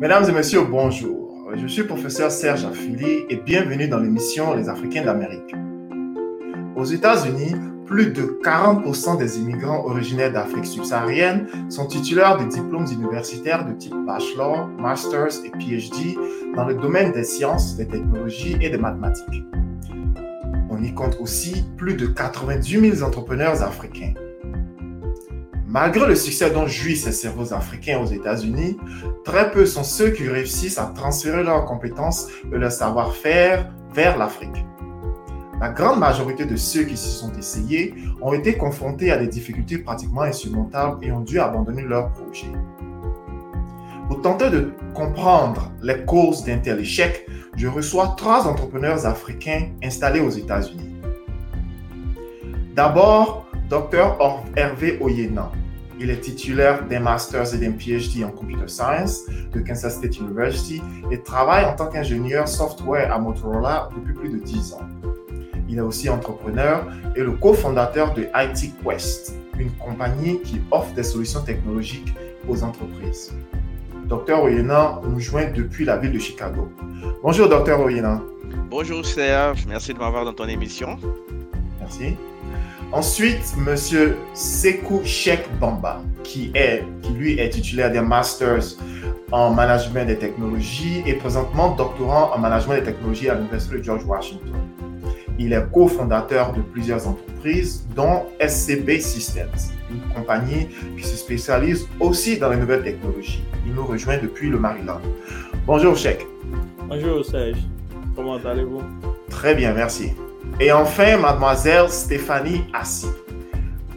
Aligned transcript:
Mesdames 0.00 0.28
et 0.28 0.32
messieurs, 0.32 0.62
bonjour. 0.62 1.50
Je 1.56 1.66
suis 1.66 1.82
professeur 1.82 2.30
Serge 2.30 2.64
Affili 2.64 3.24
et 3.28 3.34
bienvenue 3.34 3.88
dans 3.88 3.98
l'émission 3.98 4.54
Les 4.54 4.68
Africains 4.68 5.04
d'Amérique. 5.04 5.56
Aux 6.76 6.84
États-Unis, 6.84 7.56
plus 7.84 8.12
de 8.12 8.38
40% 8.44 9.18
des 9.18 9.40
immigrants 9.40 9.84
originaires 9.86 10.32
d'Afrique 10.32 10.66
subsaharienne 10.66 11.48
sont 11.68 11.86
titulaires 11.86 12.38
de 12.38 12.44
diplômes 12.44 12.86
universitaires 12.92 13.66
de 13.66 13.72
type 13.72 13.96
bachelor, 14.06 14.68
master's 14.78 15.42
et 15.44 15.50
PhD 15.50 16.16
dans 16.54 16.66
le 16.66 16.74
domaine 16.74 17.10
des 17.10 17.24
sciences, 17.24 17.74
des 17.74 17.88
technologies 17.88 18.56
et 18.60 18.70
des 18.70 18.78
mathématiques. 18.78 19.42
On 20.70 20.80
y 20.80 20.94
compte 20.94 21.16
aussi 21.18 21.64
plus 21.76 21.94
de 21.94 22.06
98 22.06 22.94
000 22.98 23.04
entrepreneurs 23.04 23.64
africains. 23.64 24.14
Malgré 25.70 26.06
le 26.06 26.14
succès 26.14 26.50
dont 26.50 26.66
jouissent 26.66 27.04
ces 27.04 27.12
cerveaux 27.12 27.52
africains 27.52 27.98
aux 27.98 28.06
États-Unis, 28.06 28.78
très 29.22 29.50
peu 29.50 29.66
sont 29.66 29.84
ceux 29.84 30.08
qui 30.08 30.26
réussissent 30.26 30.78
à 30.78 30.86
transférer 30.94 31.44
leurs 31.44 31.66
compétences 31.66 32.28
et 32.50 32.56
leur 32.56 32.72
savoir-faire 32.72 33.70
vers 33.92 34.16
l'Afrique. 34.16 34.64
La 35.60 35.68
grande 35.68 35.98
majorité 35.98 36.46
de 36.46 36.56
ceux 36.56 36.84
qui 36.84 36.96
s'y 36.96 37.10
sont 37.10 37.34
essayés 37.34 37.94
ont 38.22 38.32
été 38.32 38.56
confrontés 38.56 39.12
à 39.12 39.18
des 39.18 39.26
difficultés 39.26 39.76
pratiquement 39.76 40.22
insurmontables 40.22 41.04
et 41.04 41.12
ont 41.12 41.20
dû 41.20 41.38
abandonner 41.38 41.82
leur 41.82 42.12
projet. 42.12 42.50
Pour 44.08 44.22
tenter 44.22 44.48
de 44.48 44.72
comprendre 44.94 45.70
les 45.82 46.02
causes 46.06 46.44
d'un 46.44 46.58
tel 46.58 46.80
échec, 46.80 47.26
je 47.56 47.68
reçois 47.68 48.14
trois 48.16 48.46
entrepreneurs 48.46 49.04
africains 49.04 49.68
installés 49.84 50.20
aux 50.20 50.30
États-Unis. 50.30 50.94
D'abord, 52.74 53.47
Dr 53.68 54.16
Hervé 54.56 54.98
Oyena. 55.00 55.52
Il 56.00 56.10
est 56.10 56.20
titulaire 56.20 56.86
d'un 56.86 57.00
master's 57.00 57.52
et 57.52 57.58
d'un 57.58 57.72
PhD 57.72 58.24
en 58.24 58.30
computer 58.30 58.68
science 58.68 59.26
de 59.52 59.60
Kansas 59.60 59.96
State 59.96 60.18
University 60.18 60.80
et 61.10 61.20
travaille 61.20 61.64
en 61.64 61.74
tant 61.74 61.88
qu'ingénieur 61.88 62.48
software 62.48 63.12
à 63.12 63.18
Motorola 63.18 63.90
depuis 63.94 64.14
plus 64.14 64.28
de 64.30 64.38
10 64.38 64.74
ans. 64.74 64.88
Il 65.68 65.76
est 65.76 65.82
aussi 65.82 66.08
entrepreneur 66.08 66.86
et 67.14 67.20
le 67.20 67.32
cofondateur 67.32 68.14
de 68.14 68.28
IT 68.34 68.72
Quest, 68.82 69.34
une 69.58 69.72
compagnie 69.72 70.40
qui 70.42 70.62
offre 70.70 70.94
des 70.94 71.02
solutions 71.02 71.42
technologiques 71.42 72.14
aux 72.48 72.62
entreprises. 72.62 73.34
Dr 74.06 74.42
Oyena 74.42 75.00
nous 75.06 75.20
joint 75.20 75.50
depuis 75.54 75.84
la 75.84 75.98
ville 75.98 76.12
de 76.12 76.18
Chicago. 76.18 76.72
Bonjour 77.22 77.48
Dr 77.48 77.78
Oyena. 77.80 78.22
Bonjour 78.70 79.04
Serge, 79.04 79.66
merci 79.68 79.92
de 79.92 79.98
m'avoir 79.98 80.24
dans 80.24 80.32
ton 80.32 80.46
émission. 80.46 80.96
Merci. 81.80 82.16
Ensuite, 82.90 83.54
Monsieur 83.58 84.16
Sekou 84.32 85.02
Sheikh 85.04 85.42
Bamba, 85.60 86.00
qui, 86.24 86.50
est, 86.54 86.82
qui 87.02 87.12
lui 87.12 87.38
est 87.38 87.50
titulaire 87.50 87.92
d'un 87.92 88.00
Masters 88.00 88.76
en 89.30 89.52
Management 89.52 90.06
des 90.06 90.16
Technologies 90.16 91.02
et 91.06 91.12
présentement 91.12 91.74
doctorant 91.76 92.30
en 92.34 92.38
Management 92.38 92.76
des 92.76 92.84
Technologies 92.84 93.28
à 93.28 93.34
l'Université 93.34 93.76
de 93.76 93.82
George 93.82 94.04
Washington. 94.06 94.54
Il 95.38 95.52
est 95.52 95.70
cofondateur 95.70 96.54
de 96.54 96.62
plusieurs 96.62 97.06
entreprises, 97.06 97.86
dont 97.94 98.24
SCB 98.40 99.00
Systems, 99.00 99.50
une 99.90 100.00
compagnie 100.14 100.68
qui 100.96 101.04
se 101.04 101.16
spécialise 101.16 101.86
aussi 102.00 102.38
dans 102.38 102.48
les 102.48 102.56
nouvelles 102.56 102.82
technologies. 102.82 103.44
Il 103.66 103.74
nous 103.74 103.84
rejoint 103.84 104.16
depuis 104.16 104.48
le 104.48 104.58
Maryland. 104.58 105.00
Bonjour, 105.66 105.94
Sheikh. 105.94 106.26
Bonjour, 106.88 107.22
Serge. 107.22 107.58
Comment 108.16 108.38
allez-vous? 108.38 108.82
Très 109.28 109.54
bien, 109.54 109.74
merci. 109.74 110.12
Et 110.60 110.72
enfin, 110.72 111.16
mademoiselle 111.16 111.88
Stéphanie 111.88 112.64
Assi, 112.72 113.06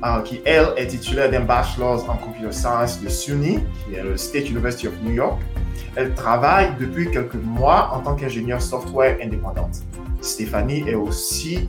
euh, 0.06 0.22
qui 0.22 0.42
elle 0.46 0.68
est 0.78 0.86
titulaire 0.86 1.32
d'un 1.32 1.40
bachelor 1.40 2.08
en 2.08 2.18
computer 2.18 2.52
science 2.52 3.02
de 3.02 3.10
SUNY, 3.10 3.60
qui 3.84 3.96
est 3.96 4.04
le 4.04 4.16
State 4.16 4.48
University 4.48 4.88
of 4.88 4.94
New 5.02 5.14
York. 5.14 5.42
Elle 5.96 6.14
travaille 6.14 6.70
depuis 6.80 7.10
quelques 7.10 7.34
mois 7.34 7.90
en 7.92 8.02
tant 8.02 8.16
qu'ingénieure 8.16 8.62
software 8.62 9.18
indépendante. 9.24 9.82
Stéphanie 10.22 10.88
est 10.88 10.94
aussi 10.94 11.68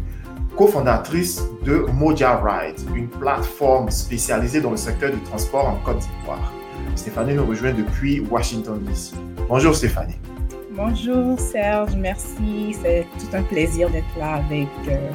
cofondatrice 0.59 1.43
de 1.65 1.87
Moja 1.95 2.39
Ride, 2.45 2.79
une 2.95 3.09
plateforme 3.09 3.91
spécialisée 3.91 4.61
dans 4.61 4.73
le 4.73 4.77
secteur 4.77 5.11
du 5.11 5.21
transport 5.21 5.69
en 5.69 5.77
Côte 5.77 6.01
d'Ivoire. 6.01 6.53
Stéphanie 6.97 7.33
nous 7.33 7.47
rejoint 7.47 7.73
depuis 7.73 8.21
Washington, 8.21 8.79
D.C. 8.87 9.15
Bonjour 9.49 9.75
Stéphanie. 9.75 10.19
Bonjour 10.75 11.39
Serge, 11.39 11.95
merci. 11.97 12.75
C'est 12.81 13.07
tout 13.19 13.37
un 13.37 13.43
plaisir 13.43 13.91
d'être 13.91 14.17
là 14.19 14.37
avec, 14.37 14.69
euh, 14.89 15.13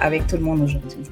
avec 0.00 0.26
tout 0.26 0.36
le 0.36 0.42
monde 0.42 0.62
aujourd'hui. 0.62 1.02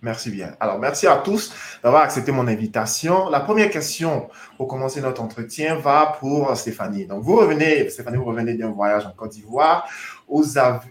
Merci 0.00 0.30
bien. 0.30 0.56
Alors, 0.58 0.78
merci 0.78 1.06
à 1.06 1.16
tous 1.16 1.52
d'avoir 1.82 2.04
accepté 2.04 2.32
mon 2.32 2.46
invitation. 2.48 3.28
La 3.28 3.40
première 3.40 3.68
question 3.68 4.30
pour 4.56 4.66
commencer 4.66 5.02
notre 5.02 5.20
entretien 5.20 5.74
va 5.74 6.16
pour 6.18 6.56
Stéphanie. 6.56 7.04
Donc, 7.04 7.22
vous 7.22 7.36
revenez, 7.36 7.90
Stéphanie, 7.90 8.16
vous 8.16 8.24
revenez 8.24 8.54
d'un 8.54 8.70
voyage 8.70 9.04
en 9.04 9.10
Côte 9.10 9.32
d'Ivoire 9.32 9.86
où 10.26 10.42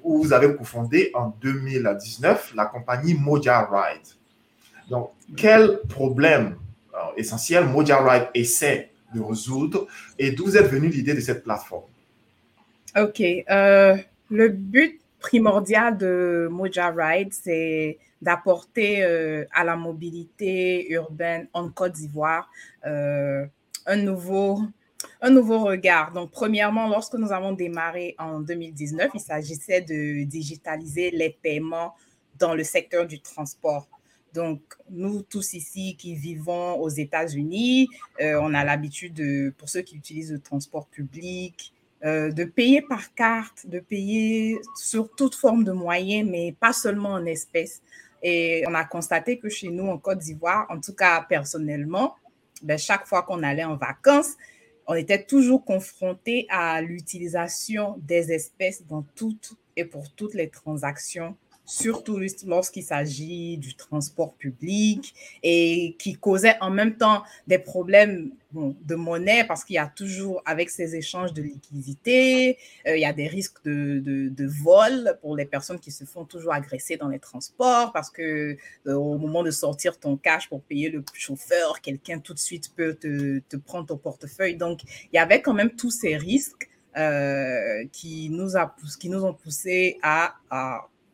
vous 0.03 0.33
avez 0.33 0.55
cofondé 0.55 1.09
en 1.15 1.33
2019 1.41 2.53
la 2.55 2.65
compagnie 2.65 3.15
Moja 3.15 3.67
Ride. 3.71 4.05
Donc, 4.91 5.09
quel 5.35 5.79
problème 5.89 6.57
euh, 6.93 6.97
essentiel 7.17 7.65
Moja 7.65 7.97
Ride 7.97 8.27
essaie 8.35 8.91
de 9.13 9.21
résoudre 9.21 9.87
et 10.19 10.31
d'où 10.31 10.49
est 10.55 10.63
venue 10.63 10.89
l'idée 10.89 11.13
de 11.13 11.19
cette 11.19 11.43
plateforme? 11.43 11.85
OK. 12.95 13.21
Euh, 13.21 13.97
le 14.29 14.49
but 14.49 14.99
primordial 15.19 15.97
de 15.97 16.47
Moja 16.51 16.89
Ride, 16.89 17.33
c'est 17.33 17.97
d'apporter 18.21 19.03
euh, 19.03 19.45
à 19.53 19.63
la 19.63 19.75
mobilité 19.75 20.91
urbaine 20.91 21.47
en 21.53 21.69
Côte 21.69 21.93
d'Ivoire 21.93 22.49
euh, 22.85 23.45
un, 23.85 23.95
nouveau, 23.97 24.61
un 25.21 25.29
nouveau 25.29 25.59
regard. 25.59 26.11
Donc, 26.13 26.31
premièrement, 26.31 26.87
lorsque 26.87 27.13
nous 27.13 27.31
avons 27.31 27.53
démarré 27.53 28.15
en 28.17 28.39
2019, 28.39 29.11
il 29.13 29.19
s'agissait 29.19 29.81
de 29.81 30.23
digitaliser 30.23 31.11
les 31.11 31.37
paiements 31.41 31.93
dans 32.39 32.53
le 32.53 32.63
secteur 32.63 33.05
du 33.05 33.19
transport. 33.19 33.87
Donc, 34.37 34.61
nous 34.91 35.23
tous 35.23 35.53
ici 35.53 35.95
qui 35.97 36.13
vivons 36.13 36.75
aux 36.75 36.89
États-Unis, 36.89 37.89
euh, 38.21 38.39
on 38.39 38.53
a 38.53 38.63
l'habitude, 38.63 39.15
de, 39.15 39.51
pour 39.57 39.67
ceux 39.67 39.81
qui 39.81 39.95
utilisent 39.95 40.31
le 40.31 40.37
transport 40.39 40.85
public, 40.85 41.73
euh, 42.05 42.31
de 42.31 42.43
payer 42.43 42.83
par 42.83 43.15
carte, 43.15 43.65
de 43.65 43.79
payer 43.79 44.59
sur 44.75 45.09
toute 45.15 45.33
forme 45.33 45.63
de 45.63 45.71
moyens, 45.71 46.29
mais 46.29 46.55
pas 46.59 46.71
seulement 46.71 47.13
en 47.13 47.25
espèces. 47.25 47.81
Et 48.21 48.63
on 48.67 48.75
a 48.75 48.83
constaté 48.83 49.39
que 49.39 49.49
chez 49.49 49.69
nous, 49.69 49.87
en 49.87 49.97
Côte 49.97 50.19
d'Ivoire, 50.19 50.67
en 50.69 50.79
tout 50.79 50.93
cas 50.93 51.25
personnellement, 51.27 52.13
ben, 52.61 52.77
chaque 52.77 53.07
fois 53.07 53.23
qu'on 53.23 53.41
allait 53.41 53.63
en 53.63 53.75
vacances, 53.75 54.35
on 54.85 54.93
était 54.93 55.23
toujours 55.23 55.65
confronté 55.65 56.45
à 56.49 56.79
l'utilisation 56.83 57.95
des 58.03 58.31
espèces 58.31 58.85
dans 58.85 59.03
toutes 59.15 59.53
et 59.75 59.83
pour 59.83 60.11
toutes 60.13 60.35
les 60.35 60.49
transactions 60.49 61.35
surtout 61.67 62.17
lorsqu'il 62.45 62.83
s'agit 62.83 63.57
du 63.57 63.75
transport 63.75 64.33
public 64.35 65.13
et 65.43 65.97
qui 65.99 66.15
causait 66.15 66.55
en 66.61 66.71
même 66.71 66.95
temps 66.95 67.23
des 67.45 67.59
problèmes 67.59 68.31
de 68.53 68.95
monnaie 68.95 69.43
parce 69.43 69.65
qu'il 69.65 69.75
y 69.75 69.79
a 69.79 69.91
toujours, 69.93 70.41
avec 70.45 70.69
ces 70.69 70.95
échanges 70.95 71.33
de 71.33 71.41
liquidités, 71.41 72.57
euh, 72.87 72.95
il 72.95 73.01
y 73.01 73.05
a 73.05 73.11
des 73.11 73.27
risques 73.27 73.61
de, 73.65 74.47
vol 74.63 75.17
pour 75.21 75.35
les 75.35 75.45
personnes 75.45 75.79
qui 75.79 75.91
se 75.91 76.05
font 76.05 76.23
toujours 76.23 76.53
agresser 76.53 76.95
dans 76.95 77.09
les 77.09 77.19
transports 77.19 77.91
parce 77.91 78.09
que 78.09 78.55
euh, 78.87 78.93
au 78.93 79.17
moment 79.17 79.43
de 79.43 79.51
sortir 79.51 79.99
ton 79.99 80.15
cash 80.15 80.47
pour 80.47 80.61
payer 80.63 80.89
le 80.89 81.03
chauffeur, 81.13 81.81
quelqu'un 81.81 82.19
tout 82.19 82.33
de 82.33 82.39
suite 82.39 82.73
peut 82.75 82.93
te, 82.95 83.57
prendre 83.57 83.87
ton 83.87 83.97
portefeuille. 83.97 84.55
Donc, 84.55 84.83
il 84.83 85.15
y 85.15 85.19
avait 85.19 85.41
quand 85.41 85.53
même 85.53 85.71
tous 85.71 85.91
ces 85.91 86.15
risques 86.15 86.69
euh, 86.95 87.83
qui, 87.91 88.29
nous 88.29 88.55
ont 88.55 89.33
poussé 89.33 89.99
à 90.01 90.35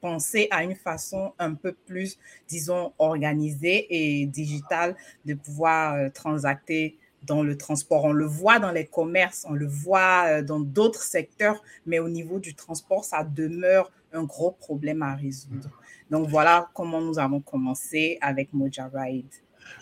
penser 0.04 0.50
à 0.52 0.66
une 0.66 0.76
façon 0.76 1.32
un 1.40 1.54
peu 1.54 1.72
plus, 1.72 2.20
disons, 2.50 2.92
organisée 3.00 3.88
et 3.90 4.26
digitale 4.26 4.98
de 5.24 5.34
pouvoir 5.34 5.96
euh, 5.96 6.10
transacter 6.10 6.98
dans 7.24 7.42
le 7.42 7.58
transport. 7.58 8.04
On 8.04 8.12
le 8.12 8.26
voit 8.26 8.60
dans 8.60 8.74
les 8.74 8.86
commerces, 8.86 9.46
on 9.50 9.54
le 9.54 9.66
voit 9.66 10.26
euh, 10.28 10.42
dans 10.42 10.60
d'autres 10.60 11.04
secteurs, 11.04 11.64
mais 11.86 12.00
au 12.00 12.10
niveau 12.10 12.40
du 12.40 12.54
transport, 12.54 13.06
ça 13.06 13.24
demeure 13.24 13.94
un 14.12 14.26
gros 14.26 14.52
problème 14.52 15.02
à 15.04 15.16
résoudre. 15.16 15.70
Donc 16.12 16.28
voilà 16.28 16.70
comment 16.74 17.00
nous 17.00 17.18
avons 17.18 17.40
commencé 17.40 18.18
avec 18.20 18.52
Moja 18.52 18.90
Ride. 18.94 19.34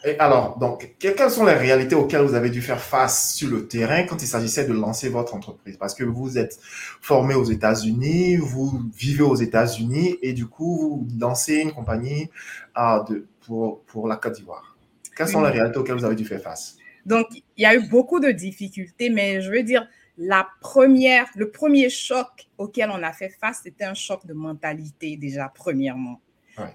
Et 0.04 0.18
alors, 0.18 0.58
donc, 0.58 0.96
quelles 0.98 1.30
sont 1.30 1.46
les 1.46 1.54
réalités 1.54 1.94
auxquelles 1.94 2.24
vous 2.24 2.34
avez 2.34 2.50
dû 2.50 2.62
faire 2.62 2.82
face 2.82 3.36
sur 3.36 3.50
le 3.52 3.68
terrain 3.68 4.04
quand 4.04 4.22
il 4.22 4.28
s'agissait 4.28 4.66
de 4.66 4.74
lancer 4.74 5.10
votre 5.10 5.36
entreprise? 5.36 5.78
Parce 5.78 5.94
que 5.94 6.04
vous 6.04 6.40
êtes 6.40 6.60
formé 7.02 7.36
aux 7.36 7.44
États-Unis, 7.44 8.38
vous 8.38 8.82
vivez 8.98 9.24
aux 9.24 9.36
États-Unis 9.36 10.18
et 10.24 10.34
du 10.34 10.48
coup, 10.48 11.06
vous 11.08 11.20
lancez 11.20 11.58
une 11.58 11.72
compagnie 11.72 12.32
de, 12.76 13.28
pour, 13.46 13.82
pour 13.84 14.08
la 14.08 14.16
Côte 14.16 14.34
d'Ivoire. 14.34 14.76
Quelles 15.16 15.28
sont 15.28 15.44
les 15.44 15.52
réalités 15.52 15.78
auxquelles 15.78 15.98
vous 15.98 16.06
avez 16.06 16.16
dû 16.16 16.26
faire 16.26 16.42
face? 16.42 16.78
Donc, 17.06 17.28
il 17.32 17.62
y 17.62 17.66
a 17.66 17.76
eu 17.76 17.88
beaucoup 17.88 18.20
de 18.20 18.32
difficultés, 18.32 19.10
mais 19.10 19.42
je 19.42 19.52
veux 19.52 19.64
dire, 19.64 19.88
la 20.18 20.48
première, 20.62 21.28
le 21.36 21.52
premier 21.52 21.90
choc 21.90 22.28
auquel 22.58 22.90
on 22.90 23.04
a 23.04 23.12
fait 23.12 23.30
face, 23.40 23.62
c'était 23.64 23.86
un 23.86 23.94
choc 23.94 24.26
de 24.26 24.34
mentalité 24.34 25.16
déjà, 25.18 25.52
premièrement. 25.54 26.22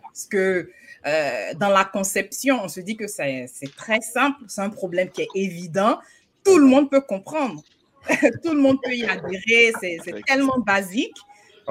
Parce 0.03 0.27
que 0.27 0.71
euh, 1.07 1.55
dans 1.55 1.69
la 1.69 1.85
conception, 1.85 2.61
on 2.63 2.69
se 2.69 2.81
dit 2.81 2.97
que 2.97 3.07
c'est 3.07 3.49
très 3.77 4.01
simple, 4.01 4.43
c'est 4.49 4.61
un 4.61 4.71
problème 4.71 5.11
qui 5.11 5.23
est 5.23 5.29
évident, 5.35 5.99
tout 6.45 6.59
le 6.59 6.67
monde 6.67 6.91
peut 6.91 7.01
comprendre, 7.01 7.63
tout 8.43 8.53
le 8.53 8.61
monde 8.61 8.79
peut 8.83 8.95
y 8.95 9.05
adhérer, 9.05 9.73
c'est 9.81 9.99
tellement 10.27 10.59
basique. 10.59 11.17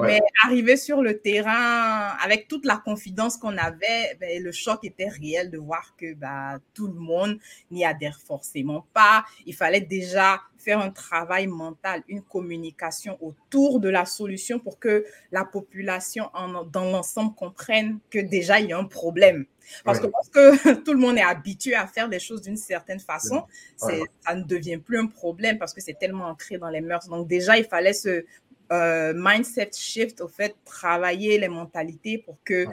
Mais 0.02 0.20
arriver 0.44 0.76
sur 0.76 1.00
le 1.00 1.18
terrain 1.18 2.16
avec 2.22 2.48
toute 2.48 2.66
la 2.66 2.76
confidence 2.76 3.36
qu'on 3.36 3.56
avait, 3.56 4.16
ben, 4.20 4.42
le 4.42 4.52
choc 4.52 4.80
était 4.84 5.08
réel 5.08 5.50
de 5.50 5.58
voir 5.58 5.94
que 5.96 6.14
bah, 6.14 6.58
tout 6.74 6.86
le 6.86 6.94
monde 6.94 7.38
n'y 7.70 7.84
adhère 7.84 8.18
forcément 8.20 8.86
pas. 8.92 9.24
Il 9.46 9.54
fallait 9.54 9.80
déjà 9.80 10.40
faire 10.58 10.80
un 10.80 10.90
travail 10.90 11.46
mental, 11.46 12.02
une 12.08 12.22
communication 12.22 13.16
autour 13.20 13.80
de 13.80 13.88
la 13.88 14.04
solution 14.04 14.58
pour 14.58 14.78
que 14.78 15.04
la 15.30 15.44
population 15.44 16.28
en, 16.34 16.64
dans 16.64 16.90
l'ensemble 16.90 17.34
comprenne 17.34 17.98
que 18.10 18.18
déjà 18.18 18.60
il 18.60 18.68
y 18.68 18.72
a 18.72 18.78
un 18.78 18.84
problème. 18.84 19.46
Parce 19.84 20.00
que 20.00 20.06
que 20.32 20.74
tout 20.84 20.92
le 20.92 20.98
monde 20.98 21.18
est 21.18 21.22
habitué 21.22 21.74
à 21.74 21.86
faire 21.86 22.08
des 22.08 22.18
choses 22.18 22.42
d'une 22.42 22.56
certaine 22.56 23.00
façon, 23.00 23.44
ça 23.76 24.34
ne 24.34 24.42
devient 24.42 24.78
plus 24.78 24.98
un 24.98 25.06
problème 25.06 25.58
parce 25.58 25.72
que 25.72 25.80
c'est 25.80 25.98
tellement 25.98 26.26
ancré 26.26 26.58
dans 26.58 26.68
les 26.68 26.80
mœurs. 26.80 27.08
Donc 27.08 27.26
déjà, 27.26 27.58
il 27.58 27.64
fallait 27.64 27.92
se 27.92 28.24
euh, 28.72 29.12
mindset 29.14 29.70
shift, 29.74 30.20
au 30.20 30.28
fait, 30.28 30.56
travailler 30.64 31.38
les 31.38 31.48
mentalités 31.48 32.18
pour 32.18 32.36
que 32.44 32.66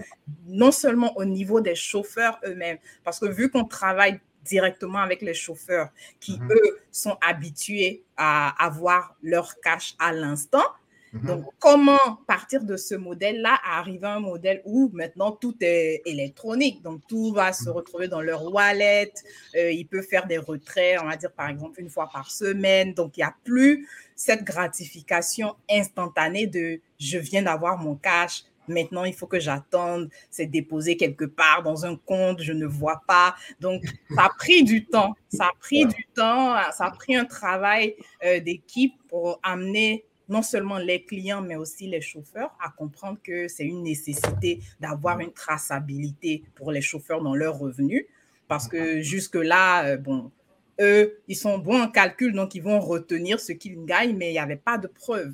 non 0.47 0.71
seulement 0.71 1.15
au 1.17 1.25
niveau 1.25 1.61
des 1.61 1.75
chauffeurs 1.75 2.39
eux-mêmes, 2.45 2.77
parce 3.03 3.19
que 3.19 3.25
vu 3.25 3.49
qu'on 3.49 3.65
travaille 3.65 4.19
directement 4.43 4.99
avec 4.99 5.21
les 5.21 5.33
chauffeurs 5.33 5.89
qui, 6.19 6.33
mm-hmm. 6.33 6.53
eux, 6.53 6.79
sont 6.91 7.17
habitués 7.21 8.03
à 8.17 8.63
avoir 8.63 9.15
leur 9.21 9.59
cash 9.61 9.95
à 9.99 10.11
l'instant, 10.11 10.65
Mhm. 11.13 11.27
Donc, 11.27 11.45
comment 11.59 12.17
partir 12.27 12.63
de 12.63 12.75
ce 12.75 12.95
modèle-là 12.95 13.59
à 13.63 13.79
arriver 13.79 14.07
à 14.07 14.15
un 14.15 14.19
modèle 14.19 14.61
où 14.65 14.89
maintenant 14.93 15.31
tout 15.31 15.55
est 15.61 16.01
électronique? 16.05 16.81
Donc, 16.81 17.01
tout 17.07 17.31
va 17.31 17.53
se 17.53 17.69
mhm. 17.69 17.75
retrouver 17.75 18.07
dans 18.07 18.21
leur 18.21 18.51
wallet. 18.51 19.13
Euh, 19.55 19.71
ils 19.71 19.85
peuvent 19.85 20.07
faire 20.07 20.25
des 20.25 20.39
retraits, 20.39 20.99
on 21.01 21.07
va 21.07 21.15
dire 21.15 21.31
par 21.31 21.49
exemple 21.49 21.79
une 21.79 21.89
fois 21.89 22.09
par 22.11 22.31
semaine. 22.31 22.93
Donc, 22.93 23.17
il 23.17 23.19
n'y 23.19 23.25
a 23.25 23.35
plus 23.43 23.87
cette 24.15 24.43
gratification 24.43 25.55
instantanée 25.69 26.47
de 26.47 26.79
je 26.99 27.17
viens 27.19 27.43
d'avoir 27.43 27.77
mon 27.77 27.95
cash. 27.95 28.43
Maintenant, 28.67 29.03
il 29.03 29.13
faut 29.13 29.27
que 29.27 29.41
j'attende, 29.41 30.09
c'est 30.31 30.45
déposé 30.45 30.95
quelque 30.95 31.25
part 31.25 31.63
dans 31.63 31.85
un 31.85 31.97
compte, 31.97 32.41
je 32.41 32.53
ne 32.53 32.65
vois 32.65 33.01
pas. 33.05 33.35
Donc, 33.59 33.83
ça 34.15 34.23
a 34.23 34.29
pris 34.29 34.63
du 34.63 34.85
temps. 34.85 35.13
Ça 35.27 35.45
a 35.45 35.51
pris 35.59 35.85
du 35.85 36.07
temps, 36.15 36.55
ça 36.71 36.85
a 36.85 36.91
pris 36.91 37.15
un 37.15 37.25
travail 37.25 37.95
euh, 38.23 38.39
d'équipe 38.39 38.93
pour 39.09 39.39
amener 39.43 40.05
non 40.29 40.41
seulement 40.41 40.77
les 40.77 41.03
clients, 41.03 41.41
mais 41.41 41.55
aussi 41.55 41.87
les 41.87 42.01
chauffeurs 42.01 42.55
à 42.63 42.69
comprendre 42.69 43.19
que 43.23 43.47
c'est 43.47 43.65
une 43.65 43.83
nécessité 43.83 44.59
d'avoir 44.79 45.19
une 45.19 45.33
traçabilité 45.33 46.43
pour 46.55 46.71
les 46.71 46.81
chauffeurs 46.81 47.21
dans 47.21 47.35
leurs 47.35 47.57
revenus. 47.57 48.05
Parce 48.47 48.67
que 48.67 49.01
jusque-là, 49.01 49.85
euh, 49.85 49.97
bon, 49.97 50.31
eux, 50.79 51.19
ils 51.27 51.35
sont 51.35 51.57
bons 51.57 51.81
en 51.81 51.89
calcul, 51.89 52.33
donc 52.33 52.55
ils 52.55 52.63
vont 52.63 52.79
retenir 52.79 53.39
ce 53.39 53.51
qu'ils 53.51 53.83
gagnent, 53.85 54.15
mais 54.15 54.29
il 54.29 54.33
n'y 54.33 54.39
avait 54.39 54.55
pas 54.55 54.77
de 54.77 54.87
preuves. 54.87 55.33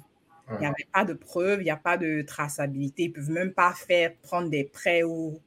Il 0.52 0.60
n'y 0.60 0.66
avait 0.66 0.88
pas 0.92 1.06
de 1.06 1.14
preuves, 1.14 1.62
il 1.62 1.66
n'y 1.66 1.70
a 1.70 1.78
pas 1.78 1.98
de 1.98 2.24
traçabilité. 2.24 3.04
Ils 3.04 3.10
ne 3.10 3.14
peuvent 3.14 3.30
même 3.30 3.54
pas 3.54 3.72
faire 3.74 4.16
prendre 4.24 4.50
des 4.50 4.64
prêts 4.64 5.04
ou 5.04 5.40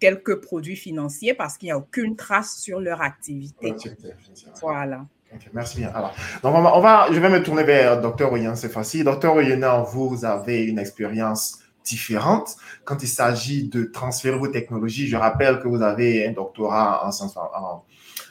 quelques 0.00 0.40
produits 0.40 0.74
financiers 0.74 1.34
parce 1.34 1.56
qu'il 1.56 1.68
n'y 1.68 1.72
a 1.72 1.78
aucune 1.78 2.16
trace 2.16 2.56
sur 2.56 2.80
leur 2.80 3.00
activité. 3.00 3.74
Voilà 4.60 5.06
merci 5.52 5.78
bien. 5.78 5.90
Alors, 5.94 6.14
donc 6.42 6.54
on 6.54 6.80
va, 6.80 7.08
je 7.12 7.18
vais 7.18 7.28
me 7.28 7.42
tourner 7.42 7.64
vers 7.64 8.00
Dr. 8.00 8.32
Oyen 8.32 8.54
c'est 8.54 8.68
facile. 8.68 9.04
Dr. 9.04 9.34
Oyen, 9.34 9.82
vous 9.82 10.24
avez 10.24 10.64
une 10.64 10.78
expérience 10.78 11.58
différente 11.84 12.56
quand 12.84 13.02
il 13.02 13.08
s'agit 13.08 13.68
de 13.68 13.84
transférer 13.84 14.38
vos 14.38 14.48
technologies. 14.48 15.08
Je 15.08 15.16
rappelle 15.16 15.60
que 15.60 15.68
vous 15.68 15.82
avez 15.82 16.26
un 16.26 16.32
doctorat 16.32 17.06
en 17.06 17.12
sciences, 17.12 17.36
en, 17.36 17.84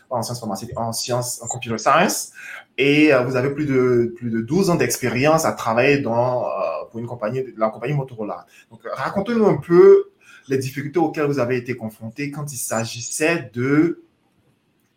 en 0.09 0.21
sciences 0.21 0.43
en 0.75 0.91
sciences, 0.91 1.41
en 1.41 1.47
computer 1.47 1.77
science, 1.77 2.31
et 2.77 3.13
euh, 3.13 3.23
vous 3.23 3.35
avez 3.35 3.49
plus 3.51 3.65
de, 3.65 4.13
plus 4.15 4.29
de 4.29 4.41
12 4.41 4.69
ans 4.69 4.75
d'expérience 4.75 5.45
à 5.45 5.51
travailler 5.51 5.99
dans, 5.99 6.45
euh, 6.45 6.49
pour 6.89 6.99
une 6.99 7.07
compagnie, 7.07 7.43
la 7.57 7.69
compagnie 7.69 7.93
Motorola. 7.93 8.45
Donc, 8.71 8.81
racontez-nous 8.91 9.45
un 9.45 9.57
peu 9.57 10.11
les 10.47 10.57
difficultés 10.57 10.99
auxquelles 10.99 11.27
vous 11.27 11.39
avez 11.39 11.57
été 11.57 11.75
confrontés 11.75 12.31
quand 12.31 12.51
il 12.51 12.57
s'agissait 12.57 13.51
de 13.53 14.03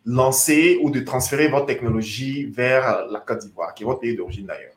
lancer 0.05 0.79
ou 0.81 0.89
de 0.89 0.99
transférer 0.99 1.47
votre 1.47 1.65
technologie 1.65 2.45
vers 2.45 3.05
la 3.09 3.19
Côte 3.19 3.39
d'Ivoire, 3.39 3.73
qui 3.73 3.83
est 3.83 3.85
votre 3.85 4.01
pays 4.01 4.15
d'origine 4.15 4.45
d'ailleurs 4.45 4.73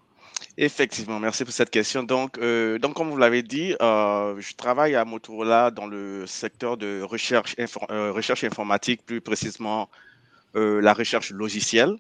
Effectivement, 0.59 1.21
merci 1.21 1.45
pour 1.45 1.53
cette 1.53 1.69
question. 1.69 2.03
Donc, 2.03 2.39
euh, 2.39 2.79
donc 2.79 2.95
comme 2.95 3.11
vous 3.11 3.19
l'avez 3.19 3.43
dit, 3.43 3.75
euh, 3.83 4.41
je 4.41 4.55
travaille 4.55 4.95
à 4.95 5.05
Motorola 5.05 5.71
dans 5.71 5.87
le 5.87 6.27
secteur 6.27 6.79
de 6.79 7.03
recherche, 7.03 7.55
euh, 7.59 8.11
recherche 8.11 8.43
informatique, 8.45 9.05
plus 9.05 9.21
précisément 9.21 9.91
la 10.55 10.95
recherche 10.95 11.33
logicielle. 11.33 11.99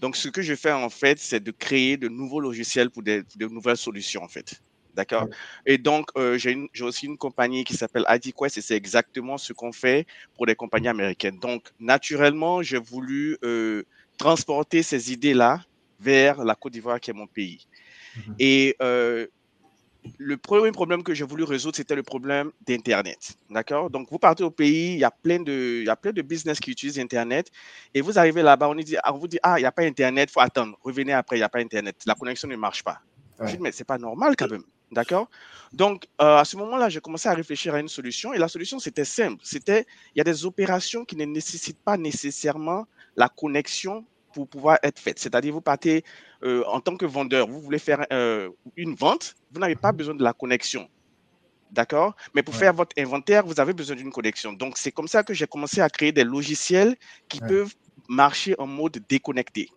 Donc, 0.00 0.16
ce 0.16 0.30
que 0.30 0.40
je 0.40 0.54
fais 0.54 0.72
en 0.72 0.88
fait, 0.88 1.18
c'est 1.18 1.40
de 1.40 1.50
créer 1.50 1.98
de 1.98 2.08
nouveaux 2.08 2.40
logiciels 2.40 2.88
pour 2.88 3.02
de 3.02 3.46
nouvelles 3.48 3.76
solutions 3.76 4.22
en 4.22 4.28
fait. 4.28 4.62
D'accord 4.98 5.28
Et 5.64 5.78
donc, 5.78 6.10
euh, 6.16 6.36
j'ai 6.38 6.82
aussi 6.82 7.06
une 7.06 7.16
compagnie 7.16 7.62
qui 7.62 7.74
s'appelle 7.74 8.04
IDQuest 8.08 8.58
et 8.58 8.60
c'est 8.60 8.74
exactement 8.74 9.38
ce 9.38 9.52
qu'on 9.52 9.70
fait 9.70 10.08
pour 10.34 10.44
les 10.44 10.56
compagnies 10.56 10.88
américaines. 10.88 11.38
Donc, 11.38 11.68
naturellement, 11.78 12.62
j'ai 12.62 12.78
voulu 12.78 13.38
euh, 13.44 13.84
transporter 14.16 14.82
ces 14.82 15.12
idées-là 15.12 15.60
vers 16.00 16.42
la 16.42 16.56
Côte 16.56 16.72
d'Ivoire, 16.72 16.98
qui 16.98 17.12
est 17.12 17.14
mon 17.14 17.28
pays. 17.28 17.68
Mhm. 18.16 18.34
Et 18.40 18.74
euh, 18.82 19.28
le 20.18 20.36
premier 20.36 20.72
problème 20.72 21.04
que 21.04 21.14
j'ai 21.14 21.24
voulu 21.24 21.44
résoudre, 21.44 21.76
c'était 21.76 21.94
le 21.94 22.02
problème 22.02 22.50
d'Internet. 22.66 23.36
D'accord? 23.50 23.90
Donc, 23.90 24.10
vous 24.10 24.18
partez 24.18 24.42
au 24.42 24.50
pays, 24.50 24.94
il 24.94 24.98
y, 24.98 25.04
a 25.04 25.12
plein 25.12 25.38
de, 25.38 25.78
il 25.82 25.86
y 25.86 25.90
a 25.90 25.94
plein 25.94 26.12
de 26.12 26.22
business 26.22 26.58
qui 26.58 26.72
utilisent 26.72 26.98
Internet. 26.98 27.52
Et 27.94 28.00
vous 28.00 28.18
arrivez 28.18 28.42
là-bas, 28.42 28.68
on 28.68 28.74
vous 28.74 29.28
dit, 29.28 29.38
ah, 29.44 29.58
il 29.58 29.62
n'y 29.62 29.64
a 29.64 29.70
pas 29.70 29.82
Internet, 29.84 30.28
il 30.28 30.32
faut 30.32 30.40
attendre. 30.40 30.76
Revenez 30.82 31.12
après, 31.12 31.36
il 31.36 31.40
n'y 31.40 31.44
a 31.44 31.48
pas 31.48 31.60
Internet. 31.60 32.02
La 32.04 32.16
connexion 32.16 32.48
ne 32.48 32.56
marche 32.56 32.82
pas. 32.82 32.98
Je 33.40 33.52
dis, 33.52 33.58
mais 33.60 33.72
c'est 33.72 33.84
pas 33.84 33.98
normal 33.98 34.34
quand 34.36 34.50
même. 34.50 34.64
D'accord? 34.90 35.28
Donc, 35.72 36.06
euh, 36.20 36.38
à 36.38 36.44
ce 36.44 36.56
moment-là, 36.56 36.88
j'ai 36.88 37.00
commencé 37.00 37.28
à 37.28 37.34
réfléchir 37.34 37.74
à 37.74 37.80
une 37.80 37.88
solution. 37.88 38.32
Et 38.32 38.38
la 38.38 38.48
solution, 38.48 38.78
c'était 38.78 39.04
simple. 39.04 39.40
C'était, 39.44 39.86
il 40.14 40.18
y 40.18 40.20
a 40.20 40.24
des 40.24 40.46
opérations 40.46 41.04
qui 41.04 41.16
ne 41.16 41.24
nécessitent 41.24 41.82
pas 41.84 41.96
nécessairement 41.98 42.86
la 43.16 43.28
connexion 43.28 44.06
pour 44.32 44.48
pouvoir 44.48 44.78
être 44.82 44.98
faites. 44.98 45.18
C'est-à-dire, 45.18 45.52
vous 45.52 45.60
partez 45.60 46.04
euh, 46.42 46.64
en 46.66 46.80
tant 46.80 46.96
que 46.96 47.04
vendeur, 47.04 47.48
vous 47.48 47.60
voulez 47.60 47.78
faire 47.78 48.06
euh, 48.12 48.48
une 48.76 48.94
vente, 48.94 49.34
vous 49.50 49.60
n'avez 49.60 49.76
pas 49.76 49.92
besoin 49.92 50.14
de 50.14 50.22
la 50.22 50.32
connexion. 50.32 50.88
D'accord? 51.70 52.16
Mais 52.34 52.42
pour 52.42 52.54
faire 52.54 52.72
votre 52.72 52.94
inventaire, 52.98 53.44
vous 53.44 53.60
avez 53.60 53.74
besoin 53.74 53.96
d'une 53.96 54.10
connexion. 54.10 54.54
Donc, 54.54 54.78
c'est 54.78 54.92
comme 54.92 55.08
ça 55.08 55.22
que 55.22 55.34
j'ai 55.34 55.46
commencé 55.46 55.82
à 55.82 55.90
créer 55.90 56.12
des 56.12 56.24
logiciels 56.24 56.96
qui 57.28 57.40
peuvent 57.40 57.74
marcher 58.08 58.54
en 58.58 58.66
mode 58.66 59.04
déconnecté. 59.06 59.68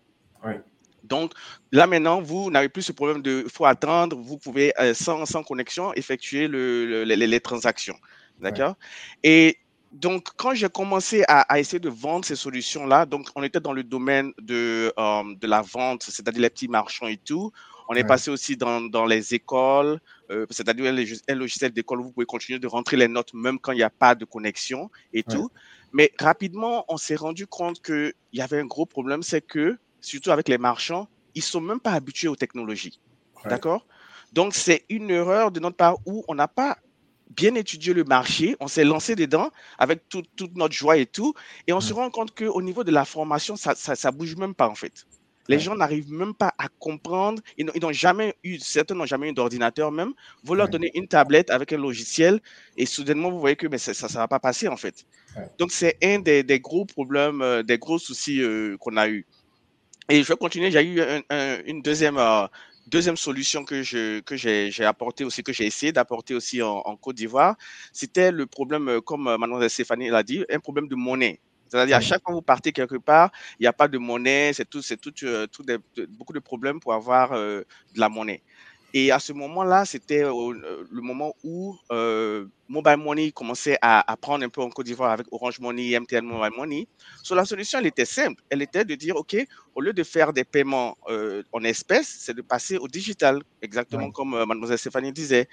Donc 1.04 1.34
là 1.72 1.88
maintenant, 1.88 2.22
vous 2.22 2.52
n'avez 2.52 2.70
plus 2.70 2.84
ce 2.84 2.92
problème 2.92 3.22
de 3.22 3.46
faut 3.52 3.66
attendre, 3.66 4.18
vous 4.18 4.38
pouvez 4.38 4.74
euh, 4.80 4.94
sans, 4.94 5.26
sans, 5.26 5.44
connexion 5.44 5.94
effectuer 5.94 6.48
le, 6.48 7.04
les, 7.04 7.40
transactions. 7.40 7.98
D'accord? 8.40 8.76
Et 9.24 9.58
donc, 9.92 10.30
quand 10.38 10.54
j'ai 10.54 10.70
commencé 10.70 11.24
à, 11.28 11.60
essayer 11.60 11.80
de 11.80 11.90
vendre 11.90 12.24
ces 12.24 12.38
solutions-là, 12.38 13.06
donc 13.06 13.28
on 13.36 13.44
était 13.44 13.60
dans 13.60 13.74
le 13.74 13.84
domaine 13.84 14.32
de, 14.42 14.94
euh, 14.98 15.24
de 15.36 15.48
la 15.48 15.62
vente, 15.62 16.04
c'est-à-dire 16.04 16.42
les 16.42 16.50
petits 16.50 16.70
marchands 16.70 17.08
et 17.08 17.18
tout. 17.18 17.52
On 17.90 17.96
est 17.96 18.06
passé 18.06 18.32
aussi 18.32 18.56
dans, 18.56 18.80
dans 18.80 19.06
les 19.06 19.34
écoles, 19.34 20.00
euh, 20.30 20.46
c'est-à-dire 20.50 20.86
un 21.28 21.36
logiciel 21.36 21.72
d'école 21.72 22.00
où 22.00 22.04
vous 22.04 22.12
pouvez 22.14 22.26
continuer 22.26 22.58
de 22.58 22.68
rentrer 22.68 22.96
les 22.96 23.10
notes 23.10 23.34
même 23.34 23.60
quand 23.60 23.74
il 23.74 23.80
n'y 23.80 23.84
a 23.84 23.90
pas 23.90 24.16
de 24.16 24.24
connexion 24.24 24.90
et 25.12 25.24
tout. 25.24 25.52
Mais 25.92 26.14
rapidement, 26.18 26.86
on 26.88 26.96
s'est 26.96 27.18
rendu 27.18 27.48
compte 27.48 27.82
qu'il 27.82 28.14
y 28.32 28.40
avait 28.40 28.60
un 28.60 28.66
gros 28.66 28.86
problème, 28.86 29.24
c'est 29.24 29.42
que 29.42 29.78
surtout 30.02 30.32
avec 30.32 30.50
les 30.50 30.58
marchands, 30.58 31.08
ils 31.36 31.44
sont 31.44 31.62
même 31.62 31.80
pas 31.80 31.92
habitués 31.92 32.28
aux 32.28 32.36
technologies. 32.36 33.00
D'accord? 33.46 33.86
Donc, 34.34 34.54
c'est 34.54 34.86
une 34.90 35.10
erreur 35.10 35.52
de 35.52 35.60
notre 35.60 35.78
part 35.78 35.98
où 36.06 36.24
on 36.28 36.36
n'a 36.36 36.48
pas 36.48 36.78
bien 37.36 37.56
étudié 37.56 37.94
le 37.94 38.04
marché, 38.04 38.56
on 38.60 38.68
s'est 38.68 38.84
lancé 38.84 39.16
dedans 39.16 39.52
avec 39.78 40.08
toute 40.10 40.56
notre 40.56 40.74
joie 40.74 40.98
et 40.98 41.06
tout, 41.06 41.34
et 41.68 41.74
on 41.74 41.82
se 41.82 41.94
rend 41.94 42.10
compte 42.10 42.36
qu'au 42.38 42.62
niveau 42.62 42.84
de 42.84 42.92
la 42.92 43.06
formation, 43.06 43.56
ça, 43.56 43.74
ça, 43.76 44.12
bouge 44.12 44.36
même 44.36 44.54
pas 44.54 44.68
en 44.68 44.76
fait. 44.76 45.06
Les 45.48 45.60
gens 45.60 45.76
n'arrivent 45.76 46.14
même 46.14 46.34
pas 46.34 46.54
à 46.58 46.68
comprendre. 46.70 47.42
Ils 47.58 47.66
n'ont 47.66 47.92
jamais 47.92 48.36
eu, 48.44 48.60
certains 48.60 48.96
n'ont 48.96 49.08
jamais 49.08 49.30
eu 49.30 49.34
d'ordinateur 49.34 49.92
même. 49.92 50.14
Vous 50.44 50.56
leur 50.56 50.70
donnez 50.70 50.92
une 50.94 51.08
tablette 51.08 51.50
avec 51.50 51.74
un 51.74 51.78
logiciel 51.78 52.40
et 52.78 52.86
soudainement, 52.86 53.32
vous 53.32 53.40
voyez 53.40 53.56
que 53.56 53.68
mais 53.68 53.78
ça 53.78 53.92
ne 53.92 54.14
va 54.14 54.28
pas 54.28 54.40
passer 54.40 54.68
en 54.68 54.78
fait. 54.78 55.06
Donc, 55.58 55.72
c'est 55.72 55.98
un 56.04 56.20
des, 56.20 56.60
gros 56.60 56.86
problèmes, 56.86 57.42
euh, 57.42 57.64
des 57.64 57.78
gros 57.78 57.98
soucis 57.98 58.42
euh, 58.42 58.78
qu'on 58.78 58.98
a 58.98 59.10
eu. 59.10 59.26
Et 60.10 60.24
je 60.24 60.28
vais 60.28 60.36
continuer. 60.36 60.72
J'ai 60.72 60.84
eu 60.84 61.02
une 61.66 61.82
deuxième, 61.82 62.18
euh, 62.18 62.48
deuxième 62.88 63.18
solution 63.18 63.64
que 63.64 63.84
je 63.84 64.20
que 64.22 64.36
j'ai 64.36 64.86
apporté 64.86 65.24
aussi, 65.24 65.44
que 65.44 65.54
j'ai 65.54 65.66
essayé 65.66 65.92
d'apporter 65.92 66.34
aussi 66.34 66.62
en, 66.62 66.96
Côte 66.98 67.16
d'Ivoire. 67.16 67.56
C'était 67.94 68.32
le 68.32 68.46
problème, 68.46 68.88
euh, 68.90 69.02
comme 69.02 69.28
euh, 69.28 69.38
Mademoiselle 69.38 69.70
Stéphanie 69.70 70.10
l'a 70.10 70.24
dit, 70.24 70.44
un 70.50 70.60
problème 70.60 70.88
de 70.88 70.96
monnaie. 70.96 71.40
C'est-à-dire, 71.70 71.96
à 71.96 72.02
chaque 72.02 72.22
fois 72.22 72.34
que 72.34 72.36
vous 72.36 72.42
partez 72.42 72.74
quelque 72.74 72.98
part, 72.98 73.32
il 73.58 73.64
n'y 73.64 73.68
a 73.68 73.72
pas 73.72 73.88
de 73.88 73.98
monnaie, 73.98 74.52
c'est 74.54 74.70
tout, 74.70 74.82
c'est 74.82 74.98
tout, 74.98 75.14
tout 75.14 75.66
beaucoup 76.10 76.34
de 76.34 76.40
problèmes 76.40 76.82
pour 76.82 76.94
avoir 76.94 77.32
de 77.32 77.66
la 77.96 78.10
monnaie. 78.10 78.42
Et 78.94 79.12
à 79.12 79.20
ce 79.20 79.34
moment-là, 79.34 79.86
c'était 79.86 80.24
le 80.24 81.02
moment 81.02 81.34
où 81.44 81.78
Mobile 82.68 82.98
Money 82.98 83.32
commençait 83.32 83.78
à, 83.82 84.16
prendre 84.20 84.46
un 84.46 84.50
peu 84.50 84.62
en 84.62 84.70
Côte 84.70 84.86
d'Ivoire 84.86 85.12
avec 85.12 85.28
Orange 85.32 85.60
Money, 85.60 85.98
MTN 86.00 86.26
Mobile 86.26 86.58
Money. 86.58 86.88
So, 87.24 87.36
la 87.36 87.46
solution, 87.46 87.80
elle 87.80 87.88
était 87.88 88.06
simple. 88.06 88.42
Elle 88.50 88.62
était 88.62 88.86
de 88.86 88.96
dire, 88.96 89.16
OK, 89.16 89.36
au 89.76 89.82
lieu 89.82 89.94
de 89.94 90.04
faire 90.04 90.34
des 90.34 90.44
paiements 90.44 90.98
en 91.52 91.64
espèces, 91.64 92.18
c'est 92.20 92.34
de 92.34 92.42
passer 92.42 92.78
au 92.78 92.88
digital, 92.88 93.42
exactement 93.62 94.12
comme 94.12 94.32
mademoiselle 94.46 94.78
Stéphanie 94.78 95.12
disait. 95.12 95.48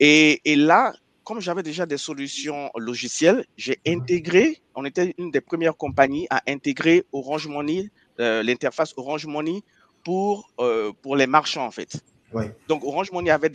Et, 0.00 0.40
et 0.44 0.56
là, 0.56 0.92
comme 1.28 1.42
j'avais 1.42 1.62
déjà 1.62 1.84
des 1.84 1.98
solutions 1.98 2.70
logicielles, 2.74 3.44
j'ai 3.58 3.78
intégré, 3.86 4.62
on 4.74 4.86
était 4.86 5.14
une 5.18 5.30
des 5.30 5.42
premières 5.42 5.76
compagnies 5.76 6.26
à 6.30 6.40
intégrer 6.48 7.04
Orange 7.12 7.46
Money, 7.48 7.90
euh, 8.18 8.42
l'interface 8.42 8.94
Orange 8.96 9.26
Money 9.26 9.60
pour, 10.02 10.50
euh, 10.58 10.90
pour 11.02 11.16
les 11.16 11.26
marchands 11.26 11.66
en 11.66 11.70
fait. 11.70 12.00
Donc 12.68 12.84
Orange 12.84 13.10
Money 13.12 13.30
avait 13.30 13.50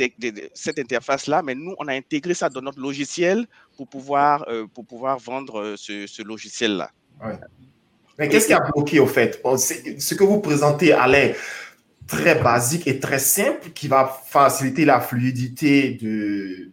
cette 0.54 0.80
interface-là, 0.80 1.44
mais 1.44 1.56
nous, 1.56 1.76
on 1.78 1.88
a 1.88 1.94
intégré 1.94 2.34
ça 2.34 2.50
dans 2.50 2.62
notre 2.62 2.80
logiciel 2.80 3.46
pour 3.78 3.88
pouvoir, 3.88 4.46
euh, 4.48 4.66
pour 4.74 4.86
pouvoir 4.86 5.20
vendre 5.20 5.76
ce, 5.78 6.24
logiciel-là. 6.24 6.92
Mais 8.18 8.30
qu'est-ce 8.30 8.48
qui 8.48 8.54
a 8.54 8.60
bloqué 8.60 9.00
au 9.00 9.08
fait? 9.08 9.42
Ce 9.58 10.16
que 10.16 10.24
vous 10.24 10.40
présentez 10.40 10.94
à 10.94 11.08
l'air 11.08 11.36
très 12.08 12.36
basique 12.36 12.88
et 12.88 13.00
très 13.00 13.20
simple 13.20 13.70
qui 13.72 13.88
va 13.88 14.06
faciliter 14.26 14.86
la 14.86 15.00
fluidité 15.00 15.92
de, 15.94 16.72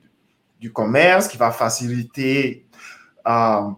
du 0.61 0.73
commerce, 0.73 1.28
qui 1.28 1.37
va 1.37 1.50
faciliter, 1.50 2.66
euh, 3.26 3.71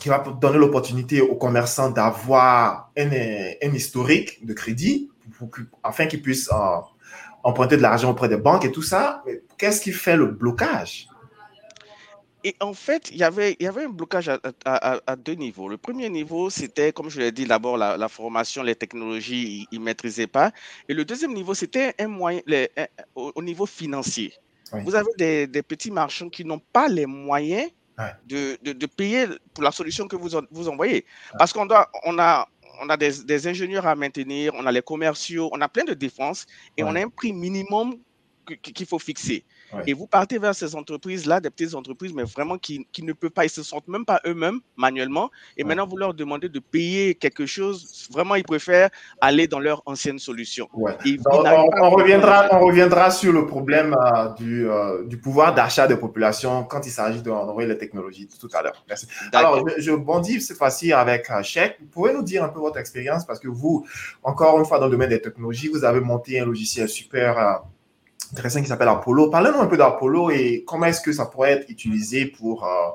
qui 0.00 0.08
va 0.08 0.18
donner 0.40 0.58
l'opportunité 0.58 1.20
aux 1.20 1.36
commerçants 1.36 1.90
d'avoir 1.90 2.90
un, 2.96 3.10
un, 3.10 3.74
historique 3.74 4.44
de 4.44 4.52
crédit 4.52 5.10
afin 5.82 6.06
qu'ils 6.06 6.22
puissent 6.22 6.50
euh, 6.52 6.78
emprunter 7.42 7.76
de 7.76 7.82
l'argent 7.82 8.10
auprès 8.10 8.28
des 8.28 8.36
banques 8.36 8.64
et 8.64 8.72
tout 8.72 8.82
ça. 8.82 9.22
Qu'est-ce 9.58 9.80
qui 9.80 9.92
fait 9.92 10.16
le 10.16 10.26
blocage? 10.26 11.08
Et 12.44 12.56
en 12.60 12.74
fait, 12.74 13.10
il 13.10 13.18
y 13.18 13.22
avait, 13.22 13.56
il 13.60 13.64
y 13.64 13.68
avait 13.68 13.84
un 13.84 13.90
blocage 13.90 14.28
à, 14.64 15.16
deux 15.16 15.34
niveaux. 15.34 15.68
Le 15.68 15.76
premier 15.76 16.08
niveau, 16.08 16.50
c'était, 16.50 16.92
comme 16.92 17.08
je 17.08 17.20
l'ai 17.20 17.30
dit, 17.30 17.46
d'abord 17.46 17.76
la, 17.76 18.08
formation, 18.08 18.64
les 18.64 18.74
technologies, 18.74 19.68
ils 19.70 19.78
ne 19.78 19.84
maîtrisaient 19.84 20.26
pas. 20.26 20.50
Et 20.88 20.94
le 20.94 21.04
deuxième 21.04 21.34
niveau, 21.34 21.54
c'était 21.54 21.94
un 22.00 22.08
moyen, 22.08 22.40
au, 23.14 23.42
niveau 23.42 23.66
financier. 23.66 24.32
Vous 24.84 24.94
avez 24.94 25.46
des, 25.46 25.62
petits 25.62 25.90
marchands 25.90 26.30
qui 26.30 26.44
n'ont 26.44 26.62
pas 26.72 26.88
les 26.88 27.06
moyens 27.06 27.70
de, 28.26 28.58
de, 28.60 28.86
payer 28.86 29.26
pour 29.54 29.62
la 29.62 29.70
solution 29.70 30.08
que 30.08 30.16
vous, 30.16 30.30
vous 30.50 30.68
envoyez. 30.68 31.04
Parce 31.38 31.52
qu'on 31.52 31.66
doit, 31.66 31.88
on 32.04 32.18
a, 32.18 32.48
on 32.82 32.88
a 32.88 32.96
des, 32.96 33.22
des, 33.24 33.46
ingénieurs 33.46 33.86
à 33.86 33.94
maintenir, 33.94 34.52
on 34.56 34.66
a 34.66 34.72
les 34.72 34.82
commerciaux, 34.82 35.48
on 35.52 35.60
a 35.60 35.68
plein 35.68 35.84
de 35.84 35.94
défenses 35.94 36.46
et 36.76 36.82
on 36.82 36.94
a 36.96 37.00
un 37.00 37.08
prix 37.08 37.32
minimum 37.32 37.96
qu'il 38.60 38.86
faut 38.86 38.98
fixer. 38.98 39.44
Et 39.86 39.94
vous 39.94 40.06
partez 40.06 40.38
vers 40.38 40.54
ces 40.54 40.74
entreprises-là, 40.74 41.40
des 41.40 41.50
petites 41.50 41.74
entreprises, 41.74 42.12
mais 42.14 42.24
vraiment 42.24 42.58
qui, 42.58 42.86
qui, 42.92 43.02
ne 43.02 43.12
peuvent 43.12 43.30
pas, 43.30 43.44
ils 43.44 43.50
se 43.50 43.62
sentent 43.62 43.88
même 43.88 44.04
pas 44.04 44.20
eux-mêmes 44.26 44.60
manuellement. 44.76 45.30
Et 45.56 45.64
maintenant, 45.64 45.86
vous 45.86 45.96
leur 45.96 46.14
demandez 46.14 46.48
de 46.48 46.58
payer 46.58 47.14
quelque 47.14 47.46
chose. 47.46 48.08
Vraiment, 48.10 48.34
ils 48.34 48.44
préfèrent 48.44 48.90
aller 49.20 49.46
dans 49.46 49.60
leur 49.60 49.82
ancienne 49.86 50.18
solution. 50.18 50.68
on, 50.74 51.90
reviendra, 51.90 52.48
on 52.52 52.60
reviendra 52.66 53.10
sur 53.10 53.32
le 53.32 53.46
problème 53.46 53.96
euh, 53.98 54.28
du, 54.34 54.68
euh, 54.68 55.04
du, 55.04 55.18
pouvoir 55.18 55.54
d'achat 55.54 55.86
des 55.86 55.96
populations 55.96 56.64
quand 56.64 56.86
il 56.86 56.90
s'agit 56.90 57.22
d'envoyer 57.22 57.68
les 57.68 57.78
technologies 57.78 58.28
tout 58.40 58.48
à 58.52 58.62
l'heure. 58.62 58.84
Merci. 58.88 59.06
Alors, 59.32 59.66
je, 59.76 59.82
je, 59.82 59.92
bondis 59.92 60.40
cette 60.40 60.56
fois-ci 60.56 60.92
avec 60.92 61.30
euh, 61.30 61.42
Cheikh. 61.42 61.76
Vous 61.80 61.86
pouvez 61.86 62.12
nous 62.12 62.22
dire 62.22 62.44
un 62.44 62.48
peu 62.48 62.60
votre 62.60 62.78
expérience 62.78 63.24
parce 63.24 63.38
que 63.38 63.48
vous, 63.48 63.86
encore 64.22 64.58
une 64.58 64.64
fois, 64.64 64.78
dans 64.78 64.86
le 64.86 64.92
domaine 64.92 65.10
des 65.10 65.20
technologies, 65.20 65.68
vous 65.68 65.84
avez 65.84 66.00
monté 66.00 66.40
un 66.40 66.44
logiciel 66.44 66.88
super 66.88 67.62
intéressant 68.32 68.62
qui 68.62 68.68
s'appelle 68.68 68.88
Apollo. 68.88 69.30
Parlez-nous 69.30 69.60
un 69.60 69.66
peu 69.66 69.76
d'Apollo 69.76 70.30
et 70.30 70.64
comment 70.66 70.86
est-ce 70.86 71.00
que 71.00 71.12
ça 71.12 71.26
pourrait 71.26 71.52
être 71.52 71.70
utilisé 71.70 72.26
pour, 72.26 72.64
euh, 72.64 72.90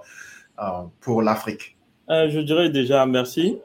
euh, 0.59 0.83
pour 0.99 1.21
l'Afrique. 1.21 1.77
Euh, 2.09 2.29
je 2.29 2.39
dirais 2.39 2.69
déjà 2.69 3.05
merci. 3.05 3.59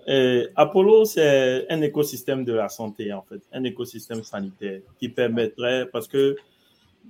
Apollo, 0.57 1.05
c'est 1.05 1.67
un 1.71 1.81
écosystème 1.81 2.45
de 2.45 2.52
la 2.52 2.69
santé, 2.69 3.12
en 3.12 3.23
fait, 3.23 3.41
un 3.52 3.64
écosystème 3.64 4.23
sanitaire 4.23 4.81
qui 4.99 5.09
permettrait, 5.09 5.87
parce 5.87 6.09
que 6.09 6.37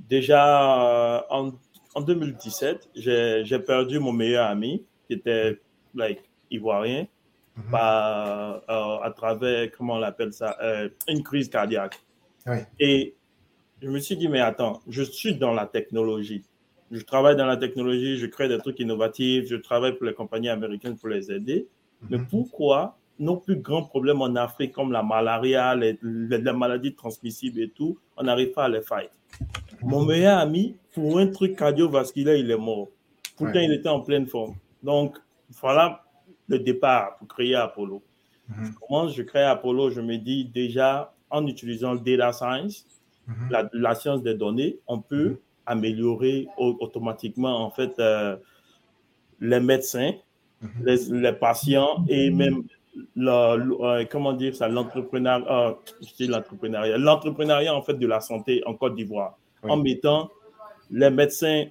déjà 0.09 1.27
en, 1.31 1.53
en 1.95 2.01
2017, 2.01 2.91
j'ai 2.95 3.59
perdu 3.61 3.99
mon 3.99 4.13
meilleur 4.13 4.47
ami 4.47 4.85
qui 5.07 5.15
était 5.15 5.59
like, 5.95 6.21
ivoirien 6.51 7.07
mm-hmm. 7.59 7.75
à 7.75 9.13
travers, 9.17 9.71
comment 9.77 9.95
on 9.95 10.03
appelle 10.03 10.35
ça, 10.35 10.57
une 11.09 11.23
crise 11.23 11.49
cardiaque. 11.49 11.99
Oui. 12.47 12.59
Et 12.79 13.15
je 13.83 13.89
me 13.89 13.99
suis 13.99 14.17
dit, 14.17 14.29
mais 14.29 14.41
attends, 14.41 14.81
je 14.89 15.03
suis 15.03 15.35
dans 15.35 15.53
la 15.53 15.67
technologie. 15.67 16.45
Je 16.93 17.03
travaille 17.03 17.37
dans 17.37 17.47
la 17.47 17.57
technologie, 17.57 18.17
je 18.17 18.27
crée 18.27 18.49
des 18.49 18.59
trucs 18.59 18.79
innovatifs, 18.79 19.47
je 19.49 19.57
travaille 19.57 19.97
pour 19.97 20.07
les 20.07 20.15
compagnies 20.15 20.51
américaines 20.51 20.97
pour 20.97 21.09
les 21.09 21.33
aider. 21.33 21.67
Mais 22.09 22.19
mhm. 22.19 22.27
pourquoi 22.27 22.97
nos 23.19 23.37
plus 23.37 23.57
grands 23.57 23.83
problèmes 23.83 24.23
en 24.23 24.35
Afrique, 24.37 24.73
comme 24.73 24.93
la 24.93 25.03
malaria, 25.03 25.75
les, 25.75 25.99
maladies 26.03 26.95
transmissibles 26.95 27.61
et 27.61 27.71
tout, 27.71 27.99
on 28.17 28.23
n'arrive 28.23 28.53
pas 28.53 28.65
à 28.65 28.69
les 28.69 28.83
fight? 28.83 29.11
Mon 29.83 30.05
meilleur 30.05 30.39
ami, 30.39 30.77
pour 30.95 31.19
un 31.19 31.27
truc 31.27 31.57
cardiovasculaire, 31.57 32.37
il 32.37 32.51
est 32.51 32.57
mort. 32.57 32.89
Pourtant, 33.37 33.61
il 33.61 33.73
était 33.73 33.89
en 33.89 34.01
pleine 34.01 34.27
forme. 34.27 34.55
Donc, 34.83 35.19
voilà 35.61 36.05
le 36.47 36.61
départ 36.61 37.17
pour 37.17 37.27
créer 37.27 37.57
Apollo. 37.57 38.01
Mhm. 38.49 38.65
Je 38.65 38.73
commence, 38.79 39.15
je 39.15 39.23
crée 39.23 39.43
Apollo, 39.43 39.91
je 39.91 40.01
me 40.01 40.19
dis 40.19 40.45
déjà, 40.45 41.13
en 41.31 41.47
utilisant 41.47 41.95
le 41.95 42.01
data 42.01 42.33
science, 42.33 42.87
Mhm. 43.27 43.69
la, 43.73 43.95
science 43.95 44.23
des 44.23 44.35
données, 44.35 44.79
on 44.87 45.01
peut 45.01 45.29
mhm. 45.29 45.37
améliorer 45.67 46.49
automatiquement 46.57 47.65
en 47.65 47.71
fait 47.71 47.99
euh, 47.99 48.37
les 49.41 49.61
médecins, 49.61 50.13
mhm. 50.61 51.13
les, 51.13 51.33
patients 51.33 52.05
et 52.09 52.31
même 52.31 52.65
euh, 53.17 54.05
comment 54.11 54.33
dire 54.33 54.57
ça, 54.57 54.69
l'entrepreneuriat, 54.69 55.47
euh, 55.51 56.27
l'entrepreneuriat, 56.27 56.99
l'entrepreneuriat 56.99 57.75
en 57.75 57.83
fait 57.83 57.95
de 57.95 58.07
la 58.07 58.21
santé 58.21 58.63
en 58.67 58.75
Côte 58.75 58.97
d'Ivoire, 58.97 59.39
en 59.63 59.77
mettant 59.77 60.31
les 60.91 61.11
médecins 61.11 61.67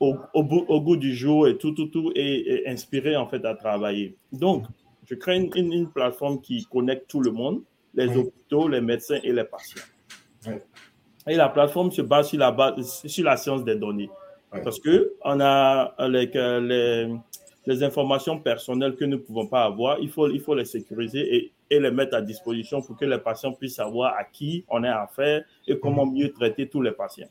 au, 0.00 0.16
au, 0.34 0.80
goût 0.80 0.96
du 0.96 1.14
jour 1.14 1.46
et 1.46 1.56
tout, 1.56 1.72
tout, 1.72 1.86
tout, 1.86 2.10
et, 2.16 2.64
inspiré 2.66 3.16
en 3.16 3.28
fait 3.28 3.44
à 3.44 3.54
travailler. 3.54 4.16
Donc, 4.32 4.64
je 5.06 5.14
crée 5.14 5.36
une, 5.36 5.72
une, 5.72 5.88
plateforme 5.90 6.40
qui 6.40 6.64
connecte 6.64 7.08
tout 7.08 7.20
le 7.20 7.30
monde, 7.30 7.62
les 7.94 8.16
hôpitaux, 8.16 8.68
les 8.68 8.80
médecins 8.80 9.18
et 9.22 9.32
les 9.32 9.44
patients. 9.44 9.82
Et 11.26 11.36
la 11.36 11.48
plateforme 11.48 11.90
se 11.90 12.02
base 12.02 12.28
sur 12.28 12.38
la, 12.38 12.50
base, 12.50 13.02
sur 13.06 13.24
la 13.24 13.36
science 13.36 13.64
des 13.64 13.76
données. 13.76 14.10
Parce 14.50 14.80
que 14.80 15.12
on 15.24 15.40
a 15.40 15.94
les, 16.08 16.26
les, 16.26 17.14
les, 17.66 17.82
informations 17.84 18.40
personnelles 18.40 18.96
que 18.96 19.04
nous 19.04 19.16
ne 19.16 19.22
pouvons 19.22 19.46
pas 19.46 19.64
avoir, 19.64 20.00
il 20.00 20.10
faut, 20.10 20.28
il 20.28 20.40
faut 20.40 20.56
les 20.56 20.64
sécuriser 20.64 21.36
et, 21.36 21.52
et, 21.70 21.78
les 21.78 21.92
mettre 21.92 22.16
à 22.16 22.20
disposition 22.20 22.82
pour 22.82 22.96
que 22.96 23.04
les 23.04 23.18
patients 23.18 23.52
puissent 23.52 23.76
savoir 23.76 24.14
à 24.18 24.24
qui 24.24 24.64
on 24.68 24.82
a 24.82 24.90
affaire 24.90 25.44
et 25.68 25.78
comment 25.78 26.04
mieux 26.04 26.32
traiter 26.32 26.68
tous 26.68 26.82
les 26.82 26.90
patients. 26.90 27.28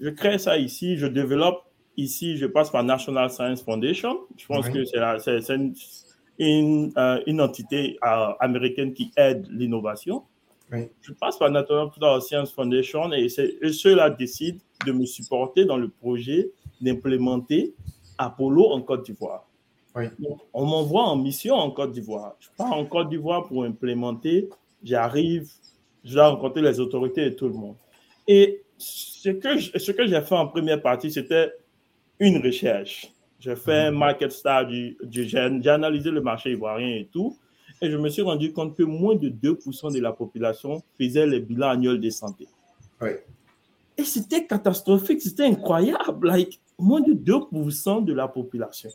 Je 0.00 0.08
crée 0.08 0.38
ça 0.38 0.56
ici, 0.56 0.96
je 0.96 1.06
développe 1.06 1.64
ici, 1.98 2.36
je 2.38 2.46
passe 2.46 2.70
par 2.70 2.84
National 2.84 3.28
Science 3.28 3.62
Foundation. 3.62 4.20
Je 4.36 4.46
pense 4.46 4.68
que 4.70 4.84
c'est 4.84 5.54
une, 5.54 5.74
une, 6.38 6.92
euh, 6.96 7.20
une, 7.26 7.40
entité 7.40 7.98
euh, 8.02 8.28
américaine 8.40 8.94
qui 8.94 9.12
aide 9.16 9.46
l'innovation. 9.50 10.22
Je 10.70 11.12
passe 11.12 11.38
par 11.38 11.50
National 11.50 12.22
Science 12.22 12.52
Foundation 12.52 13.10
et, 13.12 13.28
ceux-là 13.28 14.10
décident 14.10 14.58
de 14.86 14.92
me 14.92 15.06
supporter 15.06 15.64
dans 15.64 15.76
le 15.76 15.88
projet 15.88 16.50
d'implémenter 16.80 17.74
Apollo 18.18 18.66
en 18.66 18.82
Côte 18.82 19.04
d'Ivoire. 19.06 19.46
On 20.52 20.66
m'envoie 20.66 21.04
en 21.04 21.16
mission 21.16 21.54
en 21.54 21.70
Côte 21.70 21.92
d'Ivoire. 21.92 22.36
Je 22.38 22.48
pars 22.56 22.72
en 22.72 22.84
Côte 22.84 23.08
d'Ivoire 23.08 23.46
pour 23.48 23.64
implémenter. 23.64 24.48
J'arrive, 24.82 25.50
je 26.04 26.14
dois 26.14 26.28
rencontrer 26.28 26.62
les 26.62 26.78
autorités 26.78 27.26
et 27.26 27.34
tout 27.34 27.48
le 27.48 27.54
monde. 27.54 27.76
Et 28.26 28.62
ce 28.76 29.30
que, 29.30 29.58
ce 29.58 29.90
que 29.90 30.06
j'ai 30.06 30.20
fait 30.20 30.34
en 30.34 30.46
première 30.46 30.80
partie, 30.80 31.10
c'était 31.10 31.50
une 32.20 32.38
recherche. 32.44 33.12
J'ai 33.40 33.56
fait 33.56 33.86
un 33.86 33.90
market 33.92 34.32
study, 34.32 34.96
j'ai 35.10 35.36
analysé 35.68 36.10
le 36.10 36.20
marché 36.20 36.52
ivoirien 36.52 36.88
et 36.88 37.08
tout. 37.10 37.36
Et 37.80 37.90
je 37.90 37.96
me 37.96 38.08
suis 38.08 38.22
rendu 38.22 38.52
compte 38.52 38.76
que 38.76 38.82
moins 38.82 39.14
de 39.14 39.28
2% 39.28 39.92
de 39.94 40.00
la 40.00 40.12
population 40.12 40.82
faisait 40.98 41.26
les 41.26 41.40
bilans 41.40 41.70
annuels 41.70 42.00
de 42.00 42.10
santé. 42.10 42.48
Et 43.96 44.04
c'était 44.04 44.46
catastrophique, 44.46 45.22
c'était 45.22 45.44
incroyable. 45.44 46.28
Like, 46.28 46.60
moins 46.78 47.00
de 47.00 47.12
2% 47.12 48.04
de 48.04 48.12
la 48.12 48.28
population. 48.28 48.90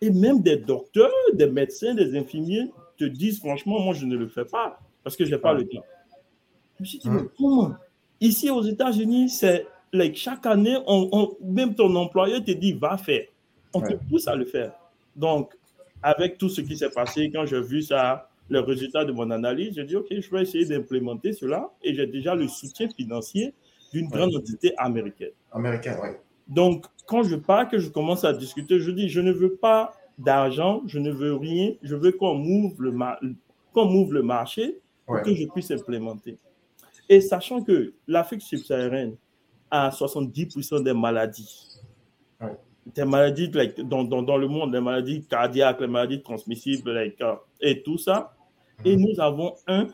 Et 0.00 0.10
même 0.10 0.40
des 0.40 0.56
docteurs, 0.56 1.10
des 1.32 1.46
médecins, 1.46 1.94
des 1.94 2.16
infirmiers 2.16 2.70
te 2.96 3.04
disent 3.04 3.38
franchement, 3.38 3.80
moi, 3.80 3.94
je 3.94 4.06
ne 4.06 4.16
le 4.16 4.28
fais 4.28 4.44
pas 4.44 4.78
parce 5.02 5.16
que 5.16 5.24
je 5.24 5.34
n'ai 5.34 5.40
pas 5.40 5.52
le 5.52 5.66
temps. 5.66 5.84
Je 6.76 6.82
me 6.82 6.86
suis 6.86 6.98
dit, 6.98 7.08
mais 7.08 7.22
comment? 7.38 7.74
Ici 8.20 8.50
aux 8.50 8.62
États-Unis, 8.62 9.30
c'est 9.30 9.66
like, 9.92 10.16
chaque 10.16 10.44
année, 10.46 10.76
on, 10.86 11.36
même 11.42 11.74
ton 11.74 11.94
employeur 11.96 12.42
te 12.44 12.50
dit, 12.50 12.72
va 12.72 12.96
faire. 12.96 13.26
On 13.72 13.80
te 13.80 13.94
pousse 13.94 14.26
à 14.26 14.34
le 14.34 14.44
faire. 14.46 14.72
Donc, 15.14 15.56
avec 16.06 16.38
tout 16.38 16.48
ce 16.48 16.60
qui 16.60 16.76
s'est 16.76 16.90
passé, 16.90 17.32
quand 17.34 17.46
j'ai 17.46 17.60
vu 17.60 17.82
ça, 17.82 18.30
le 18.48 18.60
résultat 18.60 19.04
de 19.04 19.10
mon 19.10 19.28
analyse, 19.32 19.74
j'ai 19.74 19.82
dit, 19.82 19.96
OK, 19.96 20.06
je 20.08 20.30
vais 20.30 20.42
essayer 20.42 20.64
d'implémenter 20.64 21.32
cela 21.32 21.68
et 21.82 21.94
j'ai 21.96 22.06
déjà 22.06 22.36
le 22.36 22.46
soutien 22.46 22.88
financier 22.88 23.54
d'une 23.92 24.08
grande 24.08 24.36
entité 24.36 24.72
américaine. 24.78 25.32
Américaine, 25.50 25.96
oui. 26.00 26.10
Donc, 26.46 26.86
quand 27.06 27.24
je 27.24 27.34
pars, 27.34 27.68
que 27.68 27.80
je 27.80 27.88
commence 27.88 28.24
à 28.24 28.32
discuter, 28.32 28.78
je 28.78 28.92
dis, 28.92 29.08
je 29.08 29.20
ne 29.20 29.32
veux 29.32 29.56
pas 29.56 29.94
d'argent, 30.16 30.82
je 30.86 31.00
ne 31.00 31.10
veux 31.10 31.34
rien, 31.34 31.72
je 31.82 31.96
veux 31.96 32.12
qu'on 32.12 32.34
m'ouvre 32.34 32.82
le, 32.82 32.92
le 32.92 34.22
marché 34.22 34.78
pour 35.06 35.22
que 35.22 35.34
je 35.34 35.44
puisse 35.46 35.72
implémenter. 35.72 36.38
Et 37.08 37.20
sachant 37.20 37.64
que 37.64 37.94
l'Afrique 38.06 38.42
subsaharienne 38.42 39.16
a 39.72 39.90
70% 39.90 40.84
des 40.84 40.94
maladies, 40.94 41.80
des 42.94 43.04
maladies 43.04 43.50
like, 43.50 43.80
dans, 43.80 44.04
dans, 44.04 44.22
dans, 44.22 44.36
le 44.36 44.46
monde, 44.46 44.72
des 44.72 44.80
maladies 44.80 45.24
cardiaques, 45.26 45.80
les 45.80 45.86
maladies 45.86 46.22
transmissibles 46.22 46.92
like, 46.92 47.20
uh, 47.20 47.36
et 47.60 47.82
tout 47.82 47.98
ça. 47.98 48.34
Et 48.84 48.96
mhm. 48.96 49.02
nous 49.02 49.20
avons 49.20 49.54
un, 49.66 49.88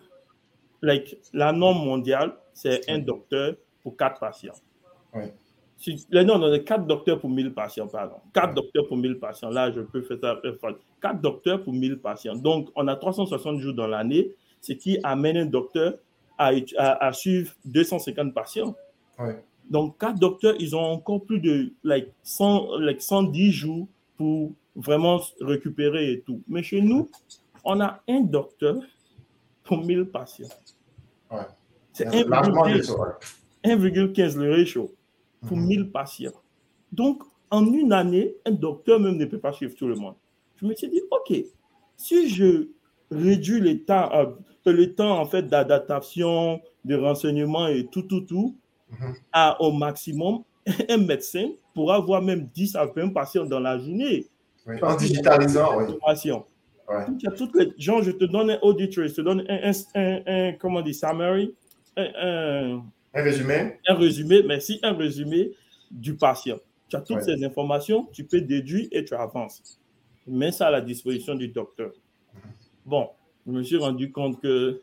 like, 0.82 1.18
la 1.32 1.52
norme 1.52 1.84
mondiale, 1.84 2.34
c'est 2.52 2.88
un 2.90 2.98
docteur 2.98 3.54
pour 3.82 3.96
quatre 3.96 4.20
patients. 4.20 4.54
Oui. 5.14 5.24
Si, 5.78 6.06
non, 6.12 6.38
non, 6.38 6.56
quatre 6.60 6.86
docteurs 6.86 7.18
pour 7.18 7.28
1000 7.28 7.54
patients, 7.54 7.88
pardon. 7.88 8.16
Quatre 8.32 8.54
docteurs 8.54 8.86
pour 8.86 8.96
1000 8.96 9.18
patients. 9.18 9.50
Là, 9.50 9.72
je 9.72 9.80
peux 9.80 10.02
faire 10.02 10.18
ça. 10.22 10.40
Quatre 11.00 11.20
docteurs 11.20 11.64
pour 11.64 11.72
1000 11.72 11.98
patients. 11.98 12.36
Donc, 12.36 12.68
on 12.76 12.86
a 12.86 12.94
360 12.94 13.58
jours 13.58 13.74
dans 13.74 13.88
l'année, 13.88 14.30
ce 14.60 14.74
qui 14.74 15.00
amène 15.02 15.36
un 15.38 15.46
docteur 15.46 15.94
à, 16.38 16.52
à, 16.76 17.06
à 17.06 17.12
suivre 17.12 17.52
250 17.64 18.32
patients. 18.32 18.76
Oui. 19.18 19.32
Donc, 19.72 19.98
quatre 19.98 20.18
docteurs, 20.18 20.54
ils 20.60 20.76
ont 20.76 20.84
encore 20.84 21.24
plus 21.24 21.40
de 21.40 21.72
like, 21.82 22.12
100, 22.24 22.78
like 22.80 23.00
110 23.00 23.50
jours 23.50 23.88
pour 24.18 24.52
vraiment 24.76 25.18
récupérer 25.40 26.12
et 26.12 26.20
tout. 26.20 26.42
Mais 26.46 26.62
chez 26.62 26.82
nous, 26.82 27.08
on 27.64 27.80
a 27.80 28.02
un 28.06 28.20
docteur 28.20 28.76
pour 29.64 29.82
1000 29.82 30.04
patients. 30.04 30.50
Ouais. 31.30 31.38
C'est 31.94 32.06
1,15 32.06 34.38
le 34.38 34.58
ratio 34.58 34.94
pour 35.46 35.56
1000 35.56 35.80
mhm. 35.80 35.90
patients. 35.90 36.32
Donc, 36.92 37.22
en 37.50 37.64
une 37.72 37.94
année, 37.94 38.34
un 38.44 38.52
docteur 38.52 39.00
même 39.00 39.16
ne 39.16 39.24
peut 39.24 39.38
pas 39.38 39.54
suivre 39.54 39.74
tout 39.74 39.88
le 39.88 39.94
monde. 39.94 40.16
Je 40.56 40.66
me 40.66 40.74
suis 40.74 40.90
dit, 40.90 41.00
OK, 41.10 41.32
si 41.96 42.28
je 42.28 42.68
réduis 43.10 43.60
le 43.60 43.82
temps, 43.82 44.12
euh, 44.12 44.26
le 44.66 44.94
temps 44.94 45.18
en 45.18 45.24
fait 45.24 45.48
d'adaptation, 45.48 46.60
de 46.84 46.94
renseignement 46.94 47.68
et 47.68 47.86
tout, 47.86 48.02
tout, 48.02 48.20
tout. 48.20 48.54
À, 49.32 49.60
au 49.60 49.72
maximum, 49.72 50.42
un 50.88 50.96
médecin 50.98 51.50
pourra 51.74 51.96
avoir 51.96 52.22
même 52.22 52.48
10 52.54 52.76
à 52.76 52.86
20 52.86 53.10
patients 53.10 53.44
dans 53.44 53.60
la 53.60 53.78
journée. 53.78 54.26
En 54.80 54.96
digitalisant, 54.96 55.78
oui. 55.78 55.94
Ouais. 56.88 57.06
Toutes 57.36 57.54
les 57.56 57.72
gens, 57.78 58.02
je 58.02 58.10
te 58.10 58.24
donne 58.24 58.50
un 58.50 58.58
auditor, 58.60 59.06
je 59.06 59.14
te 59.14 59.20
donne 59.20 59.44
un, 59.48 59.70
un, 59.94 60.20
un, 60.26 60.52
comment 60.52 60.82
dit, 60.82 60.94
summary, 60.94 61.54
un, 61.96 62.82
résumé. 63.14 63.78
Un 63.86 63.94
résumé, 63.94 64.42
merci, 64.42 64.78
un 64.82 64.92
résumé 64.92 65.52
du 65.90 66.14
patient. 66.16 66.58
Tu 66.88 66.96
as 66.96 67.00
toutes 67.00 67.22
ces 67.22 67.42
informations, 67.44 68.08
tu 68.12 68.24
peux 68.24 68.40
déduire 68.40 68.88
et 68.92 69.04
tu 69.04 69.14
avances. 69.14 69.80
Mets 70.26 70.52
ça 70.52 70.68
à 70.68 70.70
la 70.70 70.80
disposition 70.80 71.34
du 71.34 71.48
docteur. 71.48 71.92
Mhm. 72.34 72.40
Bon, 72.84 73.08
je 73.46 73.52
me 73.52 73.62
suis 73.62 73.76
rendu 73.76 74.12
compte 74.12 74.40
que 74.40 74.82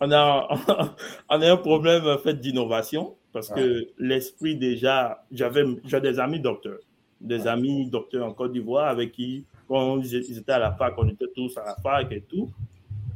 on 0.00 0.12
a, 0.12 0.48
on 1.30 1.42
a 1.42 1.52
un 1.52 1.56
problème 1.56 2.06
en 2.06 2.18
fait 2.18 2.40
d'innovation 2.40 3.16
parce 3.32 3.48
que 3.48 3.88
l'esprit 3.98 4.56
déjà, 4.56 5.24
j'avais 5.32 5.64
des 6.00 6.20
amis 6.20 6.38
docteurs, 6.38 6.78
des 7.20 7.48
amis 7.48 7.90
docteurs 7.90 8.26
en 8.26 8.32
Côte 8.32 8.52
d'Ivoire 8.52 8.88
avec 8.88 9.10
qui, 9.10 9.44
quand 9.66 9.98
ils 9.98 10.38
étaient 10.38 10.52
à 10.52 10.60
la 10.60 10.72
fac, 10.72 10.94
on 10.98 11.08
était 11.08 11.26
tous 11.34 11.58
à 11.58 11.64
la 11.64 11.74
fac 11.82 12.12
et 12.12 12.20
tout, 12.22 12.50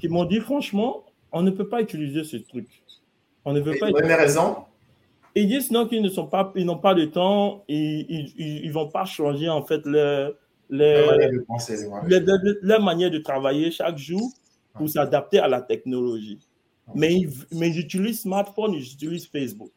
qui 0.00 0.08
m'ont 0.08 0.24
dit 0.24 0.40
franchement, 0.40 1.04
on 1.30 1.42
ne 1.42 1.52
peut 1.52 1.68
pas 1.68 1.80
utiliser 1.82 2.24
ce 2.24 2.36
truc. 2.36 2.66
On 3.44 3.52
ne 3.52 3.60
veut 3.60 3.76
pas. 3.78 3.90
Vous 3.90 3.96
avez 3.96 4.14
raison. 4.14 4.56
Ils 5.36 5.46
disent 5.46 5.70
non 5.70 5.86
qu'ils 5.86 6.02
ne 6.02 6.08
sont 6.08 6.26
pas, 6.26 6.52
ils 6.56 6.66
n'ont 6.66 6.78
pas 6.78 6.94
de 6.94 7.04
temps, 7.04 7.64
ils, 7.68 8.32
ils, 8.36 8.72
vont 8.72 8.88
pas 8.88 9.04
changer 9.04 9.48
en 9.48 9.62
fait 9.62 9.86
leur, 9.86 10.32
leur, 10.68 11.16
leur 12.62 12.82
manière 12.82 13.10
de 13.12 13.18
travailler 13.18 13.70
chaque 13.70 13.98
jour 13.98 14.32
pour 14.74 14.88
s'adapter 14.88 15.38
à 15.38 15.46
la 15.46 15.62
technologie. 15.62 16.40
Mais, 16.94 17.20
mais 17.52 17.72
j'utilise 17.72 18.22
smartphone 18.22 18.74
et 18.74 18.80
j'utilise 18.80 19.26
Facebook 19.26 19.70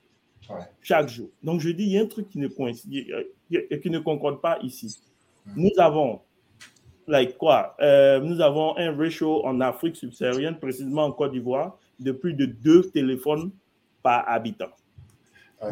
chaque 0.82 1.10
jour. 1.10 1.30
Donc, 1.44 1.62
je 1.62 1.70
dis, 1.70 1.84
il 1.84 1.92
y 1.92 1.98
a 1.98 2.02
un 2.02 2.08
truc 2.08 2.30
qui 2.30 2.40
ne, 2.40 2.48
coïncide, 2.48 3.06
qui 3.50 3.90
ne 3.90 4.00
concorde 4.00 4.42
pas 4.42 4.60
ici. 4.62 5.00
Nous 5.56 5.72
avons, 5.78 6.22
like 7.08 7.38
quoi, 7.38 7.76
euh, 7.82 8.20
nous 8.20 8.42
avons 8.42 8.78
un 8.78 8.96
ratio 8.96 9.46
en 9.46 9.60
Afrique 9.62 9.96
subsaharienne, 9.96 10.58
précisément 10.58 11.06
en 11.06 11.12
Côte 11.12 11.32
d'Ivoire, 11.32 11.78
de 12.00 12.12
plus 12.12 12.34
de 12.34 12.46
deux 12.46 12.84
téléphones 12.90 13.52
par 14.04 14.28
habitant. 14.28 14.72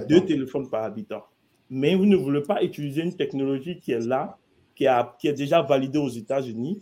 deux 0.08 0.22
téléphones 0.22 0.70
par 0.70 0.84
habitant. 0.84 1.24
Mais 1.70 1.96
vous 1.96 2.06
ne 2.06 2.16
voulez 2.16 2.42
pas 2.42 2.64
utiliser 2.64 3.02
une 3.04 3.16
technologie 3.16 3.80
qui 3.80 3.92
est 3.92 4.06
là, 4.06 4.38
qui, 4.76 4.88
a, 4.88 5.16
qui 5.20 5.28
est 5.28 5.34
déjà 5.34 5.62
validée 5.62 6.00
aux 6.00 6.10
États-Unis 6.10 6.82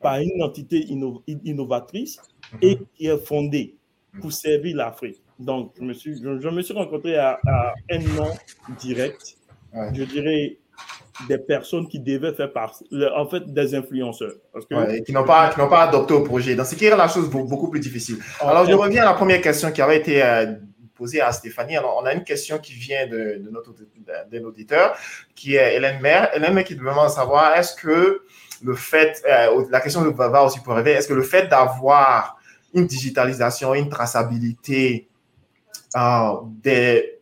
par 0.00 0.18
une 0.18 0.42
entité 0.42 0.86
innovatrice 1.44 2.20
hmm. 2.52 2.58
et 2.62 2.78
qui 2.94 3.06
est 3.06 3.18
fondée 3.18 3.77
pour 4.20 4.32
servir 4.32 4.76
l'Afrique. 4.76 5.22
Donc, 5.38 5.72
je 5.78 5.84
me 5.84 5.92
suis, 5.92 6.20
je, 6.20 6.48
me 6.48 6.62
suis 6.62 6.74
rencontré 6.74 7.16
à, 7.16 7.38
un 7.90 7.98
nom 7.98 8.32
direct, 8.78 9.36
je 9.92 10.02
dirais 10.04 10.58
des 11.26 11.38
personnes 11.38 11.88
qui 11.88 11.98
devaient 11.98 12.32
faire 12.32 12.52
partie, 12.52 12.84
en 13.14 13.26
fait, 13.28 13.52
des 13.52 13.74
influenceurs. 13.74 14.34
Parce 14.52 14.66
que, 14.66 15.02
qui 15.02 15.12
n'ont 15.12 15.24
pas, 15.24 15.50
qui 15.50 15.56
pas 15.56 15.82
adopté 15.82 16.14
au 16.14 16.22
projet. 16.22 16.54
Donc, 16.54 16.66
ce 16.66 16.74
qui 16.74 16.88
rend 16.88 16.96
la 16.96 17.08
chose 17.08 17.28
beaucoup 17.30 17.68
plus 17.70 17.80
difficile. 17.80 18.18
Alors, 18.40 18.66
je 18.66 18.74
reviens 18.74 19.02
à 19.02 19.06
la 19.06 19.14
première 19.14 19.40
question 19.40 19.70
qui 19.72 19.82
avait 19.82 19.98
été 19.98 20.22
euh, 20.22 20.54
posée 20.94 21.20
à 21.20 21.32
Stéphanie. 21.32 21.76
Alors, 21.76 22.00
on 22.02 22.06
a 22.06 22.12
une 22.12 22.24
question 22.24 22.58
qui 22.58 22.72
vient 22.72 23.06
de, 23.06 23.40
de 23.44 23.50
notre 23.50 23.74
d'un 24.30 24.44
auditeur, 24.44 24.96
qui 25.34 25.56
est 25.56 25.76
Hélène 25.76 26.00
Maire. 26.00 26.30
Hélène 26.34 26.54
Maire 26.54 26.64
qui 26.64 26.76
demande 26.76 27.10
savoir 27.10 27.56
est-ce 27.56 27.74
que 27.74 28.22
le 28.62 28.74
fait, 28.74 29.22
euh, 29.28 29.64
la 29.70 29.80
question 29.80 30.02
va 30.10 30.44
aussi 30.44 30.60
pour 30.60 30.74
rêver, 30.74 30.92
est-ce 30.92 31.08
que 31.08 31.14
le 31.14 31.22
fait 31.22 31.48
d'avoir 31.48 32.37
une 32.74 32.86
digitalisation, 32.86 33.74
une 33.74 33.88
traçabilité 33.88 35.08
euh, 35.96 36.32
des 36.62 37.20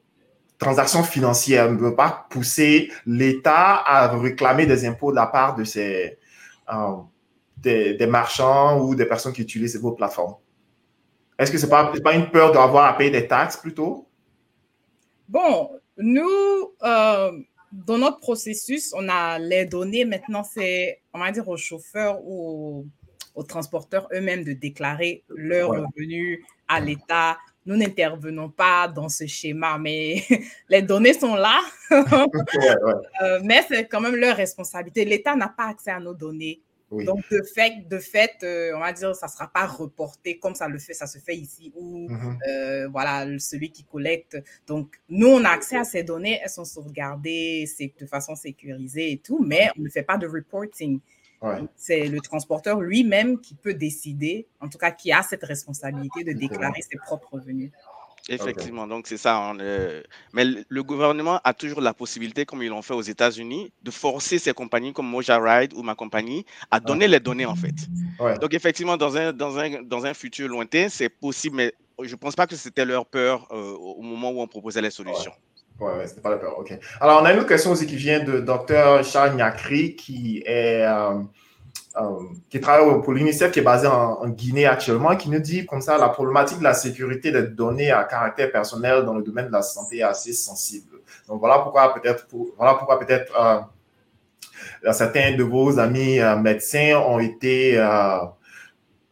transactions 0.58 1.02
financières 1.02 1.70
ne 1.70 1.76
veut 1.76 1.94
pas 1.94 2.26
pousser 2.30 2.90
l'État 3.04 3.76
à 3.76 4.16
réclamer 4.16 4.66
des 4.66 4.86
impôts 4.86 5.10
de 5.10 5.16
la 5.16 5.26
part 5.26 5.54
de 5.54 5.64
ces, 5.64 6.18
euh, 6.72 6.96
des, 7.56 8.06
marchands 8.06 8.80
ou 8.80 8.94
des 8.94 9.06
personnes 9.06 9.32
qui 9.32 9.42
utilisent 9.42 9.78
vos 9.80 9.92
plateformes. 9.92 10.36
Est-ce 11.38 11.52
que 11.52 11.58
ce 11.58 11.66
n'est 11.66 11.70
pas, 11.70 11.92
pas 12.02 12.14
une 12.14 12.30
peur 12.30 12.52
d'avoir 12.52 12.86
à 12.86 12.96
payer 12.96 13.10
des 13.10 13.28
taxes 13.28 13.58
plutôt? 13.58 14.08
Bon, 15.28 15.70
nous, 15.98 16.72
euh, 16.82 17.32
dans 17.72 17.98
notre 17.98 18.18
processus, 18.18 18.92
on 18.96 19.08
a 19.08 19.38
les 19.38 19.66
données. 19.66 20.04
Maintenant, 20.04 20.42
c'est, 20.42 21.02
on 21.12 21.18
va 21.18 21.30
dire, 21.30 21.46
aux 21.48 21.56
chauffeurs 21.56 22.18
ou 22.24 22.80
aux 22.80 22.86
transporteurs 23.42 24.08
eux-mêmes 24.12 24.44
de 24.44 24.52
déclarer 24.52 25.24
leurs 25.28 25.70
revenus 25.70 26.40
à 26.68 26.80
l'État. 26.80 27.38
Nous 27.64 27.76
n'intervenons 27.76 28.48
pas 28.48 28.88
dans 28.88 29.08
ce 29.08 29.26
schéma, 29.26 29.76
mais 29.78 30.22
les 30.68 30.82
données 30.82 31.14
sont 31.14 31.34
là. 31.34 31.60
Euh, 33.22 33.40
mais 33.44 33.64
c'est 33.68 33.86
quand 33.86 34.00
même 34.00 34.16
leur 34.16 34.36
responsabilité. 34.36 35.04
L'État 35.04 35.36
n'a 35.36 35.48
pas 35.48 35.68
accès 35.68 35.90
à 35.90 36.00
nos 36.00 36.14
données. 36.14 36.60
Donc, 36.90 37.28
de 37.30 37.42
fait, 37.42 37.88
de 37.88 37.98
fait 37.98 38.36
euh, 38.44 38.72
on 38.76 38.80
va 38.80 38.92
dire, 38.92 39.14
ça 39.14 39.26
ne 39.26 39.30
sera 39.30 39.48
pas 39.48 39.66
reporté 39.66 40.38
comme 40.38 40.54
ça 40.54 40.68
le 40.68 40.78
fait, 40.78 40.94
ça 40.94 41.06
se 41.06 41.18
fait 41.18 41.36
ici, 41.36 41.72
ou 41.74 42.08
mm-hmm. 42.08 42.38
euh, 42.48 42.88
voilà, 42.88 43.26
celui 43.38 43.70
qui 43.70 43.84
collecte. 43.84 44.38
Donc, 44.68 45.00
nous, 45.08 45.26
on 45.26 45.44
a 45.44 45.50
accès 45.50 45.76
à 45.76 45.84
ces 45.84 46.04
données, 46.04 46.40
elles 46.42 46.50
sont 46.50 46.64
sauvegardées 46.64 47.64
de 47.98 48.06
façon 48.06 48.36
sécurisée 48.36 49.12
et 49.12 49.18
tout, 49.18 49.44
mais 49.44 49.68
on 49.76 49.82
ne 49.82 49.88
fait 49.88 50.04
pas 50.04 50.16
de 50.16 50.28
reporting. 50.28 51.00
C'est 51.76 52.08
le 52.08 52.20
transporteur 52.20 52.80
lui-même 52.80 53.40
qui 53.40 53.54
peut 53.54 53.74
décider, 53.74 54.46
en 54.60 54.68
tout 54.68 54.78
cas 54.78 54.90
qui 54.90 55.12
a 55.12 55.22
cette 55.22 55.44
responsabilité 55.44 56.24
de 56.24 56.32
déclarer 56.32 56.82
ses 56.82 56.98
propres 56.98 57.34
revenus. 57.34 57.70
Effectivement, 58.28 58.86
donc 58.86 59.06
c'est 59.06 59.16
ça. 59.16 59.52
mais 60.32 60.44
le 60.68 60.82
gouvernement 60.82 61.40
a 61.44 61.54
toujours 61.54 61.80
la 61.80 61.94
possibilité, 61.94 62.44
comme 62.44 62.62
ils 62.62 62.68
l'ont 62.68 62.82
fait 62.82 62.94
aux 62.94 63.02
États-Unis, 63.02 63.72
de 63.82 63.90
forcer 63.90 64.38
ces 64.38 64.52
compagnies 64.52 64.92
comme 64.92 65.06
Moja 65.06 65.38
Ride 65.38 65.72
ou 65.74 65.82
ma 65.82 65.94
compagnie 65.94 66.44
à 66.70 66.80
donner 66.80 67.08
les 67.08 67.20
données 67.20 67.46
en 67.46 67.56
fait. 67.56 67.74
Donc 68.40 68.54
effectivement, 68.54 68.96
dans 68.96 69.16
un, 69.16 69.32
dans 69.32 69.58
un, 69.58 69.82
dans 69.82 70.06
un 70.06 70.14
futur 70.14 70.48
lointain, 70.48 70.88
c'est 70.88 71.08
possible, 71.08 71.56
mais 71.56 71.72
je 72.02 72.10
ne 72.10 72.16
pense 72.16 72.34
pas 72.34 72.46
que 72.46 72.56
c'était 72.56 72.84
leur 72.84 73.06
peur 73.06 73.46
euh, 73.52 73.72
au 73.72 74.02
moment 74.02 74.30
où 74.30 74.40
on 74.40 74.46
proposait 74.46 74.82
les 74.82 74.90
solutions. 74.90 75.30
Ouais, 75.30 75.55
ouais 75.80 76.06
c'était 76.06 76.20
pas 76.20 76.30
la 76.30 76.36
peur. 76.36 76.58
OK. 76.58 76.72
Alors, 77.00 77.20
on 77.22 77.24
a 77.24 77.32
une 77.32 77.38
autre 77.38 77.48
question 77.48 77.72
aussi 77.72 77.86
qui 77.86 77.96
vient 77.96 78.22
de 78.22 78.40
Dr. 78.40 79.04
Charles 79.04 79.36
Nyakri, 79.36 79.96
qui 79.96 80.42
est. 80.46 80.82
Euh, 80.82 81.20
euh, 81.98 82.18
qui 82.50 82.60
travaille 82.60 83.00
pour 83.00 83.14
l'UNICEF, 83.14 83.50
qui 83.50 83.60
est 83.60 83.62
basé 83.62 83.86
en, 83.86 84.28
Guinée 84.28 84.66
actuellement, 84.66 85.16
qui 85.16 85.30
nous 85.30 85.38
dit 85.38 85.64
comme 85.64 85.80
ça 85.80 85.96
la 85.96 86.10
problématique 86.10 86.58
de 86.58 86.64
la 86.64 86.74
sécurité 86.74 87.32
des 87.32 87.44
données 87.44 87.90
à 87.90 88.04
caractère 88.04 88.52
personnel 88.52 89.06
dans 89.06 89.14
le 89.14 89.22
domaine 89.22 89.46
de 89.46 89.52
la 89.52 89.62
santé 89.62 89.98
est 89.98 90.02
assez 90.02 90.34
sensible. 90.34 90.98
Donc 91.26 91.40
voilà 91.40 91.60
pourquoi 91.60 91.94
peut-être 91.94 92.26
voilà 92.58 92.74
pourquoi 92.74 92.98
peut-être 92.98 93.32
euh, 94.84 94.92
certains 94.92 95.36
de 95.36 95.42
vos 95.42 95.78
amis 95.78 96.18
médecins 96.42 96.98
ont 96.98 97.18
été 97.18 97.80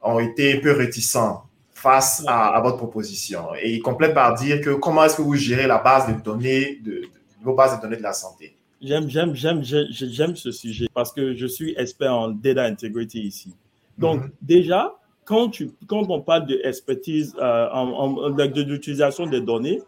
ont 0.02 0.18
été 0.18 0.58
un 0.58 0.60
peu 0.60 0.72
réticents 0.72 1.43
face 1.84 2.24
à, 2.26 2.58
votre 2.62 2.78
proposition. 2.78 3.54
Et 3.60 3.74
il 3.74 3.82
complète 3.82 4.14
par 4.14 4.34
dire 4.34 4.62
que 4.62 4.70
comment 4.70 5.04
est-ce 5.04 5.16
que 5.18 5.22
vous 5.22 5.34
gérez 5.34 5.66
la 5.66 5.78
base 5.78 6.06
de 6.08 6.18
données, 6.18 6.80
de, 6.82 7.02
vos 7.42 7.54
bases 7.54 7.76
de 7.76 7.82
données 7.82 7.98
de 7.98 8.02
la 8.02 8.14
santé? 8.14 8.56
J'aime, 8.80 9.10
j'aime, 9.10 9.34
j'aime, 9.34 9.62
j'aime 9.62 10.34
ce 10.34 10.50
sujet 10.50 10.86
parce 10.94 11.12
que 11.12 11.34
je 11.34 11.46
suis 11.46 11.74
expert 11.76 12.14
en 12.14 12.28
data 12.30 12.64
integrity 12.64 13.20
ici. 13.20 13.54
Donc, 13.98 14.22
mhm. 14.22 14.30
déjà, 14.40 14.94
quand, 15.26 15.50
tu, 15.50 15.72
quand 15.86 16.08
on 16.08 16.22
parle 16.22 16.46
d'expertise 16.46 17.36
euh, 17.38 17.68
en, 17.70 18.30
de 18.30 18.62
l'utilisation 18.62 19.26
des 19.26 19.42
données, 19.42 19.82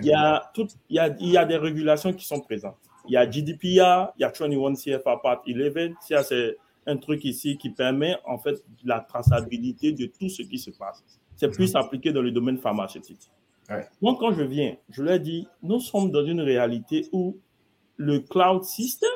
il, 0.00 0.06
y 0.06 0.12
a 0.12 0.50
tout, 0.52 0.66
il, 0.90 0.96
y 0.96 0.98
a, 0.98 1.14
il 1.20 1.28
y 1.28 1.36
a 1.36 1.44
des 1.44 1.58
régulations 1.58 2.12
qui 2.12 2.26
sont 2.26 2.40
présentes. 2.40 2.76
Il 3.08 3.12
y 3.12 3.16
a 3.16 3.30
GDPR, 3.30 4.10
il 4.18 4.22
y 4.22 4.24
a 4.24 4.32
21 4.36 4.74
CFR 4.74 5.20
Part 5.22 5.42
11. 5.46 5.92
Ça, 6.00 6.24
c'est 6.24 6.56
un 6.88 6.96
truc 6.96 7.24
ici 7.24 7.56
qui 7.56 7.70
permet 7.70 8.16
en 8.24 8.36
fait 8.36 8.64
la 8.84 8.98
traçabilité 8.98 9.92
de 9.92 10.06
tout 10.06 10.28
ce 10.28 10.42
qui 10.42 10.58
se 10.58 10.70
passe. 10.70 11.04
C'est 11.36 11.50
plus 11.50 11.74
mhm. 11.74 11.80
appliqué 11.80 12.12
dans 12.12 12.22
le 12.22 12.30
domaine 12.30 12.58
pharmaceutique. 12.58 13.30
Moi, 14.00 14.16
quand 14.18 14.32
je 14.32 14.42
viens, 14.42 14.76
je 14.90 15.02
leur 15.02 15.18
dis, 15.18 15.46
nous 15.62 15.80
sommes 15.80 16.10
dans 16.10 16.24
une 16.24 16.40
réalité 16.40 17.08
où 17.12 17.36
le 17.96 18.20
cloud 18.20 18.64
system, 18.64 19.10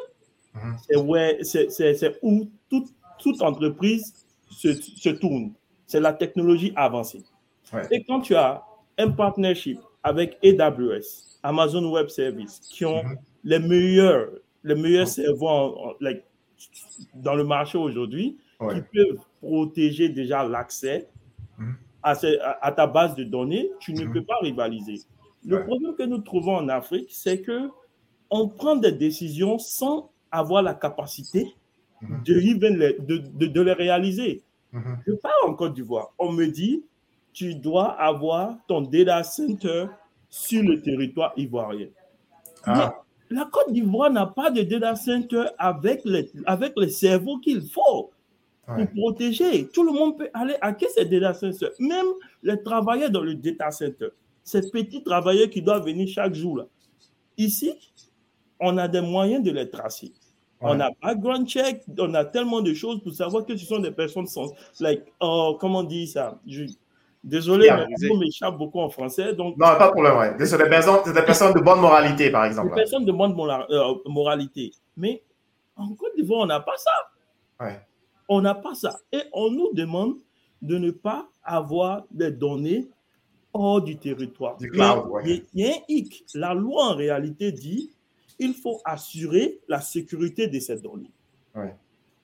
mhm. 0.55 0.77
c'est 0.87 2.19
où 2.23 2.51
toute, 2.69 2.89
toute 3.19 3.41
entreprise 3.43 4.27
se, 4.51 4.73
se 4.75 5.09
tourne. 5.11 5.53
C'est 5.87 6.01
la 6.01 6.13
technologie 6.13 6.73
avancée. 6.77 7.23
Et 7.91 8.03
quand 8.03 8.21
tu 8.21 8.35
as 8.35 8.63
un 8.99 9.11
partnership 9.11 9.79
avec 10.03 10.39
AWS, 10.45 11.39
Amazon 11.43 11.91
Web 11.91 12.09
Services, 12.09 12.61
qui 12.73 12.85
ont 12.85 13.03
mhm. 13.03 13.17
les 13.45 13.59
meilleurs, 13.61 14.31
les 14.65 14.75
meilleurs 14.75 15.09
serveurs 15.09 15.97
dans 17.15 17.35
le 17.35 17.45
marché 17.45 17.79
aujourd'hui, 17.79 18.37
qui 18.59 18.83
peuvent 18.93 19.21
protéger 19.41 20.11
déjà 20.11 20.47
l'accès 20.47 21.09
à, 22.03 22.15
à, 22.61 22.73
ta 22.73 22.87
base 22.87 23.15
de 23.15 23.25
données, 23.25 23.71
tu 23.81 23.93
ne 23.93 24.07
peux 24.07 24.25
pas 24.25 24.39
rivaliser. 24.43 25.03
Le 25.45 25.65
problème 25.65 25.95
que 25.95 26.03
nous 26.03 26.19
trouvons 26.19 26.57
en 26.57 26.69
Afrique, 26.69 27.09
c'est 27.11 27.41
que 27.41 27.71
on 28.31 28.49
prend 28.49 28.77
des 28.77 28.93
décisions 28.93 29.59
sans 29.59 30.11
avoir 30.31 30.63
la 30.63 30.75
capacité 30.75 31.55
mhm. 32.01 32.23
de, 32.25 33.17
de, 33.37 33.47
de, 33.47 33.61
les 33.61 33.73
réaliser. 33.73 34.43
Mhm. 34.73 34.99
Je 35.07 35.13
parle 35.15 35.51
en 35.51 35.55
Côte 35.55 35.75
d'Ivoire. 35.75 36.13
On 36.19 36.31
me 36.33 36.47
dit, 36.47 36.85
tu 37.33 37.55
dois 37.55 37.91
avoir 38.01 38.57
ton 38.69 38.83
data 38.83 39.23
center 39.25 39.87
sur 40.29 40.63
le 40.63 40.81
territoire 40.81 41.33
ivoirien. 41.37 41.89
Ah. 42.65 43.03
la 43.31 43.49
Côte 43.51 43.73
d'Ivoire 43.73 44.11
n'a 44.11 44.27
pas 44.27 44.51
de 44.51 44.63
data 44.63 44.95
center 44.95 45.47
avec 45.59 46.03
les, 46.05 46.31
avec 46.45 46.75
les 46.77 46.91
cerveaux 46.91 47.39
qu'il 47.39 47.63
faut 47.63 48.11
pour 48.77 48.91
protéger. 48.97 49.69
Tout 49.69 49.83
le 49.85 49.93
monde 49.93 50.19
peut 50.19 50.31
aller 50.35 50.57
à 50.61 50.75
ces 50.79 51.05
data 51.05 51.35
centers. 51.35 51.71
Même 51.79 52.07
les 52.43 52.63
travailleurs 52.63 53.11
dans 53.11 53.23
le 53.23 53.35
data 53.35 53.71
center, 53.71 54.09
ces 54.43 54.71
petits 54.71 55.03
travailleurs 55.03 55.51
qui 55.51 55.63
doivent 55.63 55.85
venir 55.85 56.09
chaque 56.09 56.35
jour. 56.35 56.59
Là. 56.59 56.65
Ici, 57.37 57.75
on 58.59 58.77
a 58.79 58.89
des 58.89 59.01
moyens 59.01 59.43
de 59.43 59.51
les 59.51 59.69
tracer. 59.69 60.13
On 60.63 60.79
a 60.79 60.91
background 61.03 61.49
check, 61.49 61.83
on 61.99 62.13
a 62.13 62.25
tellement 62.25 62.61
de 62.61 62.75
choses 62.75 63.03
pour 63.03 63.15
savoir 63.15 63.47
que 63.47 63.57
ce 63.57 63.65
sont 63.65 63.79
des 63.79 63.93
personnes 63.93 64.27
sans. 64.27 64.53
Like, 64.79 65.05
oh, 65.19 65.57
comment 65.59 65.79
on 65.79 65.85
dit 65.85 66.07
ça? 66.07 66.39
Désolé, 67.25 67.71
mais 67.71 67.87
je 67.99 68.19
m'échappe 68.19 68.57
beaucoup 68.59 68.81
en 68.81 68.91
français. 68.91 69.35
Donc... 69.35 69.57
Non, 69.57 69.67
pas 69.79 69.87
de 69.87 69.93
problème. 69.93 70.17
Ouais. 70.19 70.37
des 70.37 70.69
personnes, 70.69 71.13
des 71.15 71.23
personnes 71.23 71.55
de 71.55 71.61
bonne 71.61 71.81
moralité, 71.81 72.31
par 72.31 72.45
exemple. 72.45 72.71
Des 72.71 72.75
personnes 72.75 73.05
de 73.07 73.13
bonne 73.13 73.35
euh, 73.71 73.95
moralité. 74.07 74.73
Mais 74.97 75.23
en 75.77 75.89
Côte 75.95 76.15
d'Ivoire, 76.17 76.41
on 76.41 76.47
n'a 76.47 76.61
pas 76.61 76.77
ça. 76.77 77.65
Ouais. 77.65 77.81
On 78.31 78.41
n'a 78.41 78.55
pas 78.55 78.75
ça. 78.75 79.01
Et 79.13 79.23
on 79.33 79.51
nous 79.51 79.71
demande 79.75 80.15
de 80.63 80.79
ne 80.79 80.93
pas 80.93 81.29
avoir 81.43 82.07
des 82.13 82.31
données 82.31 82.89
hors 83.53 83.83
du 83.83 83.99
territoire. 83.99 84.57
Du 84.57 84.71
cloud, 84.71 85.05
il 85.27 85.45
y 85.53 85.67
a 85.67 85.73
un 85.75 85.79
hic. 85.89 86.25
La 86.35 86.55
loi, 86.55 86.93
en 86.93 86.95
réalité, 86.95 87.51
dit 87.51 87.91
il 88.39 88.55
faut 88.55 88.81
assurer 88.85 89.61
la 89.69 89.81
sécurité 89.81 90.47
de 90.47 90.59
ces 90.61 90.81
données. 90.81 91.11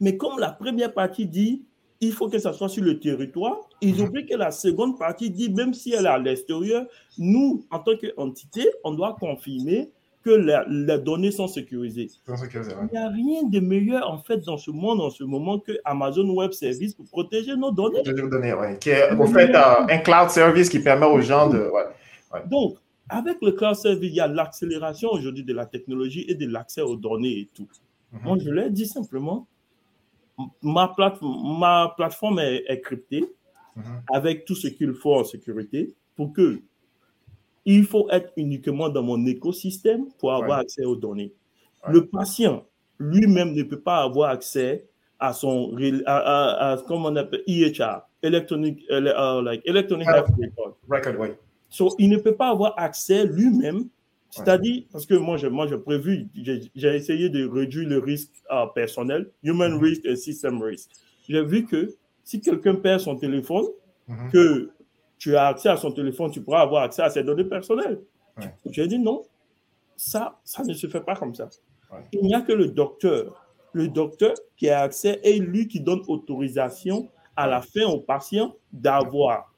Mais 0.00 0.16
comme 0.16 0.38
la 0.38 0.52
première 0.52 0.94
partie 0.94 1.26
dit, 1.26 1.64
il 2.00 2.12
faut 2.12 2.28
que 2.28 2.38
ça 2.38 2.52
soit 2.52 2.68
sur 2.68 2.84
le 2.84 3.00
territoire, 3.00 3.68
ils 3.80 3.96
mhm. 3.96 4.08
oublient 4.08 4.26
que 4.26 4.36
la 4.36 4.50
seconde 4.50 4.98
partie 4.98 5.30
dit, 5.30 5.50
même 5.50 5.74
si 5.74 5.92
elle 5.92 6.04
est 6.04 6.08
à 6.08 6.18
l'extérieur, 6.18 6.86
nous, 7.18 7.64
en 7.70 7.80
tant 7.80 7.96
qu'entité, 7.96 8.68
on 8.84 8.92
doit 8.92 9.16
confirmer 9.18 9.90
que 10.26 10.64
les, 10.68 10.98
données 10.98 11.30
sont 11.30 11.46
sécurisées. 11.46 12.10
Il 12.26 12.88
n'y 12.90 12.98
a 12.98 13.08
rien 13.08 13.44
de 13.44 13.60
meilleur, 13.60 14.10
en 14.10 14.18
fait, 14.18 14.38
dans 14.38 14.58
ce 14.58 14.72
monde, 14.72 15.00
en 15.00 15.10
ce 15.10 15.22
moment, 15.22 15.60
que 15.60 15.72
Amazon 15.84 16.28
Web 16.30 16.50
Service 16.50 16.94
pour 16.94 17.06
protéger 17.06 17.54
nos 17.54 17.70
données. 17.70 18.02
Nos 18.04 18.28
données, 18.28 18.52
oui. 18.52 18.76
Qui 18.80 18.90
est, 18.90 19.12
en 19.12 19.26
fait, 19.26 19.54
un 19.54 19.98
cloud 19.98 20.30
service 20.30 20.68
qui 20.68 20.80
permet 20.80 21.06
aux 21.06 21.20
gens 21.20 21.48
de... 21.48 21.70
Donc, 22.46 22.76
avec 23.08 23.36
le 23.40 23.52
cloud 23.52 23.76
service, 23.76 24.10
il 24.10 24.16
y 24.16 24.20
a 24.20 24.26
l'accélération 24.26 25.10
aujourd'hui 25.12 25.44
de 25.44 25.54
la 25.54 25.64
technologie 25.64 26.24
et 26.28 26.34
de 26.34 26.46
l'accès 26.48 26.80
aux 26.80 26.96
données 26.96 27.38
et 27.38 27.48
tout. 27.54 27.68
Moi, 28.24 28.36
je 28.44 28.50
l'ai 28.50 28.70
dit 28.70 28.86
simplement, 28.86 29.46
ma, 30.60 30.92
ma 30.98 31.94
plateforme 31.96 32.40
est, 32.40 32.80
cryptée 32.80 33.24
mhm. 33.76 33.84
avec 34.12 34.44
tout 34.44 34.56
ce 34.56 34.66
qu'il 34.66 34.92
faut 34.92 35.14
en 35.14 35.24
sécurité 35.24 35.94
pour 36.16 36.32
que 36.32 36.60
il 37.66 37.84
faut 37.84 38.08
être 38.10 38.32
uniquement 38.36 38.88
dans 38.88 39.02
mon 39.02 39.26
écosystème 39.26 40.06
pour 40.18 40.32
avoir 40.32 40.60
accès 40.60 40.84
aux 40.84 40.96
données. 40.96 41.32
Le 41.88 42.06
patient 42.06 42.64
lui-même 42.98 43.52
ne 43.52 43.62
peut 43.64 43.80
pas 43.80 44.02
avoir 44.02 44.30
accès 44.30 44.86
à 45.18 45.32
son, 45.32 45.76
à, 46.06 46.78
comment 46.86 47.08
on 47.08 47.16
appelle, 47.16 47.42
EHR, 47.46 48.02
Electronic, 48.22 48.82
uh, 48.90 49.42
like 49.42 49.62
Electronic 49.66 50.08
Health 50.08 50.28
Record. 50.38 50.76
Record, 50.88 51.36
So, 51.68 51.94
il 51.98 52.08
ne 52.08 52.16
peut 52.18 52.34
pas 52.34 52.50
avoir 52.50 52.74
accès 52.78 53.26
lui-même. 53.26 53.88
C'est-à-dire, 54.30 54.84
parce 54.92 55.06
que 55.06 55.14
moi, 55.14 55.36
j'ai 55.36 55.48
moi, 55.48 55.66
prévu, 55.84 56.28
j'ai 56.34 56.94
essayé 56.94 57.30
de 57.30 57.48
réduire 57.48 57.88
le 57.88 57.98
risque 57.98 58.32
euh, 58.50 58.66
personnel, 58.74 59.30
human 59.42 59.72
mm-hmm. 59.72 59.82
risk 59.82 60.04
et 60.04 60.16
system 60.16 60.60
risk. 60.62 60.90
J'ai 61.26 61.42
vu 61.42 61.64
que 61.64 61.94
si 62.22 62.40
quelqu'un 62.40 62.74
perd 62.74 63.00
son 63.00 63.16
téléphone, 63.16 63.64
mm-hmm. 64.08 64.30
que 64.30 64.70
tu 65.18 65.36
as 65.36 65.46
accès 65.46 65.68
à 65.68 65.76
son 65.76 65.92
téléphone, 65.92 66.30
tu 66.30 66.42
pourras 66.42 66.60
avoir 66.60 66.82
accès 66.82 67.02
à 67.02 67.10
ses 67.10 67.22
données 67.22 67.44
personnelles. 67.44 68.00
J'ai 68.70 68.86
dit 68.86 68.98
non, 68.98 69.22
ça, 69.96 70.38
ça 70.44 70.62
ne 70.62 70.74
se 70.74 70.86
fait 70.86 71.00
pas 71.00 71.16
comme 71.16 71.34
ça. 71.34 71.48
Il 72.12 72.22
n'y 72.22 72.34
a 72.34 72.42
que 72.42 72.52
le 72.52 72.68
docteur, 72.68 73.46
le 73.72 73.88
docteur 73.88 74.34
qui 74.56 74.68
a 74.68 74.80
accès 74.80 75.20
et 75.22 75.38
lui 75.38 75.68
qui 75.68 75.80
donne 75.80 76.02
autorisation 76.08 77.08
à 77.36 77.46
la 77.46 77.62
fin 77.62 77.84
au 77.84 78.00
patient 78.00 78.54
d'avoir 78.72 79.52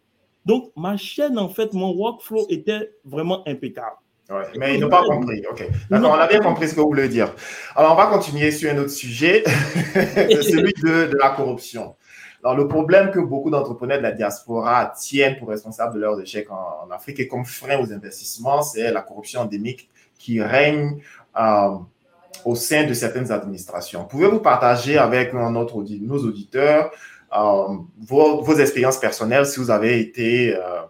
donc, 0.48 0.72
ma 0.76 0.96
chaîne, 0.96 1.38
en 1.38 1.50
fait, 1.50 1.74
mon 1.74 1.94
workflow 1.94 2.46
était 2.48 2.94
vraiment 3.04 3.46
impeccable. 3.46 3.96
Ouais, 4.30 4.44
mais 4.58 4.74
ils 4.74 4.80
n'ont 4.80 4.88
pas 4.88 5.04
compris. 5.04 5.42
OK. 5.50 5.62
D'accord, 5.90 6.12
on 6.12 6.20
a 6.20 6.26
bien 6.26 6.40
compris 6.40 6.68
ce 6.68 6.74
que 6.74 6.80
vous 6.80 6.88
voulez 6.88 7.08
dire. 7.08 7.34
Alors, 7.76 7.92
on 7.92 7.96
va 7.96 8.06
continuer 8.06 8.50
sur 8.50 8.72
un 8.72 8.78
autre 8.78 8.90
sujet, 8.90 9.44
celui 9.94 10.72
de, 10.82 11.14
la 11.18 11.30
corruption. 11.30 11.96
Alors, 12.42 12.56
le 12.56 12.68
problème 12.68 13.10
que 13.10 13.18
beaucoup 13.18 13.50
d'entrepreneurs 13.50 13.98
de 13.98 14.02
la 14.02 14.12
diaspora 14.12 14.92
tiennent 14.96 15.36
pour 15.38 15.48
responsable 15.48 15.94
de 15.94 16.00
leurs 16.00 16.20
échecs 16.20 16.48
en, 16.50 16.88
Afrique 16.90 17.18
et 17.20 17.28
comme 17.28 17.44
frein 17.44 17.78
aux 17.80 17.92
investissements, 17.92 18.62
c'est 18.62 18.92
la 18.92 19.02
corruption 19.02 19.40
endémique 19.40 19.88
qui 20.18 20.40
règne 20.40 21.00
euh, 21.38 21.70
au 22.44 22.54
sein 22.54 22.86
de 22.86 22.94
certaines 22.94 23.32
administrations. 23.32 24.04
Pouvez-vous 24.04 24.40
partager 24.40 24.98
avec 24.98 25.34
notre, 25.34 25.82
nos 25.82 26.18
auditeurs 26.18 26.92
euh, 27.36 27.76
vos, 28.00 28.56
expériences 28.58 28.98
personnelles 28.98 29.46
si 29.46 29.60
vous 29.60 29.70
avez 29.70 30.00
été 30.00 30.56
euh, 30.56 30.82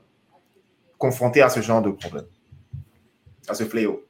confronté 0.99 1.43
à 1.43 1.49
ce 1.49 1.61
genre 1.61 1.83
de 1.83 1.91
problème, 1.91 2.27
à 3.49 3.55
ce 3.55 3.65
fléau? 3.65 4.08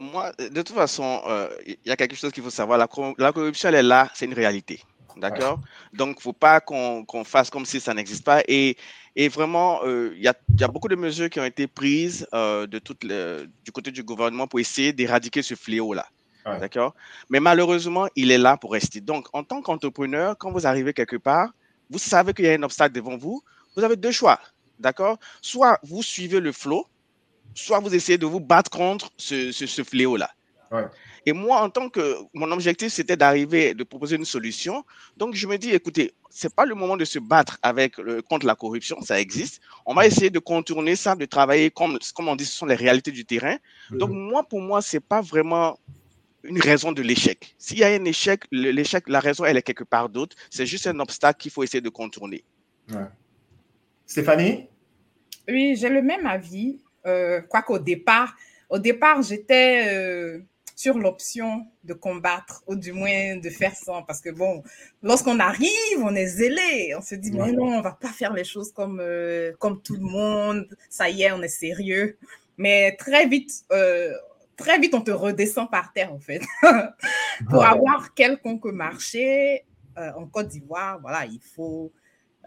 Moi, 0.00 0.32
de 0.38 0.62
toute 0.62 0.74
façon, 0.74 1.22
euh, 1.26 1.48
il 1.66 1.76
y 1.84 1.90
a 1.90 1.96
quelque 1.96 2.14
chose 2.14 2.32
qu'il 2.32 2.42
faut 2.42 2.50
savoir. 2.50 2.78
La, 2.78 3.32
corruption, 3.32 3.68
elle 3.68 3.74
est 3.74 3.82
là, 3.82 4.10
c'est 4.14 4.26
une 4.26 4.34
réalité. 4.34 4.80
D'accord? 5.16 5.60
Donc, 5.92 6.16
il 6.16 6.18
ne 6.18 6.22
faut 6.22 6.32
pas 6.32 6.60
qu'on 6.60 7.24
fasse 7.24 7.50
comme 7.50 7.66
si 7.66 7.80
ça 7.80 7.92
n'existe 7.92 8.24
pas. 8.24 8.42
Et, 8.46 8.76
et 9.16 9.28
vraiment, 9.28 9.84
il 9.84 10.22
y, 10.22 10.28
a, 10.28 10.34
y, 10.56 10.62
a, 10.62 10.68
beaucoup 10.68 10.86
de 10.86 10.94
mesures 10.94 11.28
qui 11.28 11.40
ont 11.40 11.44
été 11.44 11.66
prises 11.66 12.28
de 12.32 12.78
toute 12.78 13.04
du 13.04 13.72
côté 13.72 13.90
du 13.90 14.04
gouvernement 14.04 14.46
pour 14.46 14.60
essayer 14.60 14.92
d'éradiquer 14.92 15.42
ce 15.42 15.56
fléau-là. 15.56 16.06
D'accord? 16.44 16.94
Mais 17.28 17.40
malheureusement, 17.40 18.06
il 18.16 18.30
est 18.30 18.38
là 18.38 18.56
pour 18.56 18.72
rester. 18.72 19.00
Donc, 19.00 19.26
en 19.32 19.42
tant 19.42 19.60
qu'entrepreneur, 19.60 20.36
quand 20.38 20.50
vous 20.50 20.66
arrivez 20.66 20.92
quelque 20.92 21.16
part, 21.16 21.50
vous 21.90 21.98
savez 21.98 22.32
qu'il 22.32 22.44
y 22.44 22.48
a 22.48 22.52
un 22.52 22.62
obstacle 22.62 22.94
devant 22.94 23.16
vous. 23.16 23.42
Vous 23.76 23.84
avez 23.84 23.96
deux 23.96 24.12
choix. 24.12 24.40
D'accord? 24.78 25.18
Soit 25.42 25.78
vous 25.82 26.02
suivez 26.02 26.40
le 26.40 26.52
flot, 26.52 26.86
soit 27.54 27.80
vous 27.80 27.94
essayez 27.94 28.18
de 28.18 28.26
vous 28.26 28.40
battre 28.40 28.70
contre 28.70 29.10
ce, 29.16 29.52
ce, 29.52 29.82
fléau-là. 29.82 30.30
Et 31.26 31.32
moi, 31.32 31.62
en 31.62 31.70
tant 31.70 31.88
que 31.88 32.16
mon 32.34 32.50
objectif, 32.52 32.92
c'était 32.92 33.16
d'arriver, 33.16 33.74
de 33.74 33.84
proposer 33.84 34.16
une 34.16 34.24
solution. 34.24 34.84
Donc, 35.16 35.34
je 35.34 35.46
me 35.46 35.56
dis, 35.56 35.70
écoutez, 35.70 36.14
c'est 36.30 36.54
pas 36.54 36.64
le 36.64 36.74
moment 36.74 36.96
de 36.96 37.04
se 37.04 37.18
battre 37.18 37.58
avec 37.62 37.96
contre 38.28 38.46
la 38.46 38.54
corruption, 38.54 39.00
ça 39.00 39.20
existe. 39.20 39.60
On 39.86 39.94
va 39.94 40.06
essayer 40.06 40.30
de 40.30 40.38
contourner 40.38 40.94
ça, 40.94 41.14
de 41.16 41.24
travailler 41.24 41.70
comme, 41.70 41.98
comme 42.14 42.28
on 42.28 42.36
dit, 42.36 42.44
ce 42.44 42.56
sont 42.56 42.66
les 42.66 42.74
réalités 42.74 43.10
du 43.10 43.24
terrain. 43.24 43.56
Donc, 43.90 44.10
moi, 44.10 44.42
pour 44.42 44.60
moi, 44.60 44.82
c'est 44.82 45.00
pas 45.00 45.20
vraiment 45.20 45.78
une 46.44 46.60
raison 46.60 46.92
de 46.92 47.02
l'échec. 47.02 47.54
S'il 47.58 47.78
y 47.78 47.84
a 47.84 47.88
un 47.88 48.04
échec, 48.04 48.44
l'échec, 48.50 49.08
la 49.08 49.20
raison, 49.20 49.44
elle 49.44 49.56
est 49.56 49.62
quelque 49.62 49.84
part 49.84 50.08
d'autre. 50.08 50.36
C'est 50.50 50.66
juste 50.66 50.86
un 50.86 50.98
obstacle 51.00 51.40
qu'il 51.40 51.50
faut 51.50 51.62
essayer 51.62 51.80
de 51.80 51.88
contourner. 51.88 52.44
Stéphanie? 54.06 54.66
Oui, 55.48 55.76
j'ai 55.76 55.88
le 55.88 56.02
même 56.02 56.26
avis. 56.26 56.80
Euh, 57.06 57.40
Quoiqu'au 57.42 57.78
départ, 57.78 58.34
au 58.70 58.78
départ, 58.78 59.22
j'étais 59.22 59.86
euh, 59.88 60.40
sur 60.76 60.98
l'option 60.98 61.66
de 61.84 61.94
combattre, 61.94 62.62
ou 62.66 62.76
du 62.76 62.92
moins 62.92 63.36
de 63.36 63.50
faire 63.50 63.74
ça. 63.74 64.04
Parce 64.06 64.20
que 64.20 64.30
bon, 64.30 64.62
lorsqu'on 65.02 65.38
arrive, 65.40 65.98
on 66.02 66.14
est 66.14 66.26
zélé. 66.26 66.94
On 66.96 67.00
se 67.00 67.14
dit, 67.14 67.32
mais 67.32 67.52
non, 67.52 67.78
on 67.78 67.80
va 67.80 67.92
pas 67.92 68.08
faire 68.08 68.32
les 68.32 68.44
choses 68.44 68.72
comme, 68.72 69.00
euh, 69.00 69.52
comme 69.58 69.80
tout 69.82 69.94
le 69.94 70.02
monde. 70.02 70.68
Ça 70.90 71.08
y 71.08 71.22
est, 71.22 71.32
on 71.32 71.42
est 71.42 71.48
sérieux. 71.48 72.18
Mais 72.56 72.96
très 72.96 73.26
vite, 73.26 73.64
très 74.56 74.78
vite, 74.80 74.92
on 74.94 75.00
te 75.00 75.12
redescend 75.12 75.70
par 75.70 75.92
terre, 75.92 76.12
en 76.12 76.18
fait. 76.18 76.42
Pour 77.50 77.64
avoir 77.64 78.14
quelconque 78.14 78.64
marché 78.64 79.64
en 79.96 80.26
Côte 80.26 80.48
d'Ivoire, 80.48 81.00
voilà, 81.00 81.24
il 81.24 81.40
faut, 81.54 81.92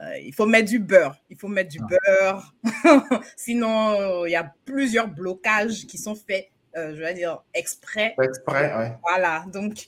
euh, 0.02 0.18
il 0.20 0.34
faut 0.34 0.46
mettre 0.46 0.70
du 0.70 0.80
beurre. 0.80 1.16
Il 1.30 1.38
faut 1.38 1.48
mettre 1.48 1.70
du 1.70 1.80
beurre. 1.80 2.54
Sinon, 3.36 4.26
il 4.26 4.32
y 4.32 4.36
a 4.36 4.54
plusieurs 4.66 5.08
blocages 5.08 5.86
qui 5.86 5.98
sont 5.98 6.16
faits, 6.16 6.50
je 6.76 7.04
veux 7.04 7.14
dire, 7.14 7.44
exprès. 7.54 8.16
Exprès, 8.22 8.74
oui. 8.78 8.86
Voilà. 9.02 9.46
Donc, 9.52 9.88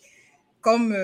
comme, 0.61 0.95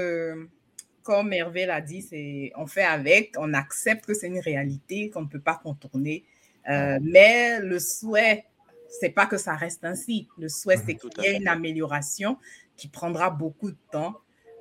comme 1.03 1.33
Hervé 1.33 1.65
l'a 1.65 1.81
dit, 1.81 2.01
c'est 2.01 2.51
on 2.55 2.67
fait 2.67 2.83
avec, 2.83 3.33
on 3.37 3.53
accepte 3.53 4.05
que 4.05 4.13
c'est 4.13 4.27
une 4.27 4.39
réalité 4.39 5.09
qu'on 5.09 5.21
ne 5.21 5.27
peut 5.27 5.41
pas 5.41 5.59
contourner. 5.61 6.23
mais 6.67 7.59
le 7.59 7.79
souhait 7.79 8.45
c'est 8.89 9.09
pas 9.09 9.25
que 9.25 9.37
ça 9.37 9.55
reste 9.55 9.85
ainsi. 9.85 10.27
Le 10.37 10.49
souhait, 10.49 10.77
c'est 10.77 10.95
qu'il 10.95 11.11
y 11.23 11.27
ait 11.27 11.37
une 11.37 11.47
amélioration 11.47 12.37
qui 12.75 12.87
prendra 12.87 13.29
beaucoup 13.29 13.71
de 13.71 13.77
temps. 13.91 14.15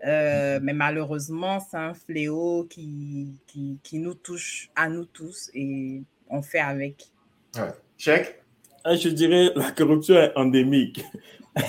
Euh, 0.06 0.60
mais 0.62 0.72
malheureusement, 0.72 1.58
c'est 1.60 1.76
un 1.76 1.94
fléau 1.94 2.66
qui, 2.70 3.34
qui, 3.46 3.78
qui, 3.82 3.98
nous 3.98 4.14
touche 4.14 4.70
à 4.76 4.88
nous 4.88 5.04
tous 5.04 5.50
et 5.54 6.02
on 6.28 6.42
fait 6.42 6.60
avec. 6.60 7.10
Ouais. 7.56 7.72
Check. 7.98 8.42
Je 8.84 9.08
dirais 9.08 9.50
la 9.56 9.72
corruption 9.72 10.14
est 10.14 10.32
endémique. 10.36 11.04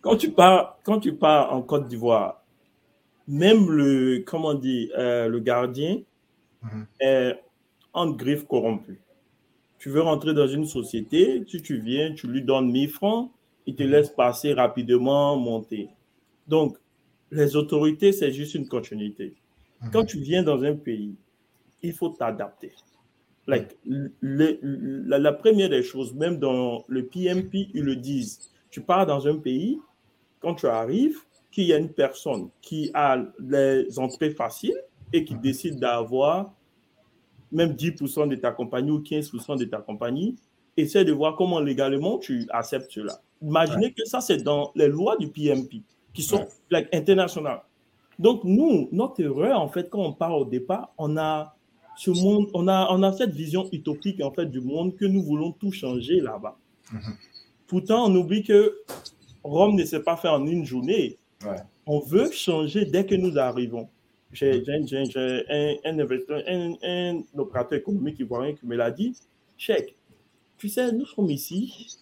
quand, 0.00 0.16
tu 0.16 0.30
pars, 0.30 0.78
quand 0.82 0.98
tu 0.98 1.14
pars 1.14 1.52
en 1.52 1.62
Côte 1.62 1.88
d'Ivoire, 1.88 2.42
même 3.28 3.70
le, 3.70 4.24
comment 4.26 4.54
dit, 4.54 4.90
euh, 4.96 5.28
le 5.28 5.40
gardien 5.40 6.00
-hmm. 6.64 6.86
est 7.00 7.38
en 7.92 8.10
griffe 8.10 8.46
corrompu 8.46 9.02
tu 9.82 9.88
veux 9.88 10.00
rentrer 10.00 10.32
dans 10.32 10.46
une 10.46 10.64
société, 10.64 11.42
si 11.48 11.60
tu 11.60 11.80
viens, 11.80 12.14
tu 12.14 12.28
lui 12.28 12.40
donnes 12.40 12.70
1000 12.70 12.88
francs, 12.88 13.32
il 13.66 13.74
te 13.74 13.82
laisse 13.82 14.10
passer 14.10 14.52
rapidement, 14.52 15.36
monter. 15.36 15.88
Donc, 16.52 16.76
les 17.30 17.56
autorités, 17.56 18.12
c'est 18.12 18.30
juste 18.30 18.54
une 18.54 18.68
continuité. 18.68 19.34
Quand 19.90 20.04
tu 20.04 20.18
viens 20.18 20.42
dans 20.42 20.62
un 20.62 20.74
pays, 20.74 21.14
il 21.82 21.94
faut 21.94 22.10
t'adapter. 22.10 22.72
Like, 23.46 23.78
le, 23.86 24.58
la, 24.60 25.18
la, 25.18 25.32
première 25.32 25.70
des 25.70 25.82
choses, 25.82 26.12
même 26.12 26.38
dans 26.38 26.84
le 26.88 27.06
PMP, 27.06 27.70
ils 27.72 27.82
le 27.82 27.96
disent. 27.96 28.50
Tu 28.68 28.82
pars 28.82 29.06
dans 29.06 29.26
un 29.26 29.38
pays, 29.38 29.80
quand 30.40 30.54
tu 30.56 30.66
arrives, 30.66 31.20
qu'il 31.50 31.64
y 31.64 31.72
a 31.72 31.78
une 31.78 31.88
personne 31.88 32.50
qui 32.60 32.90
a 32.92 33.24
les 33.40 33.98
entrées 33.98 34.32
faciles 34.32 34.80
et 35.10 35.24
qui 35.24 35.34
décide 35.36 35.80
d'avoir 35.80 36.52
même 37.50 37.72
10% 37.72 38.28
de 38.28 38.36
ta 38.36 38.50
compagnie 38.52 38.90
ou 38.90 39.00
15% 39.00 39.58
de 39.58 39.64
ta 39.64 39.78
compagnie, 39.78 40.36
essaie 40.76 41.06
de 41.06 41.12
voir 41.12 41.34
comment 41.34 41.60
légalement 41.60 42.18
tu 42.18 42.46
acceptes 42.50 42.92
cela. 42.92 43.22
Imaginez 43.40 43.86
ouais. 43.86 43.92
que 43.92 44.04
ça, 44.04 44.20
c'est 44.20 44.42
dans 44.42 44.70
les 44.74 44.88
lois 44.88 45.16
du 45.16 45.28
PMP, 45.28 45.82
qui 46.12 46.22
sont 46.22 46.46
like, 46.70 46.88
internationales. 46.92 47.62
Donc, 48.18 48.44
nous, 48.44 48.88
notre 48.92 49.20
erreur, 49.22 49.60
en 49.60 49.68
fait, 49.68 49.88
quand 49.90 50.02
on 50.04 50.12
part 50.12 50.36
au 50.36 50.44
départ, 50.44 50.92
on 50.98 51.16
a 51.16 51.56
ce 51.96 52.10
monde, 52.10 52.48
on 52.54 52.68
a, 52.68 52.88
on 52.90 53.02
a 53.02 53.12
cette 53.12 53.32
vision 53.32 53.68
utopique, 53.72 54.22
en 54.22 54.30
fait, 54.30 54.46
du 54.46 54.60
monde 54.60 54.96
que 54.96 55.04
nous 55.04 55.22
voulons 55.22 55.52
tout 55.52 55.72
changer 55.72 56.20
là-bas. 56.20 56.56
Mm 56.92 56.98
-hmm. 56.98 57.14
Pourtant, 57.66 58.06
on 58.08 58.14
oublie 58.14 58.42
que 58.42 58.60
Rome 59.42 59.74
ne 59.76 59.84
s'est 59.84 60.02
pas 60.02 60.16
fait 60.16 60.28
en 60.28 60.46
une 60.46 60.64
journée. 60.64 61.18
Ouais. 61.44 61.60
On 61.86 62.00
veut 62.00 62.30
changer 62.30 62.84
dès 62.84 63.04
que 63.06 63.16
nous 63.16 63.34
arrivons 63.38 63.88
j'ai 64.32 64.64
un, 64.68 64.80
un, 65.84 65.98
investisseur, 65.98 66.42
un, 66.48 66.74
un, 66.82 67.22
opérateur 67.36 67.78
économique 67.78 68.18
ivoirien 68.18 68.54
qui 68.54 68.66
me 68.66 68.76
l'a 68.76 68.90
dit, 68.90 69.14
Cheikh, 69.58 69.94
tu 70.56 70.68
sais, 70.68 70.90
nous 70.92 71.06
sommes 71.06 71.30
ici. 71.30 71.98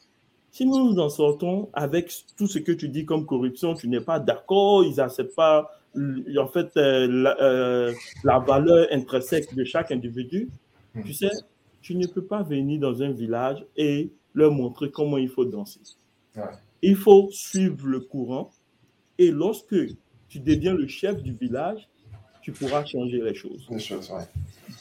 Si 0.52 0.66
nous 0.66 0.92
nous 0.92 0.98
en 0.98 1.08
sortons 1.08 1.68
avec 1.72 2.12
tout 2.36 2.46
ce 2.46 2.58
que 2.58 2.72
tu 2.72 2.88
dis 2.88 3.04
comme 3.04 3.24
corruption, 3.24 3.74
tu 3.74 3.88
n'es 3.88 4.00
pas 4.00 4.18
d'accord, 4.18 4.84
ils 4.84 4.96
n'acceptent 4.96 5.34
pas 5.34 5.70
en 5.96 6.48
fait 6.48 6.76
euh, 6.76 7.06
la, 7.08 7.40
euh, 7.40 7.92
la, 8.24 8.38
valeur 8.38 8.86
intrinsèque 8.92 9.54
de 9.54 9.64
chaque 9.64 9.90
individu, 9.90 10.48
mmh. 10.94 11.02
tu 11.02 11.12
sais, 11.12 11.30
tu 11.82 11.96
ne 11.96 12.06
peux 12.06 12.24
pas 12.24 12.42
venir 12.42 12.80
dans 12.80 13.02
un 13.02 13.10
village 13.10 13.64
et 13.76 14.10
leur 14.34 14.52
montrer 14.52 14.90
comment 14.90 15.18
il 15.18 15.28
faut 15.28 15.44
danser. 15.44 15.80
Ouais. 16.36 16.42
Il 16.82 16.96
faut 16.96 17.28
suivre 17.32 17.86
le 17.86 18.00
courant 18.00 18.50
et 19.18 19.30
lorsque 19.30 19.76
tu 20.28 20.40
deviens 20.40 20.74
le 20.74 20.86
chef 20.86 21.22
du 21.22 21.32
village, 21.32 21.88
tu 22.42 22.52
pourras 22.52 22.84
changer 22.84 23.20
les 23.20 23.34
choses. 23.34 23.66
Les 23.70 23.78
choses 23.78 24.10
ouais. 24.10 24.24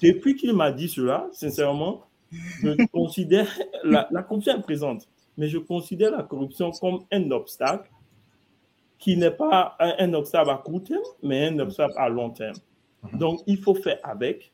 Depuis 0.02 0.36
qu'il 0.36 0.54
m'a 0.54 0.72
dit 0.72 0.88
cela, 0.88 1.28
sincèrement, 1.34 2.06
je 2.32 2.86
considère 2.92 3.52
la, 3.84 4.08
est 4.12 4.62
présente, 4.62 5.08
mais 5.40 5.48
je 5.48 5.58
considère 5.58 6.12
la 6.12 6.24
corruption 6.24 6.70
comme 6.72 7.00
un 7.14 7.32
obstacle 7.32 7.90
qui 9.00 9.16
n'est 9.16 9.32
pas 9.32 9.78
un, 9.80 10.14
obstacle 10.14 10.50
à 10.50 10.58
court 10.58 10.84
terme, 10.84 11.02
mais 11.24 11.48
un 11.48 11.60
obstacle 11.60 11.94
à 11.96 12.10
long 12.10 12.30
terme. 12.30 12.58
-hmm. 13.04 13.18
Donc, 13.18 13.40
il 13.48 13.58
faut 13.58 13.74
faire 13.76 14.00
avec. 14.04 14.52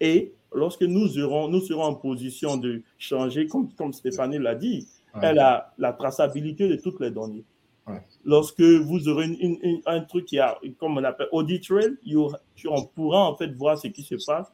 Et 0.00 0.32
lorsque 0.52 0.82
nous, 0.82 1.16
aurons, 1.20 1.46
nous 1.48 1.60
serons 1.60 1.84
en 1.84 1.94
position 1.94 2.56
de 2.56 2.82
changer, 2.98 3.46
comme, 3.46 3.72
comme 3.78 3.92
Stéphanie 3.92 4.40
l'a 4.40 4.56
dit, 4.56 4.88
ouais. 5.14 5.20
elle 5.22 5.38
a 5.38 5.72
la 5.78 5.92
traçabilité 5.92 6.68
de 6.68 6.76
toutes 6.84 6.98
les 7.04 7.12
données. 7.12 7.44
Ouais. 7.86 8.02
Lorsque 8.24 8.60
vous 8.88 9.00
aurez 9.10 9.26
une, 9.26 9.38
une, 9.46 9.58
une, 9.62 9.80
un 9.86 10.00
truc 10.00 10.24
qui 10.30 10.40
a, 10.40 10.58
comme 10.80 10.98
on 10.98 11.04
appelle 11.04 11.28
audit 11.30 11.62
trail, 11.68 11.92
on 12.76 12.82
pourra 12.96 13.20
en 13.30 13.36
fait 13.36 13.52
voir 13.62 13.78
ce 13.78 13.86
qui 13.88 14.02
se 14.02 14.16
passe. 14.26 14.48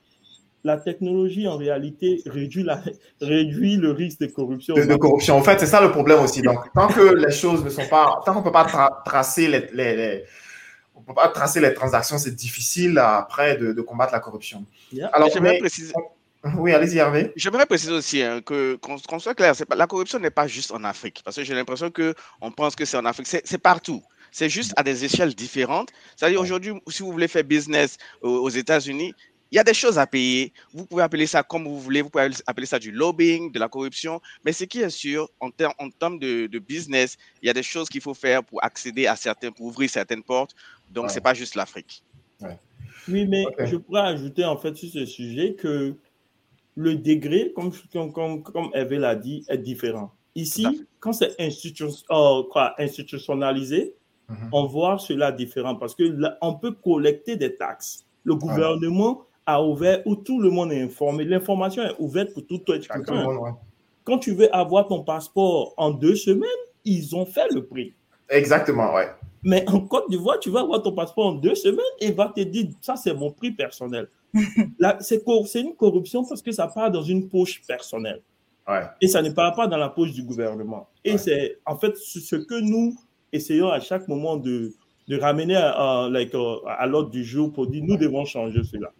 La 0.62 0.76
technologie, 0.76 1.48
en 1.48 1.56
réalité, 1.56 2.22
réduit, 2.26 2.62
la, 2.62 2.82
réduit 3.20 3.76
le 3.76 3.92
risque 3.92 4.20
de 4.20 4.26
corruption. 4.26 4.74
De, 4.74 4.84
de 4.84 4.96
corruption. 4.96 5.36
En 5.36 5.42
fait, 5.42 5.58
c'est 5.58 5.66
ça 5.66 5.80
le 5.80 5.90
problème 5.90 6.20
aussi. 6.20 6.42
Donc, 6.42 6.58
tant 6.74 6.88
que 6.88 7.14
les 7.14 7.32
choses 7.32 7.64
ne 7.64 7.70
sont 7.70 7.86
pas, 7.86 8.20
tant 8.26 8.32
qu'on 8.34 8.40
ne 8.40 8.44
peut 8.44 8.52
pas 8.52 8.64
tra 8.64 9.02
tracer 9.04 9.48
les, 9.48 9.70
les, 9.72 9.96
les, 9.96 10.24
on 10.94 11.00
peut 11.00 11.14
pas 11.14 11.28
tracer 11.28 11.60
les 11.60 11.72
transactions, 11.72 12.18
c'est 12.18 12.34
difficile 12.34 12.98
après 12.98 13.56
de, 13.56 13.72
de, 13.72 13.82
combattre 13.82 14.12
la 14.12 14.20
corruption. 14.20 14.64
Yeah. 14.92 15.08
Alors, 15.12 15.30
je 15.34 15.38
mais, 15.38 15.58
préciser. 15.58 15.94
Oui, 16.56 16.72
allez-y, 16.72 16.96
Hervé. 16.96 17.32
J'aimerais 17.36 17.66
préciser 17.66 17.92
aussi 17.92 18.22
hein, 18.22 18.40
que 18.40 18.76
qu'on 18.76 18.96
qu 18.96 19.20
soit 19.20 19.34
clair, 19.34 19.54
pas, 19.68 19.76
la 19.76 19.86
corruption 19.86 20.18
n'est 20.18 20.30
pas 20.30 20.46
juste 20.46 20.72
en 20.72 20.84
Afrique, 20.84 21.20
parce 21.22 21.36
que 21.36 21.44
j'ai 21.44 21.54
l'impression 21.54 21.90
qu'on 21.90 22.50
pense 22.50 22.74
que 22.74 22.86
c'est 22.86 22.96
en 22.96 23.04
Afrique, 23.04 23.26
c'est 23.26 23.58
partout. 23.58 24.02
C'est 24.32 24.48
juste 24.48 24.72
à 24.76 24.82
des 24.82 25.04
échelles 25.04 25.34
différentes. 25.34 25.90
C'est-à-dire 26.16 26.40
aujourd'hui, 26.40 26.72
si 26.88 27.02
vous 27.02 27.12
voulez 27.12 27.28
faire 27.28 27.44
business 27.44 27.98
aux, 28.22 28.30
aux 28.30 28.48
États-Unis, 28.48 29.12
il 29.50 29.56
y 29.56 29.58
a 29.58 29.64
des 29.64 29.74
choses 29.74 29.98
à 29.98 30.06
payer. 30.06 30.52
Vous 30.72 30.86
pouvez 30.86 31.02
appeler 31.02 31.26
ça 31.26 31.42
comme 31.42 31.64
vous 31.64 31.80
voulez. 31.80 32.02
Vous 32.02 32.10
pouvez 32.10 32.30
appeler 32.46 32.66
ça 32.66 32.78
du 32.78 32.92
lobbying, 32.92 33.50
de 33.50 33.58
la 33.58 33.68
corruption. 33.68 34.20
Mais 34.44 34.52
ce 34.52 34.64
qui 34.64 34.80
est 34.80 34.90
sûr, 34.90 35.28
en, 35.40 35.50
ter 35.50 35.72
en 35.78 35.90
termes 35.90 36.18
de, 36.18 36.46
de, 36.46 36.58
business, 36.58 37.16
il 37.42 37.46
y 37.46 37.50
a 37.50 37.52
des 37.52 37.62
choses 37.62 37.88
qu'il 37.88 38.00
faut 38.00 38.14
faire 38.14 38.44
pour 38.44 38.62
accéder 38.62 39.06
à 39.06 39.16
certains, 39.16 39.50
pour 39.50 39.66
ouvrir 39.66 39.90
certaines 39.90 40.22
portes. 40.22 40.54
Donc, 40.90 41.04
ouais. 41.04 41.10
c'est 41.10 41.20
pas 41.20 41.34
juste 41.34 41.56
l'Afrique. 41.56 42.04
Ouais. 42.40 42.58
Oui, 43.08 43.26
mais 43.26 43.44
okay. 43.46 43.66
je 43.66 43.76
pourrais 43.76 44.02
ajouter 44.02 44.44
en 44.44 44.56
fait 44.56 44.76
sur 44.76 44.88
ce 44.88 45.04
sujet 45.04 45.54
que 45.54 45.94
le 46.76 46.94
degré, 46.94 47.52
comme, 47.54 47.72
comme, 48.12 48.42
comme 48.42 48.70
Hervé 48.72 48.98
l'a 48.98 49.16
dit, 49.16 49.44
est 49.48 49.58
différent. 49.58 50.12
Ici, 50.36 50.86
quand 51.00 51.12
c'est 51.12 51.34
institution, 51.40 51.88
oh, 52.08 52.48
institutionnalisé, 52.78 53.94
mm 54.28 54.34
-hmm. 54.34 54.48
on 54.52 54.66
voit 54.66 54.98
cela 54.98 55.32
différent 55.32 55.74
parce 55.74 55.94
que 55.96 56.04
là, 56.04 56.38
on 56.40 56.54
peut 56.54 56.72
collecter 56.72 57.36
des 57.36 57.56
taxes. 57.56 58.06
Le 58.22 58.34
gouvernement 58.36 59.26
ouvert 59.58 60.02
où 60.06 60.16
tout 60.16 60.40
le 60.40 60.50
monde 60.50 60.72
est 60.72 60.82
informé. 60.82 61.24
L'information 61.24 61.82
est 61.82 61.94
ouverte 61.98 62.32
pour 62.32 62.46
tout 62.46 62.60
et 62.72 62.82
chacun. 62.82 63.26
Ouais. 63.26 63.50
Quand 64.04 64.18
tu 64.18 64.34
veux 64.34 64.54
avoir 64.54 64.86
ton 64.88 65.02
passeport 65.02 65.74
en 65.76 65.90
deux 65.90 66.16
semaines, 66.16 66.48
ils 66.84 67.14
ont 67.14 67.26
fait 67.26 67.48
le 67.52 67.64
prix. 67.64 67.94
Exactement, 68.28 68.94
ouais. 68.94 69.08
Mais 69.42 69.68
en 69.68 69.80
Côte 69.80 70.10
d'Ivoire, 70.10 70.38
tu 70.38 70.50
vas 70.50 70.60
avoir 70.60 70.82
ton 70.82 70.92
passeport 70.92 71.26
en 71.26 71.32
deux 71.32 71.54
semaines 71.54 71.80
et 72.00 72.12
va 72.12 72.32
te 72.34 72.40
dire, 72.40 72.68
ça 72.80 72.96
c'est 72.96 73.14
mon 73.14 73.30
prix 73.30 73.50
personnel. 73.52 74.08
c'est 75.00 75.60
une 75.60 75.74
corruption 75.74 76.24
parce 76.24 76.42
que 76.42 76.52
ça 76.52 76.68
part 76.68 76.90
dans 76.90 77.02
une 77.02 77.28
poche 77.28 77.60
personnelle. 77.66 78.20
Ouais. 78.68 78.82
Et 79.00 79.08
ça 79.08 79.22
ne 79.22 79.30
part 79.30 79.54
pas 79.54 79.66
dans 79.66 79.78
la 79.78 79.88
poche 79.88 80.12
du 80.12 80.22
gouvernement. 80.22 80.88
Et 81.04 81.12
ouais. 81.12 81.18
c'est 81.18 81.58
en 81.66 81.76
fait 81.76 81.96
ce 81.96 82.36
que 82.36 82.60
nous 82.60 82.94
essayons 83.32 83.68
à 83.68 83.80
chaque 83.80 84.06
moment 84.06 84.36
de, 84.36 84.72
de 85.08 85.18
ramener 85.18 85.56
à, 85.56 85.70
à, 85.70 86.08
like, 86.08 86.32
à 86.66 86.86
l'ordre 86.86 87.10
du 87.10 87.24
jour 87.24 87.52
pour 87.52 87.66
dire 87.66 87.82
nous 87.84 87.96
devons 87.96 88.24
changer 88.24 88.62
cela. 88.62 88.92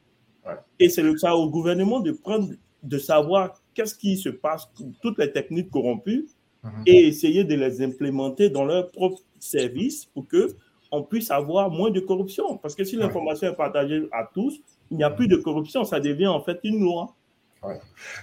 Et 0.78 0.88
c'est 0.88 1.04
ça 1.18 1.36
au 1.36 1.50
gouvernement 1.50 2.00
de 2.00 2.12
prendre, 2.12 2.48
de 2.82 2.98
savoir 2.98 3.60
qu'est-ce 3.74 3.94
qui 3.94 4.16
se 4.16 4.28
passe, 4.30 4.68
toutes 5.02 5.18
les 5.18 5.30
techniques 5.32 5.70
corrompues, 5.70 6.26
mm 6.62 6.68
-hmm. 6.68 6.82
et 6.86 7.06
essayer 7.08 7.44
de 7.44 7.54
les 7.54 7.82
implémenter 7.82 8.50
dans 8.50 8.64
leur 8.64 8.90
propre 8.90 9.20
service 9.38 10.06
pour 10.12 10.26
que 10.26 10.54
on 10.92 11.02
puisse 11.02 11.30
avoir 11.30 11.70
moins 11.70 11.90
de 11.90 12.00
corruption. 12.00 12.56
Parce 12.56 12.74
que 12.74 12.84
si 12.84 12.96
l'information 12.96 13.48
est 13.48 13.56
partagée 13.56 14.08
à 14.12 14.28
tous, 14.34 14.60
il 14.90 14.96
n'y 14.96 15.04
a 15.04 15.10
plus 15.10 15.28
de 15.28 15.36
corruption, 15.36 15.84
ça 15.84 16.00
devient 16.00 16.26
en 16.26 16.42
fait 16.42 16.58
une 16.64 16.80
loi. 16.80 17.14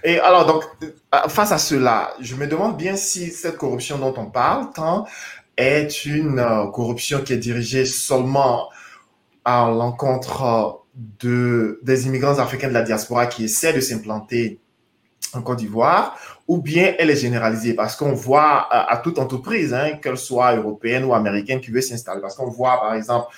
Et 0.02 0.18
alors, 0.18 0.46
donc, 0.46 0.64
euh, 0.84 1.28
face 1.28 1.52
à 1.52 1.58
cela, 1.58 2.12
je 2.20 2.34
me 2.34 2.46
demande 2.46 2.76
bien 2.76 2.96
si 2.96 3.30
cette 3.30 3.56
corruption 3.56 3.98
dont 3.98 4.14
on 4.16 4.26
parle 4.26 4.72
tant 4.72 5.06
est 5.56 6.04
une 6.04 6.40
euh, 6.40 6.66
corruption 6.66 7.22
qui 7.22 7.32
est 7.34 7.38
dirigée 7.38 7.84
seulement 7.84 8.68
à 9.44 9.70
l'encontre 9.70 10.82
de, 10.98 11.80
des 11.82 12.06
immigrants 12.06 12.38
africains 12.38 12.68
de 12.68 12.74
la 12.74 12.82
diaspora 12.82 13.26
qui 13.26 13.44
essaient 13.44 13.72
de 13.72 13.80
s'implanter 13.80 14.60
en 15.34 15.42
Côte 15.42 15.58
d'Ivoire, 15.58 16.18
ou 16.46 16.58
bien 16.58 16.94
elle 16.98 17.10
est 17.10 17.16
généralisée? 17.16 17.74
Parce 17.74 17.96
qu'on 17.96 18.12
voit 18.12 18.66
à, 18.70 18.96
toute 18.98 19.18
entreprise, 19.18 19.74
hein, 19.74 19.98
qu'elle 20.02 20.16
soit 20.16 20.56
européenne 20.56 21.04
ou 21.04 21.14
américaine, 21.14 21.60
qui 21.60 21.70
veut 21.70 21.80
s'installer. 21.80 22.20
Parce 22.20 22.34
qu'on 22.34 22.48
voit, 22.50 22.80
par 22.80 22.94
exemple, 22.94 23.28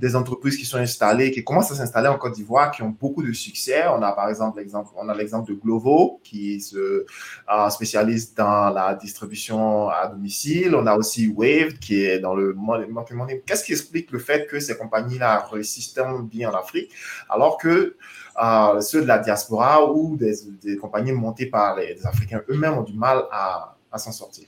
des 0.00 0.16
entreprises 0.16 0.56
qui 0.56 0.64
sont 0.64 0.78
installées, 0.78 1.30
qui 1.30 1.44
commencent 1.44 1.70
à 1.72 1.74
s'installer 1.74 2.08
en 2.08 2.16
Côte 2.16 2.32
d'Ivoire, 2.32 2.70
qui 2.70 2.82
ont 2.82 2.88
beaucoup 2.88 3.22
de 3.22 3.32
succès. 3.32 3.86
On 3.88 4.00
a, 4.00 4.12
par 4.12 4.30
exemple, 4.30 4.58
l'exemple, 4.58 4.90
on 4.96 5.06
a 5.10 5.14
l'exemple 5.14 5.52
de 5.52 5.54
Glovo, 5.54 6.20
qui 6.24 6.58
se 6.62 7.04
euh, 7.50 7.70
spécialise 7.70 8.34
dans 8.34 8.70
la 8.70 8.94
distribution 8.94 9.90
à 9.90 10.08
domicile. 10.08 10.74
On 10.74 10.86
a 10.86 10.96
aussi 10.96 11.28
Wave, 11.28 11.74
qui 11.74 12.02
est 12.02 12.18
dans 12.18 12.34
le 12.34 12.54
marketing. 12.54 13.42
Qu'est-ce 13.44 13.62
qui 13.62 13.72
explique 13.72 14.10
le 14.10 14.18
fait 14.18 14.46
que 14.46 14.58
ces 14.58 14.74
compagnies-là 14.74 15.46
réussissent 15.52 15.92
tellement 15.92 16.20
bien 16.20 16.50
en 16.50 16.54
Afrique, 16.54 16.90
alors 17.28 17.58
que 17.58 17.96
euh, 18.42 18.80
ceux 18.80 19.02
de 19.02 19.06
la 19.06 19.18
diaspora 19.18 19.92
ou 19.92 20.16
des, 20.16 20.76
compagnies 20.78 21.12
montées 21.12 21.46
par 21.46 21.76
les, 21.76 22.06
Africains 22.06 22.42
eux-mêmes 22.48 22.78
ont 22.78 22.82
du 22.82 22.94
mal 22.94 23.24
à, 23.30 23.76
s'en 23.98 24.12
sortir? 24.12 24.46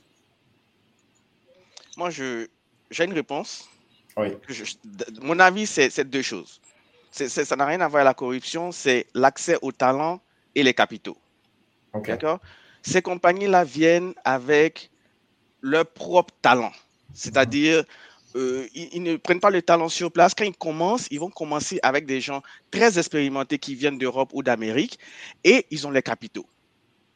Moi, 1.98 2.08
j'ai 2.08 2.48
une 2.98 3.12
réponse. 3.12 3.68
Oui. 4.16 4.28
mon 5.22 5.38
avis, 5.38 5.66
c'est 5.66 6.04
deux 6.04 6.22
choses. 6.22 6.60
ça 7.10 7.56
n'a 7.56 7.66
rien 7.66 7.80
à 7.80 7.88
voir 7.88 8.02
avec 8.02 8.10
la 8.10 8.14
corruption, 8.14 8.72
c'est 8.72 9.06
l'accès 9.14 9.56
au 9.62 9.72
talent 9.72 10.20
et 10.54 10.62
les 10.62 10.74
capitaux. 10.74 11.16
D'accord? 11.94 12.40
Ces 12.82 13.02
compagnies-là 13.02 13.64
viennent 13.64 14.14
avec 14.24 14.90
leur 15.60 15.86
propre 15.86 16.34
talent. 16.42 16.72
C'est-à-dire, 17.14 17.84
euh, 18.34 18.66
ils, 18.74 19.02
ne 19.02 19.16
prennent 19.16 19.40
pas 19.40 19.50
le 19.50 19.62
talent 19.62 19.88
sur 19.88 20.10
place. 20.10 20.34
Quand 20.34 20.44
ils 20.44 20.56
commencent, 20.56 21.06
ils 21.10 21.20
vont 21.20 21.30
commencer 21.30 21.78
avec 21.82 22.06
des 22.06 22.20
gens 22.20 22.42
très 22.70 22.98
expérimentés 22.98 23.58
qui 23.58 23.74
viennent 23.74 23.98
d'Europe 23.98 24.30
ou 24.32 24.42
d'Amérique 24.42 24.98
et 25.44 25.66
ils 25.70 25.86
ont 25.86 25.90
les 25.90 26.02
capitaux. 26.02 26.46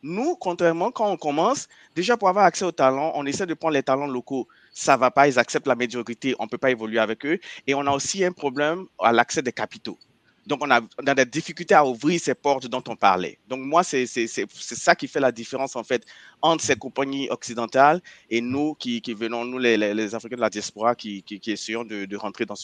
Nous, 0.02 0.37
contrairement, 0.37 0.90
quand 0.92 1.11
on 1.11 1.16
commence, 1.16 1.68
déjà 1.94 2.16
pour 2.16 2.28
avoir 2.28 2.44
accès 2.44 2.64
au 2.64 2.72
talent, 2.72 3.12
on 3.14 3.26
essaie 3.26 3.46
de 3.46 3.54
prendre 3.54 3.74
les 3.74 3.82
talents 3.82 4.06
locaux. 4.06 4.46
Ça 4.78 4.98
va 4.98 5.10
pas, 5.10 5.26
ils 5.26 5.38
acceptent 5.38 5.66
la 5.66 5.74
médiocrité, 5.74 6.34
on 6.38 6.46
peut 6.46 6.58
pas 6.58 6.70
évoluer 6.70 6.98
avec 6.98 7.24
eux. 7.24 7.38
Et 7.66 7.74
on 7.74 7.86
a 7.86 7.92
aussi 7.92 8.22
un 8.22 8.32
problème 8.32 8.84
à 8.98 9.10
l'accès 9.10 9.40
des 9.40 9.50
capitaux. 9.50 9.98
Donc, 10.46 10.62
on 10.62 10.70
a, 10.70 11.14
des 11.14 11.24
difficultés 11.24 11.74
à 11.74 11.82
ouvrir 11.82 12.20
ces 12.20 12.34
portes 12.34 12.66
dont 12.66 12.84
on 12.86 12.94
parlait. 12.94 13.38
Donc, 13.48 13.60
moi, 13.60 13.82
c'est 13.82 14.06
ça 14.06 14.94
qui 14.94 15.08
fait 15.08 15.18
la 15.18 15.32
différence, 15.32 15.76
en 15.76 15.82
fait, 15.82 16.04
entre 16.42 16.62
ces 16.62 16.76
compagnies 16.76 17.26
occidentales 17.30 18.02
et 18.28 18.42
nous 18.42 18.74
qui, 18.74 19.00
venons, 19.14 19.46
nous, 19.46 19.58
les, 19.58 20.14
Africains 20.14 20.36
de 20.36 20.42
la 20.42 20.50
diaspora, 20.50 20.94
qui, 20.94 21.24
essayons 21.46 21.84
de, 21.84 22.16
rentrer 22.16 22.44
dans, 22.44 22.54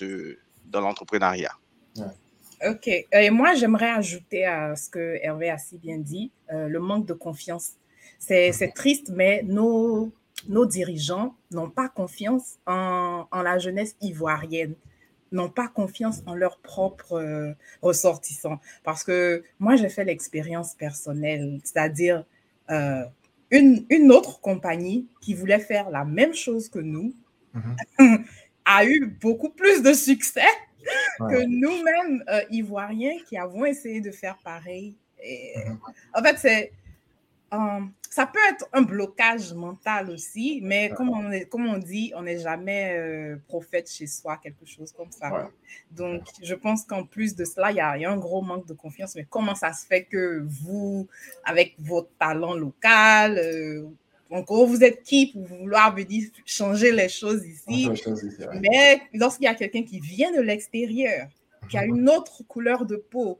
dans 0.67 0.81
l'entrepreneuriat. 0.83 1.53
OK. 2.69 2.89
Et 2.89 3.31
moi, 3.31 3.55
j'aimerais 3.55 3.91
ajouter 3.91 4.45
à 4.45 4.77
ce 4.77 4.91
que 4.91 5.19
Hervé 5.23 5.49
a 5.49 5.57
si 5.57 5.79
bien 5.79 5.97
dit, 5.97 6.31
euh, 6.53 6.69
le 6.69 6.79
manque 6.79 7.07
de 7.07 7.15
confiance. 7.15 7.71
C'est 8.19 8.73
triste, 8.75 9.09
mais 9.09 9.43
nos, 9.45 10.13
nos 10.49 10.67
dirigeants 10.67 11.35
n'ont 11.51 11.71
pas 11.71 11.89
confiance 11.89 12.59
en, 12.67 13.27
en 13.31 13.43
la 13.43 13.59
jeunesse 13.59 13.97
ivoirienne 14.01 14.75
n'ont 15.33 15.51
pas 15.51 15.69
confiance 15.69 16.23
en 16.27 16.35
leurs 16.35 16.59
propres 16.59 17.15
euh, 17.15 17.53
ressortissants. 17.81 18.61
Parce 18.85 19.03
que 19.03 19.43
moi, 19.59 19.77
j'ai 19.77 19.89
fait 19.89 20.05
l'expérience 20.05 20.75
personnelle, 20.75 21.59
c'est-à-dire 21.65 22.25
euh, 22.71 23.03
une, 23.51 23.85
une, 23.91 24.13
autre 24.13 24.41
compagnie 24.41 25.07
qui 25.21 25.35
voulait 25.35 25.59
faire 25.59 25.91
la 25.91 26.05
même 26.05 26.35
chose 26.35 26.69
que 26.69 26.79
nous 26.79 27.15
mhm. 27.55 28.25
a 28.65 28.85
eu 28.85 29.07
beaucoup 29.21 29.51
plus 29.51 29.83
de 29.83 29.93
succès 29.93 30.41
que 31.19 31.45
nous-mêmes, 31.45 32.25
euh, 32.29 32.41
Ivoiriens, 32.51 33.17
qui 33.29 33.37
avons 33.37 33.65
essayé 33.65 34.01
de 34.01 34.11
faire 34.11 34.37
pareil. 34.45 34.97
Et, 35.23 35.55
mhm. 35.67 35.79
En 36.15 36.23
fait, 36.23 36.37
c'est 36.39 36.73
ça 38.13 38.27
peut 38.27 38.39
être 38.51 38.69
un 38.75 38.83
blocage 38.83 39.55
mental 39.55 40.11
aussi, 40.11 40.61
mais 40.63 40.91
comme 40.91 41.09
on, 41.09 41.31
est, 41.31 41.47
comme 41.47 41.67
on 41.67 41.79
dit, 41.79 42.13
on 42.15 42.25
n'est 42.25 42.41
jamais 42.41 42.95
euh, 42.99 43.37
prophète 43.49 43.91
chez 43.91 44.07
soi, 44.07 44.37
quelque 44.37 44.67
chose 44.67 44.93
comme 44.93 45.11
ça. 45.11 45.51
Donc, 45.91 46.25
je 46.43 46.55
pense 46.55 46.85
qu'en 46.85 47.07
plus 47.07 47.35
de 47.35 47.47
cela, 47.47 47.71
il 47.71 47.79
y, 47.79 47.81
a, 47.81 48.11
un 48.11 48.19
gros 48.19 48.43
manque 48.43 48.67
de 48.67 48.75
confiance. 48.75 49.15
Mais 49.15 49.25
comment 49.31 49.55
ça 49.55 49.73
se 49.73 49.87
fait 49.87 50.05
que 50.05 50.45
vous, 50.47 51.09
avec 51.43 51.75
votre 51.79 52.11
talent 52.19 52.53
local, 52.53 53.39
euh, 53.39 53.89
encore 54.29 54.67
vous 54.67 54.85
êtes 54.85 55.03
qui 55.03 55.33
pour 55.33 55.47
vouloir 55.47 55.95
venir 55.95 56.29
changer 56.45 56.93
les 56.93 57.09
choses 57.09 57.47
ici? 57.47 57.89
Mais 58.61 59.01
lorsqu'il 59.15 59.45
y 59.45 59.49
a 59.49 59.55
quelqu'un 59.55 59.85
qui 59.85 60.01
vient 60.01 60.33
de 60.33 60.43
l'extérieur, 60.43 61.29
qui 61.67 61.79
a 61.79 61.87
une 61.87 62.11
autre 62.11 62.43
couleur 62.47 62.85
de 62.85 62.97
peau, 62.97 63.39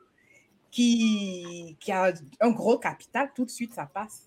qui, 0.71 1.77
qui 1.79 1.93
a 1.93 2.15
un 2.41 2.51
gros 2.51 2.79
capital, 2.79 3.31
tout 3.35 3.45
de 3.45 3.51
suite, 3.51 3.75
ça 3.75 3.85
passe. 3.85 4.23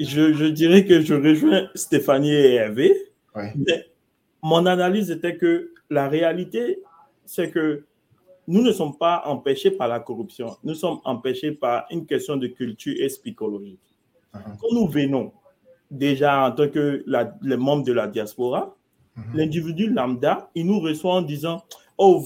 Je, 0.00 0.32
je, 0.32 0.44
dirais 0.46 0.84
que 0.84 1.00
je 1.00 1.14
rejoins 1.14 1.68
Stéphanie 1.74 2.32
et 2.32 2.54
Hervé. 2.54 2.94
mon 4.42 4.66
analyse 4.66 5.10
était 5.10 5.36
que 5.36 5.72
la 5.90 6.08
réalité, 6.08 6.80
c'est 7.24 7.50
que 7.50 7.84
nous 8.46 8.62
ne 8.62 8.72
sommes 8.72 8.96
pas 8.96 9.22
empêchés 9.26 9.70
par 9.70 9.88
la 9.88 10.00
corruption. 10.00 10.56
Nous 10.64 10.74
sommes 10.74 11.00
empêchés 11.04 11.52
par 11.52 11.86
une 11.90 12.06
question 12.06 12.36
de 12.36 12.46
culture 12.46 12.94
et 12.98 13.08
psychologique. 13.08 13.80
Uh-huh. 14.34 14.40
Quand 14.58 14.68
nous 14.72 14.88
venons, 14.88 15.32
déjà 15.90 16.46
en 16.46 16.52
tant 16.52 16.68
que 16.68 17.04
les 17.42 17.56
membres 17.56 17.84
de 17.84 17.92
la 17.92 18.06
diaspora, 18.06 18.74
uh-huh. 19.16 19.36
l'individu 19.36 19.90
lambda, 19.90 20.50
il 20.54 20.66
nous 20.66 20.80
reçoit 20.80 21.14
en 21.14 21.22
disant 21.22 21.62
Oh, 21.98 22.24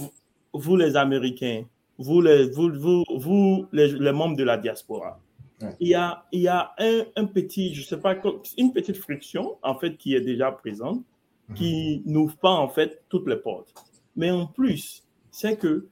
vous 0.52 0.76
les 0.76 0.96
Américains, 0.96 1.64
vous, 1.98 2.20
les, 2.20 2.50
vous, 2.50 3.04
vous, 3.16 3.66
les, 3.72 4.12
membres 4.12 4.36
de 4.36 4.44
la 4.44 4.56
diaspora, 4.56 5.18
il 5.80 5.88
y 5.88 5.94
a, 5.94 6.24
il 6.32 6.40
y 6.40 6.48
a 6.48 6.72
un, 7.16 7.24
petit, 7.26 7.74
je 7.74 7.82
sais 7.82 7.98
pas, 7.98 8.16
une 8.58 8.72
petite 8.72 8.96
friction, 8.96 9.58
en 9.62 9.74
fait, 9.74 9.96
qui 9.96 10.14
est 10.14 10.20
déjà 10.20 10.50
présente, 10.52 11.02
mhm. 11.48 11.54
qui 11.54 12.02
n'ouvre 12.06 12.36
pas, 12.36 12.50
en 12.50 12.68
fait, 12.68 13.02
toutes 13.08 13.28
les 13.28 13.36
portes. 13.36 13.74
Mais 14.16 14.30
en 14.30 14.46
plus, 14.46 15.04
c'est 15.30 15.56
que 15.56 15.88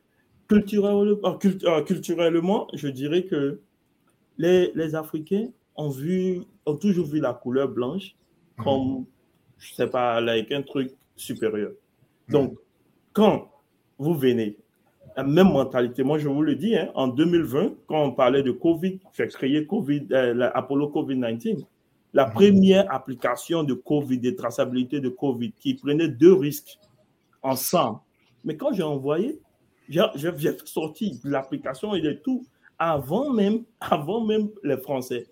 culturellement, 0.48 1.04
euh, 1.04 1.58
euh, 1.64 1.82
culturellement, 1.82 2.68
je 2.74 2.88
dirais 2.88 3.24
que 3.24 3.60
les, 4.38 4.72
les 4.74 4.94
Africains 4.94 5.48
ont, 5.76 5.90
vu, 5.90 6.42
ont 6.66 6.76
toujours 6.76 7.06
vu 7.06 7.20
la 7.20 7.32
couleur 7.32 7.68
blanche 7.68 8.16
mhm. 8.58 8.64
comme, 8.64 9.04
je 9.58 9.74
sais 9.74 9.88
pas, 9.88 10.14
avec 10.14 10.50
un 10.52 10.62
truc 10.62 10.92
supérieur. 11.16 11.72
Donc, 12.28 12.56
quand 13.12 13.50
vous 13.98 14.14
venez 14.14 14.56
la 15.20 15.26
même 15.26 15.52
mentalité. 15.52 16.02
Moi, 16.02 16.18
je 16.18 16.28
vous 16.28 16.40
le 16.40 16.54
dis, 16.54 16.74
hein, 16.74 16.90
en 16.94 17.08
2020, 17.08 17.74
quand 17.86 18.04
on 18.04 18.12
parlait 18.12 18.42
de 18.42 18.52
Covid, 18.52 19.00
j'ai 19.12 19.28
créé 19.28 19.66
COVID, 19.66 20.06
euh, 20.12 20.50
Apollo 20.54 20.88
COVID-19. 20.88 21.62
La 22.14 22.26
mhm. 22.26 22.32
première 22.32 22.92
application 22.92 23.62
de 23.62 23.74
Covid, 23.74 24.18
de 24.18 24.30
traçabilité 24.30 24.98
de 25.00 25.10
Covid, 25.10 25.52
qui 25.58 25.74
prenait 25.74 26.08
deux 26.08 26.32
risques 26.32 26.78
ensemble. 27.42 27.98
Mais 28.44 28.56
quand 28.56 28.72
j'ai 28.72 28.82
envoyé, 28.82 29.38
j'ai 29.88 30.56
sorti 30.64 31.20
l'application 31.22 31.94
et 31.94 32.00
de 32.00 32.12
tout 32.12 32.46
avant 32.78 33.30
même, 33.30 33.64
avant 33.78 34.24
même 34.24 34.48
les 34.64 34.78
Français. 34.78 35.26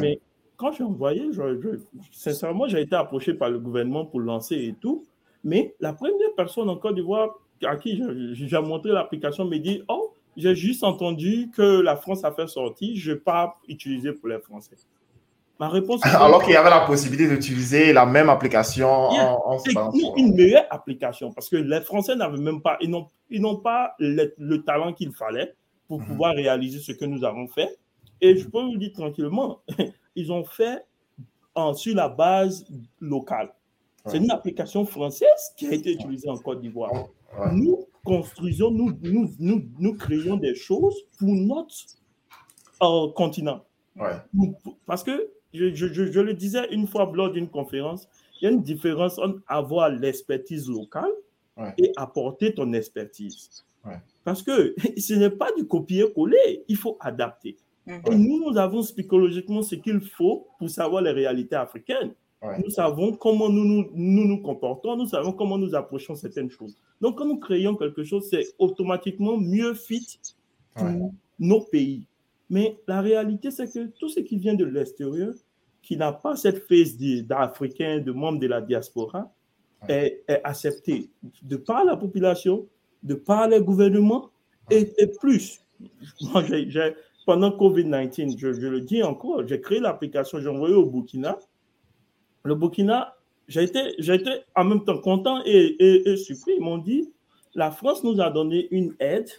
Mais 0.00 0.20
quand 0.56 0.70
j'ai 0.72 0.84
envoyé, 0.84 1.32
je, 1.32 1.80
sincèrement, 2.12 2.68
j'ai 2.68 2.80
été 2.80 2.94
approché 2.94 3.34
par 3.34 3.50
le 3.50 3.58
gouvernement 3.58 4.06
pour 4.06 4.20
lancer 4.20 4.54
et 4.56 4.74
tout. 4.80 5.04
Mais 5.46 5.76
la 5.78 5.92
première 5.92 6.34
personne 6.36 6.68
en 6.68 6.76
Côte 6.76 6.96
d'Ivoire 6.96 7.38
à 7.64 7.76
qui 7.76 8.02
j'ai 8.32 8.60
montré 8.60 8.90
l'application 8.90 9.44
me 9.44 9.58
dit 9.58 9.80
Oh, 9.88 10.12
j'ai 10.36 10.56
juste 10.56 10.82
entendu 10.82 11.50
que 11.54 11.80
la 11.80 11.94
France 11.96 12.24
a 12.24 12.32
fait 12.32 12.48
sortir, 12.48 12.94
je 12.96 13.10
ne 13.10 13.14
vais 13.14 13.20
pas 13.20 13.56
utiliser 13.68 14.12
pour 14.12 14.28
les 14.28 14.40
Français. 14.40 14.74
Ma 15.60 15.68
réponse 15.68 16.00
Alors 16.04 16.42
qu'il 16.42 16.52
y 16.52 16.56
avait 16.56 16.68
la 16.68 16.80
possibilité 16.80 17.28
d'utiliser 17.28 17.92
la 17.92 18.04
même 18.04 18.28
application 18.28 18.88
en, 18.88 19.58
Une 20.16 20.34
meilleure 20.34 20.66
application 20.68 21.32
parce 21.32 21.48
que 21.48 21.56
les 21.56 21.80
Français 21.80 22.16
n'avaient 22.16 22.38
même 22.38 22.60
pas, 22.60 22.76
ils 22.80 22.90
n'ont 23.40 23.56
pas 23.56 23.94
le, 24.00 24.56
talent 24.58 24.92
qu'il 24.94 25.12
fallait 25.12 25.54
pour 25.86 26.00
mhm. 26.00 26.06
pouvoir 26.06 26.34
réaliser 26.34 26.80
ce 26.80 26.90
que 26.90 27.04
nous 27.04 27.24
avons 27.24 27.46
fait. 27.46 27.78
Et 28.20 28.36
je 28.36 28.48
peux 28.48 28.62
vous 28.62 28.76
dire 28.76 28.92
tranquillement, 28.92 29.60
ils 30.16 30.32
ont 30.32 30.44
fait 30.44 30.84
en, 31.54 31.72
sur 31.72 31.94
la 31.94 32.08
base 32.08 32.66
locale. 33.00 33.52
C'est 34.06 34.18
une 34.18 34.30
application 34.30 34.84
française 34.84 35.52
qui 35.56 35.66
a 35.66 35.72
été 35.72 35.92
utilisée 35.92 36.28
en 36.28 36.36
Côte 36.36 36.60
d'Ivoire. 36.60 36.92
Nous 37.52 37.86
construisons, 38.04 38.70
nous, 38.70 38.96
nous, 39.02 39.30
nous, 39.38 39.62
nous, 39.78 39.94
créons 39.94 40.36
des 40.36 40.54
choses 40.54 40.94
pour 41.18 41.28
notre 41.28 41.74
euh, 42.82 43.10
continent. 43.12 43.64
Parce 44.86 45.02
que, 45.02 45.30
je, 45.52 45.74
je, 45.74 45.86
je, 45.92 46.20
le 46.20 46.34
disais 46.34 46.72
une 46.72 46.86
fois 46.86 47.10
lors 47.12 47.30
d'une 47.30 47.48
conférence, 47.48 48.08
il 48.40 48.44
y 48.44 48.48
a 48.48 48.50
une 48.50 48.62
différence 48.62 49.18
entre 49.18 49.40
avoir 49.48 49.90
l'expertise 49.90 50.68
locale 50.68 51.10
et 51.78 51.92
apporter 51.96 52.54
ton 52.54 52.72
expertise. 52.72 53.64
Parce 54.24 54.42
que 54.42 54.74
ce 54.98 55.14
n'est 55.14 55.30
pas 55.30 55.52
du 55.56 55.66
copier-coller, 55.66 56.64
il 56.68 56.76
faut 56.76 56.96
adapter. 57.00 57.56
Mhm. 57.86 58.02
Et 58.10 58.14
nous, 58.16 58.50
nous 58.50 58.58
avons 58.58 58.82
psychologiquement 58.82 59.62
ce 59.62 59.76
qu'il 59.76 60.00
faut 60.00 60.48
pour 60.58 60.68
savoir 60.68 61.02
les 61.02 61.12
réalités 61.12 61.56
africaines. 61.56 62.12
Nous 62.62 62.70
savons 62.70 63.12
comment 63.12 63.48
nous 63.48 63.64
nous, 63.64 64.26
nous 64.26 64.42
comportons, 64.42 64.96
nous 64.96 65.06
savons 65.06 65.32
comment 65.32 65.58
nous 65.58 65.74
approchons 65.74 66.14
certaines 66.14 66.50
choses. 66.50 66.76
Donc, 67.00 67.18
quand 67.18 67.26
nous 67.26 67.38
créons 67.38 67.76
quelque 67.76 68.04
chose, 68.04 68.28
c'est 68.28 68.46
automatiquement 68.58 69.36
mieux 69.36 69.74
fit 69.74 70.18
pour 70.74 71.12
nos 71.38 71.60
pays. 71.60 72.06
Mais 72.48 72.78
la 72.86 73.00
réalité, 73.00 73.50
c'est 73.50 73.72
que 73.72 73.86
tout 73.98 74.08
ce 74.08 74.20
qui 74.20 74.36
vient 74.36 74.54
de 74.54 74.64
l'extérieur, 74.64 75.34
qui 75.82 75.96
n'a 75.96 76.12
pas 76.12 76.36
cette 76.36 76.66
phase 76.66 76.96
d'Africain, 76.96 78.00
de 78.00 78.12
membre 78.12 78.38
de 78.38 78.46
la 78.46 78.60
diaspora, 78.60 79.32
est, 79.88 80.24
accepté 80.44 81.10
de 81.42 81.56
par 81.56 81.84
la 81.84 81.96
population, 81.96 82.66
de 83.02 83.14
par 83.14 83.48
les 83.48 83.60
gouvernements 83.60 84.30
et, 84.70 84.88
plus. 85.20 85.60
pendant 87.26 87.50
Covid-19, 87.50 88.38
je, 88.38 88.52
je, 88.52 88.66
le 88.66 88.80
dis 88.80 89.02
encore, 89.02 89.46
j'ai 89.46 89.60
créé 89.60 89.80
l'application, 89.80 90.40
j'ai 90.40 90.48
envoyé 90.48 90.74
au 90.74 90.86
Burkina 90.86 91.38
le 92.46 92.54
Burkina, 92.54 93.14
j'ai 93.48 93.64
été, 93.64 94.00
été, 94.00 94.30
en 94.54 94.64
même 94.64 94.84
temps 94.84 94.98
content 94.98 95.42
et, 95.44 96.16
surpris. 96.16 96.54
Ils 96.56 96.62
m'ont 96.62 96.78
dit, 96.78 97.10
la 97.54 97.70
France 97.70 98.02
nous 98.04 98.20
a 98.20 98.30
donné 98.30 98.68
une 98.70 98.94
aide 99.00 99.30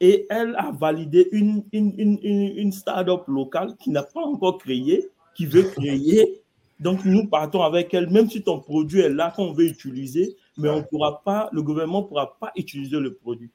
et 0.00 0.26
elle 0.30 0.54
a 0.56 0.70
validé 0.70 1.28
une, 1.32 1.64
une, 1.72 1.94
une, 1.98 2.18
une 2.22 2.72
start-up 2.72 3.24
locale 3.28 3.76
qui 3.78 3.90
n'a 3.90 4.02
pas 4.02 4.22
encore 4.22 4.58
créé, 4.58 5.08
qui 5.34 5.46
veut 5.46 5.62
créer. 5.62 6.42
Donc, 6.78 7.04
nous 7.04 7.26
partons 7.26 7.62
avec 7.62 7.92
elle, 7.92 8.08
même 8.08 8.30
si 8.30 8.42
ton 8.42 8.60
produit 8.60 9.00
est 9.00 9.10
là 9.10 9.32
qu'on 9.34 9.52
veut 9.52 9.66
utiliser, 9.66 10.36
mais 10.56 10.70
on 10.70 10.82
pourra 10.82 11.22
pas, 11.22 11.50
le 11.52 11.62
gouvernement 11.62 12.02
ne 12.02 12.06
pourra 12.06 12.38
pas 12.38 12.52
utiliser 12.56 12.98
le 12.98 13.14
produit. 13.14 13.50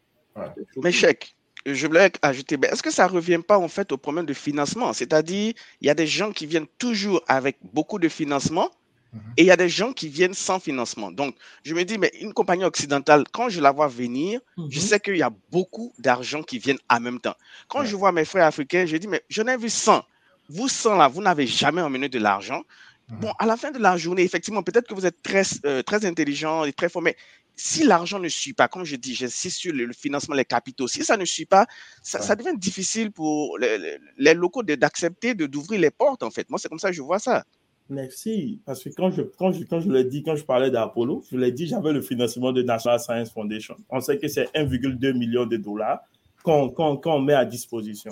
Mais 0.78 0.92
chèque, 0.92 1.36
je 1.66 1.88
voulais 1.88 2.12
ajouter, 2.22 2.58
est-ce 2.64 2.84
que 2.84 2.92
ça 2.92 3.08
ne 3.08 3.12
revient 3.12 3.40
pas 3.46 3.58
en 3.58 3.68
fait 3.68 3.92
au 3.92 3.98
problème 3.98 4.26
de 4.26 4.34
financement? 4.34 4.94
C'est-à-dire, 4.94 5.54
il 5.82 5.88
y 5.88 5.90
a 5.90 5.96
des 5.96 6.08
gens 6.08 6.32
qui 6.32 6.46
viennent 6.46 6.68
toujours 6.78 7.22
avec 7.28 7.58
beaucoup 7.74 7.98
de 7.98 8.08
financement 8.08 8.70
mhm. 9.14 9.22
et 9.38 9.44
il 9.44 9.48
y 9.48 9.52
a 9.52 9.58
des 9.58 9.70
gens 9.70 9.92
qui 9.92 10.08
viennent 10.08 10.36
sans 10.36 10.60
financement. 10.60 11.12
Donc, 11.12 11.36
je 11.64 11.74
me 11.74 11.84
dis, 11.84 11.98
mais 11.98 12.12
une 12.22 12.34
compagnie 12.34 12.66
occidentale, 12.66 13.24
quand 13.32 13.50
je 13.50 13.62
la 13.62 13.72
vois 13.72 13.88
venir, 13.88 14.40
je 14.58 14.64
mhm. 14.64 14.72
sais 14.72 15.00
qu'il 15.00 15.18
y 15.18 15.24
a 15.24 15.32
beaucoup 15.52 15.94
d'argent 15.98 16.44
qui 16.44 16.60
viennent 16.60 16.80
en 16.90 17.00
même 17.00 17.20
temps. 17.20 17.36
Quand 17.68 17.84
je 17.84 17.96
vois 17.96 18.12
mes 18.12 18.26
frères 18.26 18.46
africains, 18.46 18.86
je 18.86 18.98
dis, 18.98 19.08
mais 19.08 19.24
je 19.30 19.42
n'ai 19.42 19.58
vu 19.58 19.70
100. 19.70 20.04
Vous 20.50 20.68
100 20.68 20.96
là, 20.96 21.08
vous 21.08 21.22
n'avez 21.22 21.48
jamais 21.48 21.82
emmené 21.82 22.10
de 22.10 22.20
l'argent. 22.20 22.62
Mhm. 23.10 23.20
Bon, 23.22 23.32
à 23.40 23.48
la 23.48 23.58
fin 23.58 23.72
de 23.72 23.80
la 23.80 23.98
journée, 23.98 24.22
effectivement, 24.22 24.62
peut-être 24.62 24.88
que 24.88 24.94
vous 24.94 25.08
êtes 25.08 25.24
très, 25.24 25.44
euh, 25.66 25.82
très 25.82 26.06
intelligent 26.06 26.64
et 26.64 26.74
très 26.74 26.90
fort, 26.90 27.02
mais 27.02 27.16
si 27.56 27.84
l'argent 27.84 28.20
ne 28.20 28.28
suit 28.28 28.54
pas, 28.54 28.68
comme 28.68 28.84
je 28.84 28.96
dis, 28.96 29.16
j'insiste 29.16 29.58
sur 29.58 29.74
le, 29.74 29.92
financement, 29.94 30.36
les 30.36 30.46
capitaux, 30.46 30.88
si 30.88 31.04
ça 31.04 31.18
ne 31.18 31.26
suit 31.26 31.46
pas, 31.46 31.66
ça, 32.02 32.36
devient 32.36 32.58
difficile 32.58 33.12
pour 33.12 33.58
les, 33.58 34.34
locaux 34.34 34.64
d'accepter, 34.64 35.34
d'ouvrir 35.36 35.80
les 35.80 35.92
portes, 35.92 36.24
en 36.24 36.32
fait. 36.32 36.50
Moi, 36.50 36.60
c'est 36.60 36.70
comme 36.70 36.80
ça 36.80 36.90
que 36.90 36.96
je 36.96 37.02
vois 37.02 37.20
ça. 37.20 37.44
Merci. 37.90 38.60
Parce 38.66 38.84
que 38.84 38.90
quand 38.90 39.12
je, 39.12 39.22
quand 39.22 39.52
je, 39.52 39.64
quand 39.64 39.80
je 39.80 39.92
l'ai 39.92 40.04
dit, 40.04 40.24
quand 40.24 40.36
je 40.36 40.44
parlais 40.44 40.72
d'Apollo, 40.72 41.24
je 41.32 41.38
l'ai 41.38 41.52
dit, 41.52 41.68
j'avais 41.68 41.94
le 41.94 42.02
financement 42.02 42.52
de 42.52 42.64
National 42.64 43.00
Science 43.00 43.32
Foundation. 43.32 43.76
On 43.90 44.00
sait 44.00 44.18
que 44.18 44.28
c'est 44.28 44.46
1,2 44.56 45.14
million 45.14 45.46
de 45.46 45.58
dollars 45.58 46.00
qu'on 46.44 46.70
qu'on 46.70 47.20
met 47.22 47.34
à 47.34 47.46
disposition. 47.46 48.12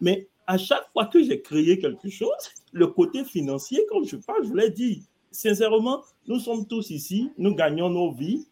Mais 0.00 0.28
à 0.46 0.58
chaque 0.58 0.86
fois 0.92 1.06
que 1.06 1.22
j'ai 1.22 1.40
créé 1.40 1.78
quelque 1.78 2.08
chose, 2.10 2.30
le 2.72 2.86
côté 2.88 3.24
financier, 3.24 3.84
quand 3.88 4.04
je 4.04 4.16
parle, 4.16 4.46
je 4.46 4.52
l'ai 4.52 4.70
dit, 4.70 5.02
sincèrement, 5.30 6.02
nous 6.26 6.38
sommes 6.38 6.66
tous 6.66 6.90
ici, 6.90 7.30
nous 7.38 7.54
gagnons 7.54 7.88
nos 7.90 8.12
vies, 8.12 8.46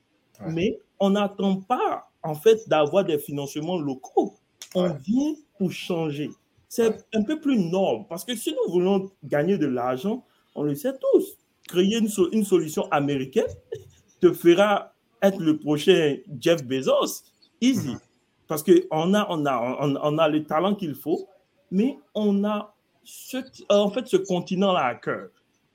mais 0.49 0.79
on 1.01 1.11
n'attend 1.11 1.57
pas, 1.61 2.11
en 2.23 2.35
fait, 2.35 2.69
d'avoir 2.69 3.05
des 3.05 3.19
financements 3.19 3.79
locaux. 3.79 4.35
On 4.75 4.89
vient 4.89 5.35
pour 5.59 5.71
changer. 5.71 6.31
C'est 6.69 7.07
un 7.15 7.23
peu 7.23 7.41
plus 7.41 7.59
norme, 7.59 8.07
parce 8.09 8.25
que 8.25 8.35
si 8.35 8.53
nous 8.53 8.73
voulons 8.73 9.11
gagner 9.23 9.59
de 9.59 9.67
l'argent, 9.67 10.25
on 10.55 10.63
le 10.65 10.75
sait 10.75 10.93
tous, 10.99 11.37
créer 11.69 11.99
une, 11.99 12.09
une 12.33 12.45
solution 12.45 12.89
américaine 12.91 13.47
te 14.21 14.33
fera 14.33 14.93
être 15.23 15.41
le 15.41 15.59
prochain 15.59 16.17
Jeff 16.39 16.65
Bezos. 16.65 17.23
Easy. 17.61 17.91
Mhm. 17.91 17.99
Parce 18.47 18.63
qu'on 18.63 19.15
a, 19.15 19.27
on 19.31 19.47
a, 19.47 19.79
on, 19.81 20.19
a 20.19 20.29
le 20.29 20.45
talent 20.45 20.75
qu'il 20.75 20.95
faut, 20.95 21.27
mais 21.71 21.99
on 22.15 22.45
a 22.45 22.75
ce, 23.03 23.39
en 23.71 23.91
fait 23.91 24.07
ce 24.07 24.19
continent-là 24.19 24.85
à 24.85 24.95
cœur. 24.97 25.29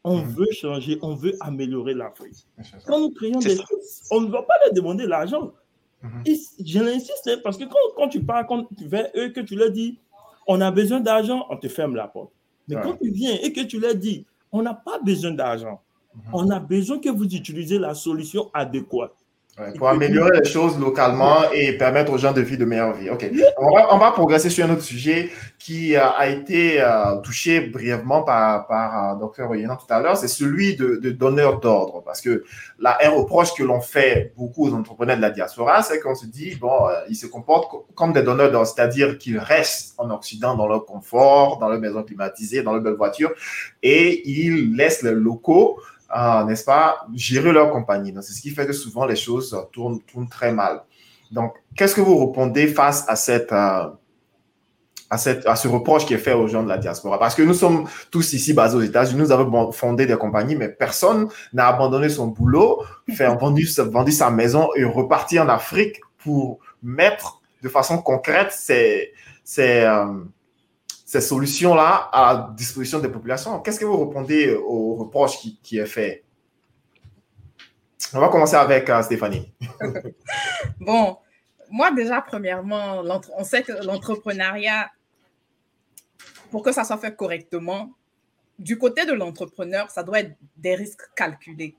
On 0.10 0.22
veut 0.22 0.52
changer, 0.52 0.98
on 1.02 1.16
veut 1.16 1.36
améliorer 1.40 1.94
l'Afrique. 1.94 2.48
Quand 2.86 3.00
nous 3.00 3.12
créons 3.12 3.40
des 3.40 3.56
choses, 3.56 4.04
on 4.12 4.22
ne 4.22 4.32
va 4.32 4.42
pas 4.42 4.56
leur 4.64 4.74
demander 4.74 5.06
l'argent. 5.06 5.52
Mhm. 6.02 6.24
Je 6.26 6.80
l'insiste 6.80 7.28
hein, 7.28 7.38
parce 7.44 7.58
que 7.58 7.66
quand, 7.96 8.08
tu 8.08 8.24
pars 8.24 8.48
quand 8.48 8.66
tu 8.78 8.88
vers 8.88 9.10
eux, 9.16 9.30
que 9.30 9.42
tu 9.42 9.56
leur 9.56 9.70
dis, 9.70 10.00
on 10.48 10.62
a 10.62 10.72
besoin 10.72 11.00
d'argent, 11.00 11.46
on 11.50 11.58
te 11.58 11.68
ferme 11.68 11.96
la 11.96 12.08
porte. 12.08 12.32
Mais 12.68 12.76
quand 12.82 12.96
tu 12.96 13.12
viens 13.12 13.38
et 13.42 13.52
que 13.52 13.62
tu 13.62 13.80
leur 13.80 13.96
dis, 13.96 14.26
on 14.52 14.62
n'a 14.62 14.74
pas 14.74 15.00
besoin 15.00 15.32
d'argent, 15.32 15.82
mhm. 16.16 16.22
on 16.34 16.50
a 16.50 16.60
besoin 16.60 17.00
que 17.00 17.10
vous 17.10 17.26
utilisez 17.26 17.78
la 17.78 17.94
solution 17.94 18.50
adéquate 18.54 19.14
pour 19.78 19.90
améliorer 19.90 20.40
les 20.40 20.50
choses 20.50 20.80
localement 20.80 21.52
et 21.54 21.74
permettre 21.74 22.12
aux 22.12 22.18
gens 22.18 22.34
de 22.34 22.42
vivre 22.42 22.60
de 22.60 22.66
meilleures 22.66 22.94
vies. 22.94 23.10
OK. 23.10 23.30
On 23.58 23.98
va, 23.98 24.12
progresser 24.12 24.50
sur 24.50 24.66
un 24.66 24.72
autre 24.72 24.82
sujet 24.82 25.30
qui 25.58 25.96
a 25.96 26.28
été 26.28 26.82
euh, 26.82 27.18
touché 27.24 27.62
brièvement 27.62 28.24
par, 28.24 28.68
par 28.68 29.14
euh, 29.14 29.16
Dr. 29.16 29.50
Oyenan 29.50 29.76
tout 29.76 29.92
à 29.94 30.00
l'heure, 30.00 30.18
c'est 30.18 30.28
celui 30.28 30.76
de, 30.76 30.96
de 30.96 31.12
donneur 31.12 31.60
d'ordre. 31.60 32.02
Parce 32.04 32.22
que 32.22 32.44
un 32.84 33.10
reproche 33.10 33.54
que 33.54 33.64
l'on 33.64 33.82
fait 33.82 34.34
beaucoup 34.36 34.68
aux 34.68 34.74
entrepreneurs 34.74 35.18
de 35.18 35.22
la 35.22 35.30
diaspora, 35.30 35.84
c'est 35.84 36.00
qu'on 36.00 36.16
se 36.16 36.26
dit, 36.26 36.56
bon, 36.56 36.88
euh, 36.88 36.94
ils 37.10 37.16
se 37.16 37.28
comportent 37.28 37.86
comme 37.96 38.14
des 38.14 38.24
donneurs 38.24 38.52
d'ordre, 38.52 38.68
c'est-à-dire 38.68 39.18
qu'ils 39.18 39.38
restent 39.38 39.94
en 39.98 40.10
Occident 40.10 40.56
dans 40.56 40.68
leur 40.68 40.86
confort, 40.86 41.60
dans 41.60 41.70
leur 41.70 41.80
maison 41.80 42.04
climatisée, 42.04 42.64
dans 42.64 42.74
leur 42.74 42.82
belle 42.82 42.94
voiture, 42.94 43.32
et 43.84 44.30
ils 44.30 44.76
laissent 44.76 45.04
les 45.04 45.12
locaux 45.12 45.80
n'est-ce 46.48 46.64
pas, 46.64 47.06
gérer 47.14 47.52
leur 47.52 47.72
compagnie. 47.72 48.14
c'est 48.22 48.34
ce 48.34 48.42
qui 48.42 48.50
fait 48.50 48.66
que 48.66 48.74
souvent 48.74 49.06
les 49.06 49.16
choses 49.16 49.56
tournent, 49.72 50.02
tournent 50.02 50.30
très 50.30 50.52
mal. 50.52 50.84
Donc, 51.32 51.54
qu'est-ce 51.76 51.96
que 51.96 52.02
vous 52.02 52.26
répondez 52.26 52.68
face 52.68 53.06
à 53.08 53.16
cette, 53.16 53.52
euh, 53.52 53.88
à, 55.10 55.18
cette, 55.18 55.46
à 55.46 55.56
ce 55.56 55.68
reproche 55.68 56.06
qui 56.06 56.16
est 56.16 56.20
fait 56.20 56.34
aux 56.34 56.48
gens 56.48 56.64
de 56.64 56.70
la 56.70 56.78
diaspora? 56.78 57.20
Parce 57.20 57.36
que 57.36 57.44
nous 57.44 57.54
sommes 57.54 57.88
tous 58.10 58.34
ici 58.34 58.54
basés 58.54 58.78
aux 58.78 58.82
États-Unis, 58.82 59.22
nous 59.22 59.32
avons 59.32 59.72
fondé 59.72 60.08
des 60.08 60.18
compagnies, 60.18 60.56
mais 60.56 60.70
personne 60.70 61.30
n'a 61.54 61.68
abandonné 61.68 62.10
son 62.10 62.28
boulot, 62.28 62.84
fait 63.14 63.28
vendu, 63.28 63.68
sa 63.68 64.32
maison 64.32 64.70
et 64.76 64.84
reparti 64.84 65.40
en 65.40 65.50
Afrique 65.50 66.02
pour 66.18 66.60
mettre 66.82 67.42
de 67.62 67.70
façon 67.70 68.00
concrète 68.00 68.52
ces, 68.52 69.12
euh, 69.60 70.06
ces 71.10 71.22
solutions-là 71.22 72.08
à 72.14 72.34
la 72.34 72.54
disposition 72.56 73.00
des 73.00 73.10
populations. 73.10 73.60
Qu'est-ce 73.62 73.80
que 73.80 73.86
vous 73.86 74.06
répondez 74.06 74.54
aux 74.54 74.94
reproches 74.94 75.40
qui, 75.40 75.58
qui 75.64 75.80
est 75.80 75.88
fait? 75.88 76.24
On 78.14 78.20
va 78.20 78.30
commencer 78.30 78.56
avec 78.56 78.88
euh, 78.92 79.02
Stéphanie. 79.02 79.52
bon, 80.80 81.18
moi 81.72 81.90
déjà, 81.90 82.22
premièrement, 82.22 83.02
on 83.36 83.44
sait 83.44 83.64
que 83.64 83.72
l'entrepreneuriat, 83.84 84.92
pour 86.52 86.62
que 86.62 86.72
ça 86.72 86.84
soit 86.84 87.00
fait 87.00 87.16
correctement, 87.16 87.92
du 88.60 88.78
côté 88.78 89.08
de 89.08 89.14
l'entrepreneur, 89.14 89.90
ça 89.90 90.04
doit 90.04 90.20
être 90.20 90.38
des 90.58 90.76
risques 90.76 91.10
calculés. 91.16 91.76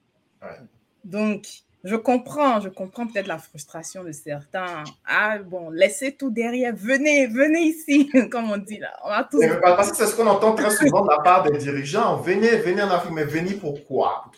Donc, 1.05 1.47
je 1.83 1.97
comprends, 1.97 2.61
je 2.61 2.69
comprends 2.69 3.07
peut-être 3.07 3.27
la 3.27 3.39
frustration 3.39 4.05
de 4.05 4.13
certains. 4.13 4.85
Ah 5.07 5.39
bon, 5.39 5.71
laissez 5.71 6.13
tout 6.13 6.31
derrière, 6.31 6.75
venez, 6.77 7.27
venez 7.27 7.63
ici, 7.63 8.11
comme 8.31 8.51
on 8.51 8.59
dit 8.59 8.79
là. 8.79 8.93
On 9.05 9.09
a 9.09 9.25
tous... 9.25 9.43
Parce 9.63 9.91
que 9.91 9.97
c'est 9.97 10.07
ce 10.07 10.15
qu'on 10.15 10.27
entend 10.27 10.55
très 10.55 10.71
souvent 10.71 11.03
de 11.05 11.11
la 11.11 11.21
part 11.21 11.43
des 11.45 11.57
dirigeants. 11.57 12.17
Venez, 12.19 12.57
venez 12.57 12.83
en 12.83 12.91
Afrique, 12.91 13.13
mais 13.13 13.25
venez 13.25 13.55
pourquoi 13.55 14.31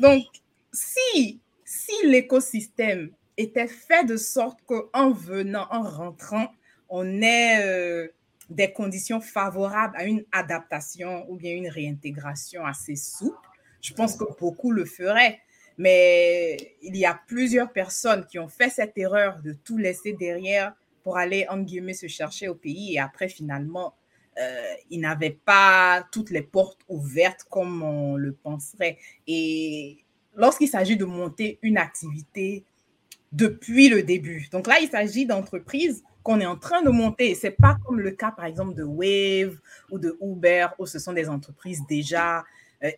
Donc, 0.00 0.24
si, 0.72 1.40
si 1.64 2.06
l'écosystème 2.06 3.10
était 3.36 3.68
fait 3.68 4.04
de 4.04 4.16
sorte 4.16 4.58
qu'en 4.66 5.10
venant, 5.10 5.66
en 5.70 5.82
rentrant, 5.82 6.48
on 6.88 7.20
ait 7.20 7.62
euh, 7.62 8.08
des 8.48 8.72
conditions 8.72 9.20
favorables 9.20 9.94
à 9.96 10.04
une 10.04 10.24
adaptation 10.32 11.26
ou 11.28 11.36
bien 11.36 11.52
une 11.52 11.68
réintégration 11.68 12.64
assez 12.64 12.96
souple, 12.96 13.36
je 13.82 13.92
pense 13.92 14.16
que 14.16 14.24
beaucoup 14.40 14.70
le 14.70 14.84
feraient. 14.84 15.38
Mais 15.78 16.76
il 16.82 16.96
y 16.96 17.06
a 17.06 17.18
plusieurs 17.26 17.72
personnes 17.72 18.26
qui 18.26 18.38
ont 18.38 18.48
fait 18.48 18.68
cette 18.68 18.98
erreur 18.98 19.38
de 19.42 19.52
tout 19.52 19.78
laisser 19.78 20.12
derrière 20.12 20.74
pour 21.02 21.16
aller, 21.16 21.46
en 21.48 21.58
guillemets, 21.60 21.94
se 21.94 22.08
chercher 22.08 22.48
au 22.48 22.54
pays. 22.54 22.94
Et 22.94 22.98
après, 22.98 23.28
finalement, 23.28 23.94
euh, 24.40 24.74
ils 24.90 25.00
n'avaient 25.00 25.38
pas 25.44 26.06
toutes 26.12 26.30
les 26.30 26.42
portes 26.42 26.80
ouvertes 26.88 27.44
comme 27.48 27.82
on 27.82 28.16
le 28.16 28.32
penserait. 28.32 28.98
Et 29.26 30.04
lorsqu'il 30.36 30.68
s'agit 30.68 30.96
de 30.96 31.04
monter 31.04 31.58
une 31.62 31.78
activité 31.78 32.64
depuis 33.32 33.88
le 33.88 34.02
début, 34.02 34.48
donc 34.50 34.66
là, 34.66 34.78
il 34.80 34.88
s'agit 34.88 35.26
d'entreprises 35.26 36.02
qu'on 36.22 36.40
est 36.40 36.46
en 36.46 36.56
train 36.56 36.82
de 36.82 36.90
monter. 36.90 37.34
Ce 37.34 37.46
n'est 37.46 37.52
pas 37.52 37.78
comme 37.84 38.00
le 38.00 38.10
cas, 38.10 38.30
par 38.30 38.44
exemple, 38.44 38.74
de 38.74 38.84
Wave 38.84 39.58
ou 39.90 39.98
de 39.98 40.16
Uber, 40.20 40.68
où 40.78 40.86
ce 40.86 40.98
sont 40.98 41.12
des 41.12 41.28
entreprises 41.28 41.82
déjà 41.88 42.44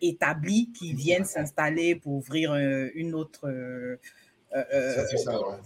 établis 0.01 0.71
qui 0.73 0.93
viennent 0.93 1.25
s'installer 1.25 1.95
pour 1.95 2.13
ouvrir 2.13 2.55
une 2.95 3.15
autre 3.15 3.49
euh, 4.57 4.65
euh, 4.75 5.07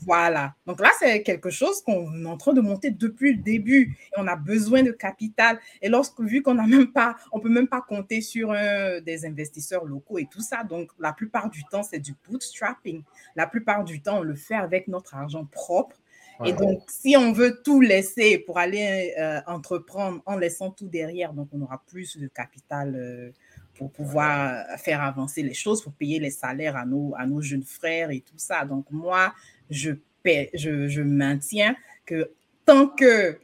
voilà. 0.03 0.55
Donc 0.67 0.81
là, 0.81 0.91
c'est 0.99 1.23
quelque 1.23 1.49
chose 1.51 1.83
qu'on 1.83 2.25
est 2.25 2.29
en 2.29 2.37
train 2.37 2.53
de 2.53 2.61
monter 2.61 2.91
depuis 2.91 3.33
le 3.33 3.43
début. 3.43 3.97
Et 4.13 4.19
on 4.19 4.27
a 4.27 4.37
besoin 4.37 4.83
de 4.83 4.91
capital. 4.91 5.59
Et 5.81 5.89
lorsque, 5.89 6.21
vu 6.21 6.43
qu'on 6.43 6.55
n'a 6.55 6.67
même 6.67 6.93
pas, 6.93 7.17
on 7.33 7.41
peut 7.41 7.49
même 7.49 7.69
pas 7.69 7.81
compter 7.81 8.21
sur 8.21 8.53
des 8.53 9.25
investisseurs 9.25 9.85
locaux 9.85 10.19
et 10.19 10.27
tout 10.31 10.43
ça. 10.43 10.65
Donc, 10.65 10.91
la 10.99 11.13
plupart 11.13 11.49
du 11.49 11.65
temps, 11.65 11.83
c'est 11.83 11.99
du 11.99 12.15
bootstrapping. 12.29 13.03
La 13.37 13.47
plupart 13.47 13.85
du 13.85 14.03
temps, 14.03 14.19
on 14.19 14.23
le 14.23 14.35
fait 14.35 14.55
avec 14.55 14.89
notre 14.89 15.15
argent 15.15 15.47
propre. 15.47 15.97
Et 16.45 16.53
donc, 16.53 16.83
si 16.89 17.17
on 17.17 17.33
veut 17.33 17.63
tout 17.63 17.81
laisser 17.81 18.39
pour 18.39 18.59
aller 18.59 19.15
euh, 19.19 19.41
entreprendre 19.47 20.21
en 20.27 20.37
laissant 20.37 20.71
tout 20.71 20.89
derrière, 20.89 21.33
donc 21.33 21.49
on 21.53 21.63
aura 21.63 21.81
plus 21.87 22.19
de 22.19 22.27
capital 22.27 23.33
pour 23.75 23.91
pouvoir 23.91 24.65
faire 24.79 25.03
avancer 25.03 25.43
les 25.43 25.55
choses, 25.55 25.83
pour 25.83 25.93
payer 25.93 26.21
les 26.21 26.31
salaires 26.31 26.77
à 26.77 26.87
nos, 26.87 27.15
à 27.17 27.27
nos 27.27 27.41
jeunes 27.41 27.65
frères 27.65 28.11
et 28.11 28.21
tout 28.21 28.39
ça. 28.39 28.65
Donc, 28.65 28.87
moi, 28.91 29.35
je, 29.71 29.93
je, 30.25 30.89
je 30.89 31.03
maintiens 31.03 31.77
que 32.07 32.31
tant 32.65 32.89
que 32.89 33.39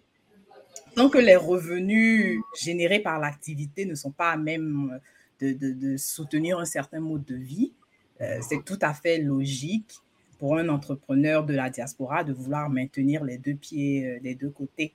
tant 0.94 1.08
que 1.08 1.18
les 1.18 1.36
revenus 1.36 2.40
générés 2.60 3.00
par 3.00 3.18
l'activité 3.18 3.84
ne 3.84 3.94
sont 3.94 4.10
pas 4.10 4.32
à 4.32 4.36
même 4.36 5.00
de, 5.40 5.52
de, 5.52 5.72
de 5.72 5.96
soutenir 5.96 6.58
un 6.58 6.64
certain 6.64 7.00
mode 7.00 7.24
de 7.24 7.36
vie, 7.36 7.72
euh, 8.20 8.38
c'est 8.46 8.64
tout 8.64 8.78
à 8.82 8.92
fait 8.92 9.18
logique 9.18 10.00
pour 10.38 10.56
un 10.56 10.68
entrepreneur 10.68 11.44
de 11.44 11.54
la 11.54 11.70
diaspora 11.70 12.24
de 12.24 12.32
vouloir 12.32 12.70
maintenir 12.70 13.24
les 13.24 13.38
deux 13.38 13.54
pieds 13.54 14.06
euh, 14.06 14.20
des 14.20 14.34
deux 14.34 14.50
côtés. 14.50 14.92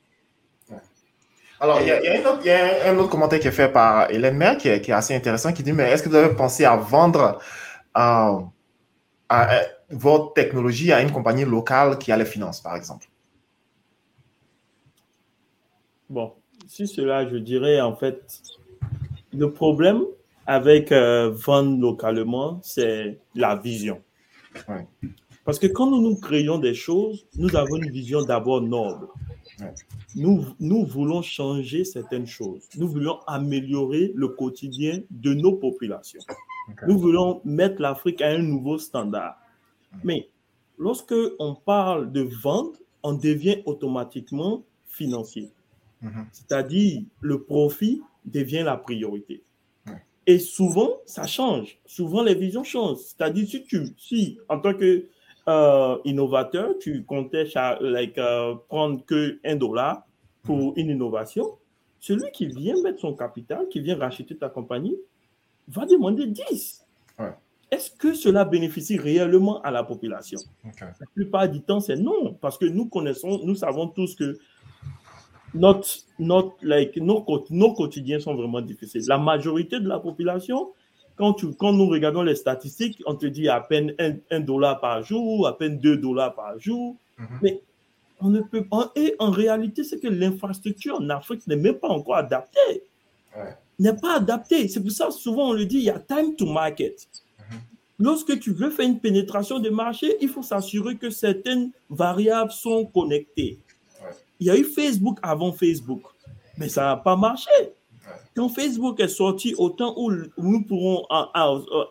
Alors, 1.60 1.80
il 1.82 1.88
y, 1.88 1.92
a, 1.92 2.90
un 2.92 2.98
autre 2.98 3.10
commentaire 3.10 3.40
qui 3.40 3.48
est 3.48 3.52
fait 3.52 3.72
par 3.72 4.12
Hélène 4.12 4.36
Mer 4.36 4.58
qui 4.58 4.68
est, 4.68 4.90
assez 4.90 5.16
intéressant, 5.16 5.54
qui 5.54 5.64
dit, 5.64 5.72
mais 5.72 5.90
est-ce 5.90 6.04
que 6.04 6.10
vous 6.10 6.16
avez 6.16 6.36
pensé 6.36 6.66
à 6.66 6.76
vendre 6.76 7.40
euh, 7.98 8.40
à, 9.30 9.62
votre 9.90 10.34
technologie 10.34 10.92
à 10.92 11.02
une 11.02 11.12
compagnie 11.12 11.46
locale 11.46 11.98
qui 11.98 12.12
a 12.12 12.18
les 12.18 12.26
finances, 12.26 12.60
par 12.60 12.76
exemple? 12.76 13.08
Bon, 16.10 16.34
si 16.68 16.88
cela, 16.88 17.28
je 17.28 17.38
dirais, 17.38 17.80
en 17.80 17.96
fait, 17.96 18.42
le 19.34 19.52
problème 19.52 20.02
avec 20.46 20.92
euh, 20.92 21.32
vendre 21.34 21.80
localement, 21.80 22.60
c'est 22.62 23.20
la 23.34 23.56
vision. 23.56 24.02
Parce 25.44 25.60
que 25.60 25.68
quand 25.68 25.90
nous 25.90 26.02
nous 26.02 26.16
créons 26.16 26.58
des 26.58 26.74
choses, 26.74 27.26
nous 27.38 27.56
avons 27.56 27.78
une 27.78 27.92
vision 27.92 28.24
d'abord 28.24 28.62
noble. 28.62 29.08
Nous, 30.16 30.46
nous 30.60 30.86
voulons 30.86 31.22
changer 31.22 31.84
certaines 31.84 32.28
choses. 32.28 32.68
Nous 32.78 32.88
voulons 32.88 33.20
améliorer 33.28 34.12
le 34.16 34.30
quotidien 34.30 35.02
de 35.10 35.34
nos 35.34 35.54
populations. 35.54 36.22
Nous 36.88 36.98
voulons 36.98 37.42
mettre 37.46 37.82
l'Afrique 37.82 38.22
à 38.22 38.30
un 38.30 38.40
nouveau 38.40 38.78
standard. 38.78 39.38
Mais 40.04 40.30
lorsque 40.78 41.16
on 41.40 41.56
parle 41.56 42.12
de 42.12 42.22
vente, 42.22 42.82
on 43.04 43.14
devient 43.14 43.62
automatiquement 43.66 44.64
financier. 44.88 45.52
Mhm. 46.02 46.26
C'est-à-dire, 46.32 47.04
le 47.22 47.44
profit 47.44 48.02
devient 48.26 48.64
la 48.64 48.78
priorité. 48.78 49.44
Et 50.28 50.40
souvent, 50.40 50.98
ça 51.06 51.28
change. 51.28 51.78
Souvent, 51.86 52.24
les 52.24 52.34
visions 52.34 52.64
changent. 52.64 52.98
C'est-à-dire, 52.98 53.48
si 53.48 53.64
tu, 53.64 53.86
si 53.98 54.40
en 54.50 54.60
tant 54.60 54.74
que 54.74 55.08
euh, 55.48 55.98
innovateur, 56.06 56.78
tu 56.80 57.04
comptais 57.04 57.46
like, 57.82 58.18
euh, 58.18 58.56
prendre 58.68 59.04
que 59.06 59.40
un 59.46 59.56
dollar 59.56 60.06
pour 60.44 60.74
une 60.76 60.90
innovation, 60.90 61.58
celui 62.00 62.32
qui 62.32 62.48
vient 62.48 62.82
mettre 62.82 63.00
son 63.00 63.14
capital, 63.14 63.68
qui 63.70 63.80
vient 63.80 63.98
racheter 63.98 64.36
ta 64.36 64.50
compagnie, 64.50 64.96
va 65.68 65.86
demander 65.86 66.28
10. 66.28 66.86
Est-ce 67.72 67.92
que 67.92 68.14
cela 68.14 68.46
bénéficie 68.46 68.98
réellement 68.98 69.62
à 69.62 69.72
la 69.72 69.84
population? 69.84 70.40
La 70.80 70.94
plupart 71.14 71.50
du 71.50 71.62
temps, 71.62 71.80
c'est 71.80 71.98
non, 71.98 72.36
parce 72.40 72.58
que 72.58 72.66
nous 72.66 72.88
connaissons, 72.88 73.42
nous 73.44 73.56
savons 73.56 73.88
tous 73.88 74.16
que 74.16 74.38
notre, 75.54 75.88
notre, 76.20 76.54
like, 76.62 76.96
nos, 76.98 77.26
nos 77.50 77.74
quotidiens 77.74 78.20
sont 78.20 78.36
vraiment 78.36 78.62
difficiles. 78.62 79.04
La 79.08 79.18
majorité 79.18 79.80
de 79.80 79.88
la 79.88 80.00
population 80.00 80.74
quand, 81.16 81.34
tu, 81.34 81.54
quand 81.54 81.74
nous 81.74 81.88
regardons 81.88 82.24
les 82.24 82.36
statistiques, 82.36 83.02
on 83.06 83.16
te 83.16 83.26
dit 83.26 83.48
à 83.50 83.62
peine 83.62 83.94
1 84.30 84.40
dollar 84.42 84.80
par 84.80 85.04
jour, 85.04 85.48
à 85.48 85.58
peine 85.58 85.80
2 85.80 85.98
dollars 85.98 86.36
par 86.36 86.60
jour. 86.60 86.96
Mhm. 87.18 87.40
Mais 87.42 87.62
on 88.20 88.30
ne 88.30 88.42
peut 88.42 88.66
pas. 88.66 88.92
Et 88.96 89.16
en 89.20 89.32
réalité, 89.32 89.84
c'est 89.84 90.00
que 90.00 90.08
l'infrastructure 90.08 91.00
en 91.00 91.10
Afrique 91.10 91.46
n'est 91.48 91.56
même 91.56 91.76
pas 91.76 91.90
encore 91.90 92.18
adaptée. 92.18 92.84
N'est 93.80 93.94
pas 93.94 94.18
adaptée. 94.18 94.68
C'est 94.68 94.82
pour 94.82 94.92
ça, 94.92 95.12
souvent, 95.12 95.50
on 95.50 95.54
le 95.54 95.66
dit, 95.66 95.78
il 95.78 95.84
y 95.84 95.90
a 95.90 96.00
time 96.00 96.36
to 96.36 96.46
market. 96.46 97.08
Mhm. 97.38 97.58
Lorsque 98.00 98.40
tu 98.40 98.52
veux 98.52 98.70
faire 98.70 98.86
une 98.86 99.00
pénétration 99.00 99.60
de 99.60 99.70
marché, 99.70 100.18
il 100.22 100.30
faut 100.30 100.44
s'assurer 100.44 100.96
que 100.96 101.10
certaines 101.10 101.72
variables 101.90 102.52
sont 102.52 102.86
connectées. 102.86 103.60
Il 104.40 104.48
y 104.48 104.50
a 104.50 104.58
eu 104.58 104.66
Facebook 104.66 105.18
avant 105.22 105.54
Facebook, 105.54 106.02
mais 106.58 106.68
ça 106.68 106.84
n'a 106.84 106.98
pas 106.98 107.16
marché. 107.16 107.50
Quand 108.36 108.50
Facebook 108.50 109.00
est 109.00 109.08
sorti, 109.08 109.56
autant 109.58 109.94
où 109.98 110.12
nous 110.38 110.64
pourrons 110.64 111.06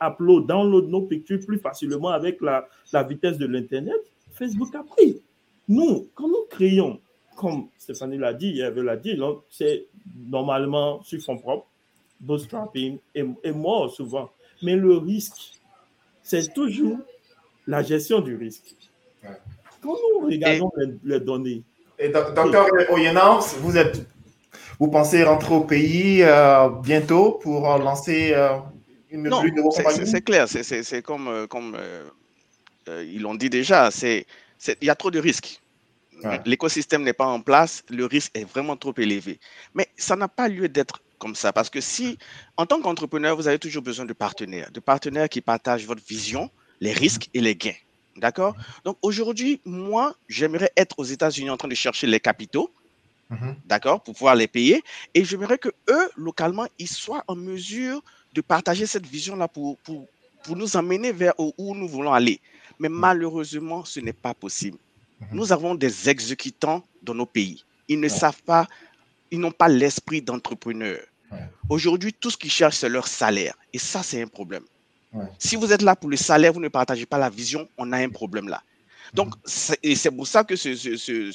upload, 0.00 0.46
download 0.46 0.88
nos 0.88 1.02
pictures 1.02 1.40
plus 1.44 1.58
facilement 1.58 2.10
avec 2.10 2.40
la, 2.42 2.68
la 2.92 3.02
vitesse 3.02 3.38
de 3.38 3.46
l'Internet, 3.46 3.96
Facebook 4.32 4.74
a 4.74 4.82
pris. 4.82 5.22
Nous, 5.68 6.08
quand 6.14 6.28
nous 6.28 6.44
créons, 6.50 7.00
comme 7.36 7.68
Stéphanie 7.78 8.18
l'a 8.18 8.34
dit, 8.34 8.60
elle 8.60 8.74
l'a 8.74 8.96
dit, 8.96 9.18
c'est 9.48 9.86
normalement 10.28 11.02
sur 11.02 11.20
son 11.22 11.38
propre, 11.38 11.66
bootstrapping 12.20 12.98
et, 13.14 13.24
et 13.42 13.52
mort 13.52 13.90
souvent. 13.90 14.30
Mais 14.62 14.76
le 14.76 14.98
risque, 14.98 15.60
c'est 16.22 16.52
toujours 16.52 16.98
la 17.66 17.82
gestion 17.82 18.20
du 18.20 18.36
risque. 18.36 18.76
Quand 19.80 19.94
nous 19.94 20.26
regardons 20.26 20.70
les, 21.02 21.20
données. 21.20 21.62
Et 21.98 22.08
docteur 22.08 22.66
Oyenance, 22.90 23.56
vous 23.60 23.76
êtes 23.76 24.06
vous 24.78 24.88
pensez 24.88 25.22
rentrer 25.24 25.54
au 25.54 25.60
pays 25.60 26.22
euh, 26.22 26.68
bientôt 26.82 27.32
pour 27.32 27.62
lancer 27.78 28.32
euh, 28.34 28.56
une, 29.10 29.28
non, 29.28 29.42
C'est 29.70 30.22
clair, 30.22 30.48
c'est 30.48 31.02
comme, 31.02 31.28
euh, 31.28 31.46
comme 31.46 31.76
ils 32.88 33.20
l'ont 33.20 33.34
dit 33.34 33.50
déjà, 33.50 33.90
il 34.02 34.24
y 34.82 34.90
a 34.90 34.94
trop 34.94 35.10
de 35.10 35.18
risques. 35.18 35.60
L'écosystème 36.46 37.02
n'est 37.02 37.12
pas 37.12 37.26
en 37.26 37.40
place, 37.40 37.84
le 37.90 38.06
risque 38.06 38.30
est 38.34 38.44
vraiment 38.44 38.76
trop 38.76 38.94
élevé. 38.96 39.38
Mais 39.74 39.88
ça 39.96 40.16
n'a 40.16 40.28
pas 40.28 40.48
lieu 40.48 40.68
d'être 40.68 41.00
comme 41.18 41.34
ça, 41.34 41.52
parce 41.52 41.70
que 41.70 41.80
si, 41.80 42.18
en 42.56 42.66
tant 42.66 42.80
qu'entrepreneur, 42.80 43.36
vous 43.36 43.48
avez 43.48 43.58
toujours 43.58 43.82
besoin 43.82 44.04
de 44.04 44.12
partenaires, 44.12 44.70
de 44.72 44.80
partenaires 44.80 45.28
qui 45.28 45.40
partagent 45.40 45.86
votre 45.86 46.02
vision, 46.06 46.50
les 46.80 46.92
risques 46.92 47.30
et 47.34 47.40
les 47.40 47.54
gains. 47.54 47.72
D'accord? 48.16 48.54
Donc 48.84 48.96
aujourd'hui, 49.02 49.60
moi, 49.64 50.14
j'aimerais 50.28 50.70
être 50.76 50.98
aux 50.98 51.04
États-Unis 51.04 51.50
en 51.50 51.56
train 51.56 51.68
de 51.68 51.74
chercher 51.74 52.06
les 52.06 52.20
capitaux 52.20 52.70
Mhm. 53.30 53.56
d'accord, 53.64 54.02
pour 54.02 54.14
pouvoir 54.14 54.34
les 54.34 54.46
payer. 54.46 54.82
Et 55.14 55.24
j'aimerais 55.24 55.58
que 55.58 55.70
eux, 55.88 56.10
localement, 56.16 56.66
ils 56.78 56.88
soient 56.88 57.24
en 57.26 57.34
mesure 57.34 58.02
de 58.34 58.40
partager 58.40 58.86
cette 58.86 59.06
vision-là 59.06 59.48
pour, 59.48 59.78
pour, 59.78 60.06
pour, 60.42 60.56
nous 60.56 60.76
amener 60.76 61.12
vers 61.12 61.34
où 61.38 61.74
nous 61.74 61.88
voulons 61.88 62.12
aller. 62.12 62.40
Mais 62.78 62.88
mhm. 62.88 62.96
malheureusement, 62.96 63.84
ce 63.84 64.00
n'est 64.00 64.12
pas 64.12 64.34
possible. 64.34 64.78
Mhm. 65.20 65.28
Nous 65.32 65.52
avons 65.52 65.74
des 65.74 66.08
exécutants 66.08 66.84
dans 67.02 67.14
nos 67.14 67.26
pays. 67.26 67.64
Ils 67.88 68.00
ne 68.00 68.08
savent 68.08 68.42
pas, 68.42 68.66
ils 69.30 69.38
n'ont 69.38 69.52
pas 69.52 69.68
l'esprit 69.68 70.22
d'entrepreneur. 70.22 71.00
Aujourd'hui, 71.68 72.12
tout 72.12 72.30
ce 72.30 72.36
qu'ils 72.36 72.50
cherchent, 72.50 72.76
c'est 72.76 72.88
leur 72.88 73.08
salaire. 73.08 73.54
Et 73.72 73.78
ça, 73.78 74.02
c'est 74.04 74.22
un 74.22 74.28
problème. 74.28 74.62
Si 75.38 75.56
vous 75.56 75.72
êtes 75.72 75.82
là 75.82 75.94
pour 75.96 76.10
le 76.10 76.16
salaire, 76.16 76.52
vous 76.52 76.60
ne 76.60 76.68
partagez 76.68 77.06
pas 77.06 77.18
la 77.18 77.30
vision, 77.30 77.68
on 77.78 77.92
a 77.92 77.98
un 77.98 78.08
problème 78.08 78.48
là. 78.48 78.62
Donc, 79.14 79.32
c'est 79.44 80.10
pour 80.10 80.26
ça 80.26 80.42
que 80.42 80.56
ce, 80.56 80.74
ce, 80.74 80.96
ce, 80.96 81.30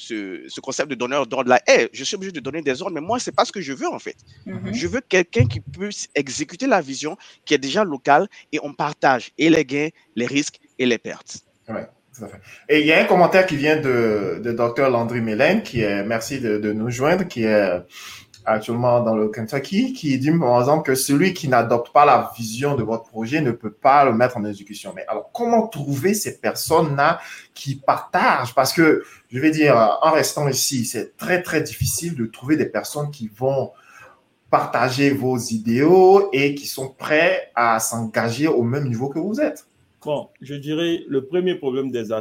ce 0.47 0.59
concept 0.59 0.89
de 0.89 0.95
donneur 0.95 1.25
d'ordre-là, 1.25 1.61
est, 1.65 1.89
je 1.93 2.03
suis 2.03 2.15
obligé 2.15 2.33
de 2.33 2.41
donner 2.41 2.61
des 2.61 2.81
ordres, 2.81 2.93
mais 2.93 3.01
moi, 3.01 3.19
ce 3.19 3.29
n'est 3.29 3.33
pas 3.33 3.45
ce 3.45 3.53
que 3.53 3.61
je 3.61 3.71
veux, 3.71 3.87
en 3.87 3.99
fait. 3.99 4.17
Mhm. 4.45 4.73
Je 4.73 4.87
veux 4.87 4.99
quelqu'un 4.99 5.45
qui 5.45 5.61
puisse 5.61 6.09
exécuter 6.13 6.67
la 6.67 6.81
vision, 6.81 7.17
qui 7.45 7.53
est 7.53 7.57
déjà 7.57 7.85
locale, 7.85 8.27
et 8.51 8.59
on 8.61 8.73
partage 8.73 9.31
et 9.37 9.49
les 9.49 9.63
gains, 9.63 9.89
les 10.17 10.25
risques 10.25 10.59
et 10.77 10.85
les 10.85 10.97
pertes. 10.97 11.39
Fait. 11.65 12.25
Et 12.67 12.81
il 12.81 12.85
y 12.85 12.91
a 12.91 12.99
un 12.99 13.05
commentaire 13.05 13.45
qui 13.45 13.55
vient 13.55 13.77
de, 13.77 14.41
de 14.43 14.51
Dr. 14.51 14.89
Landry 14.89 15.21
Mélène, 15.21 15.63
qui 15.63 15.79
est, 15.79 16.03
merci 16.03 16.41
de, 16.41 16.57
de 16.57 16.73
nous 16.73 16.89
joindre, 16.89 17.25
qui 17.25 17.43
est 17.43 17.81
actuellement 18.49 19.01
dans 19.01 19.15
le 19.15 19.29
Kentucky, 19.29 19.93
qui 19.93 20.17
dit 20.17 20.31
par 20.31 20.59
exemple 20.59 20.83
que 20.83 20.95
celui 20.95 21.33
qui 21.33 21.47
n'adopte 21.47 21.93
pas 21.93 22.05
la 22.05 22.31
vision 22.37 22.75
de 22.75 22.83
votre 22.83 23.03
projet 23.03 23.41
ne 23.41 23.51
peut 23.51 23.71
pas 23.71 24.05
le 24.05 24.13
mettre 24.13 24.37
en 24.37 24.45
exécution. 24.45 24.91
Mais 24.95 25.05
alors, 25.07 25.31
comment 25.31 25.67
trouver 25.67 26.13
ces 26.13 26.39
personnes-là 26.39 27.19
qui 27.53 27.75
partagent? 27.75 28.55
Parce 28.55 28.73
que, 28.73 29.03
je 29.29 29.39
vais 29.39 29.51
dire, 29.51 29.75
en 30.01 30.11
restant 30.11 30.47
ici, 30.47 30.85
c'est 30.85 31.15
très, 31.15 31.41
très 31.43 31.61
difficile 31.61 32.15
de 32.15 32.25
trouver 32.25 32.57
des 32.57 32.65
personnes 32.65 33.11
qui 33.11 33.27
vont 33.27 33.71
partager 34.49 35.11
vos 35.11 35.37
idéaux 35.37 36.29
et 36.33 36.55
qui 36.55 36.65
sont 36.65 36.89
prêts 36.89 37.51
à 37.53 37.79
s'engager 37.79 38.47
au 38.47 38.63
même 38.63 38.87
niveau 38.87 39.09
que 39.09 39.19
vous 39.19 39.39
êtes. 39.39 39.65
Bon, 40.03 40.29
je 40.41 40.55
dirais 40.55 41.03
le 41.07 41.25
premier 41.25 41.55
problème 41.55 41.91
des, 41.91 42.11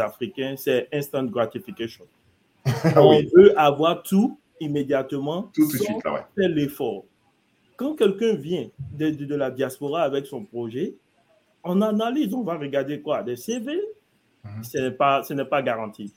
Africains, 0.00 0.54
c'est 0.56 0.88
instant 0.92 1.24
gratification. 1.24 2.04
On 2.96 3.22
veut 3.34 3.58
avoir 3.58 4.02
tout 4.02 4.38
immédiatement 4.60 5.50
tout 5.54 5.66
de 5.70 5.76
suite, 5.76 6.02
faire 6.02 6.48
l'effort. 6.48 7.04
quand 7.76 7.94
quelqu'un 7.94 8.34
vient 8.34 8.68
de, 8.92 9.10
de, 9.10 9.34
la 9.34 9.50
diaspora 9.50 10.02
avec 10.02 10.26
son 10.26 10.44
projet, 10.44 10.94
on 11.64 11.80
analyse, 11.80 12.34
on 12.34 12.42
va 12.42 12.56
regarder 12.56 13.00
quoi? 13.00 13.22
Des 13.22 13.36
CV 13.36 13.80
mhm. 14.44 14.64
Ce 14.64 14.78
n'est 14.78 14.90
pas, 14.90 15.22
ce 15.22 15.34
pas 15.42 15.62
garanti. 15.62 16.12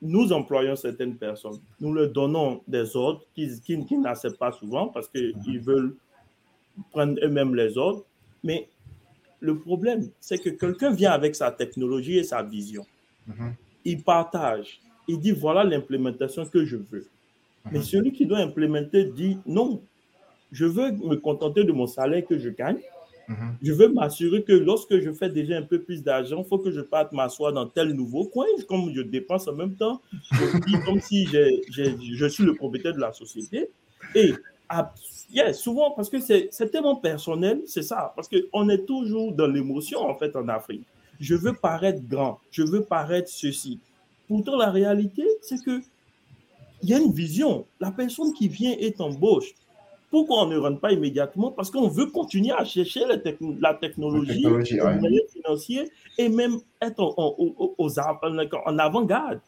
Nous 0.00 0.32
employons 0.32 0.74
certaines 0.76 1.16
personnes. 1.16 1.60
Nous 1.80 1.92
leur 1.94 2.10
donnons 2.10 2.62
des 2.66 2.96
ordres 2.96 3.22
qu'ils 3.34 3.60
qui, 3.60 3.84
qui 3.84 3.96
n'acceptent 3.96 4.38
pas 4.38 4.52
souvent 4.52 4.88
parce 4.88 5.08
qu'ils 5.08 5.34
mhm. 5.46 5.58
veulent 5.60 5.96
prendre 6.90 7.18
eux-mêmes 7.22 7.54
les 7.54 7.78
ordres. 7.78 8.04
Mais 8.42 8.68
le 9.40 9.58
problème, 9.58 10.08
c'est 10.20 10.38
que 10.38 10.50
quelqu'un 10.50 10.92
vient 10.92 11.12
avec 11.12 11.34
sa 11.34 11.50
technologie 11.50 12.18
et 12.18 12.24
sa 12.24 12.42
vision. 12.42 12.84
Mhm. 13.26 13.54
Il 13.84 14.02
partage. 14.02 14.80
Il 15.08 15.18
dit 15.18 15.32
voilà 15.32 15.64
l'implémentation 15.64 16.44
que 16.46 16.64
je 16.64 16.76
veux. 16.76 17.06
Mais 17.70 17.78
mhm. 17.78 17.84
celui 17.84 18.12
qui 18.12 18.26
doit 18.26 18.38
implémenter 18.38 19.04
dit 19.04 19.38
non, 19.46 19.82
je 20.50 20.64
veux 20.64 20.92
me 20.92 21.16
contenter 21.16 21.64
de 21.64 21.72
mon 21.72 21.86
salaire 21.86 22.24
que 22.26 22.38
je 22.38 22.48
gagne. 22.48 22.78
Mhm. 23.28 23.56
Je 23.62 23.72
veux 23.72 23.88
m'assurer 23.88 24.42
que 24.42 24.52
lorsque 24.52 24.98
je 25.00 25.12
fais 25.12 25.30
déjà 25.30 25.56
un 25.56 25.62
peu 25.62 25.80
plus 25.80 26.02
d'argent, 26.02 26.42
il 26.44 26.48
faut 26.48 26.58
que 26.58 26.70
je 26.70 26.80
parte 26.80 27.12
m'asseoir 27.12 27.52
dans 27.52 27.66
tel 27.66 27.92
nouveau 27.92 28.24
coin. 28.24 28.46
Comme 28.68 28.92
je 28.92 29.02
dépense 29.02 29.48
en 29.48 29.54
même 29.54 29.74
temps, 29.74 30.00
je 30.32 30.58
dis 30.66 30.80
comme 30.84 31.00
si 31.00 31.26
je 31.26 32.26
suis 32.26 32.44
le 32.44 32.54
propriétaire 32.54 32.94
de 32.94 33.00
la 33.00 33.12
société. 33.12 33.68
Et 34.14 34.34
souvent, 35.52 35.92
parce 35.92 36.10
que 36.10 36.20
c'est 36.20 36.70
tellement 36.70 36.96
personnel, 36.96 37.62
c'est 37.66 37.82
ça. 37.82 38.12
Parce 38.14 38.28
qu'on 38.28 38.68
est 38.68 38.84
toujours 38.86 39.32
dans 39.32 39.46
l'émotion, 39.46 40.00
en 40.00 40.14
fait, 40.14 40.34
en 40.36 40.48
Afrique. 40.48 40.84
Je 41.20 41.34
veux 41.34 41.52
paraître 41.52 42.00
grand, 42.08 42.40
je 42.50 42.62
veux 42.64 42.82
paraître 42.82 43.30
ceci. 43.30 43.78
Pourtant, 44.28 44.56
la 44.56 44.70
réalité, 44.70 45.26
c'est 45.40 45.62
que 45.62 45.80
il 46.82 46.90
y 46.90 46.94
a 46.94 46.98
une 46.98 47.12
vision. 47.12 47.64
La 47.80 47.92
personne 47.92 48.32
qui 48.32 48.48
vient 48.48 48.72
est 48.72 49.00
embauche. 49.00 49.54
Pourquoi 50.10 50.42
on 50.42 50.46
ne 50.46 50.58
rentre 50.58 50.80
pas 50.80 50.92
immédiatement? 50.92 51.52
Parce 51.52 51.70
qu'on 51.70 51.88
veut 51.88 52.06
continuer 52.06 52.52
à 52.52 52.64
chercher 52.64 53.00
la, 53.06 53.16
la 53.60 53.74
technologie, 53.74 54.42
les 54.42 54.80
moyens 54.98 55.30
financiers 55.32 55.90
et 56.18 56.28
même 56.28 56.58
être 56.80 57.14
en 57.16 58.78
avant-garde. 58.78 59.40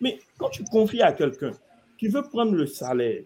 Mais 0.00 0.18
quand 0.38 0.48
tu 0.50 0.64
confies 0.64 1.02
à 1.02 1.12
quelqu'un 1.12 1.52
qui 1.98 2.08
veut 2.08 2.22
prendre 2.22 2.52
le 2.52 2.66
salaire, 2.66 3.22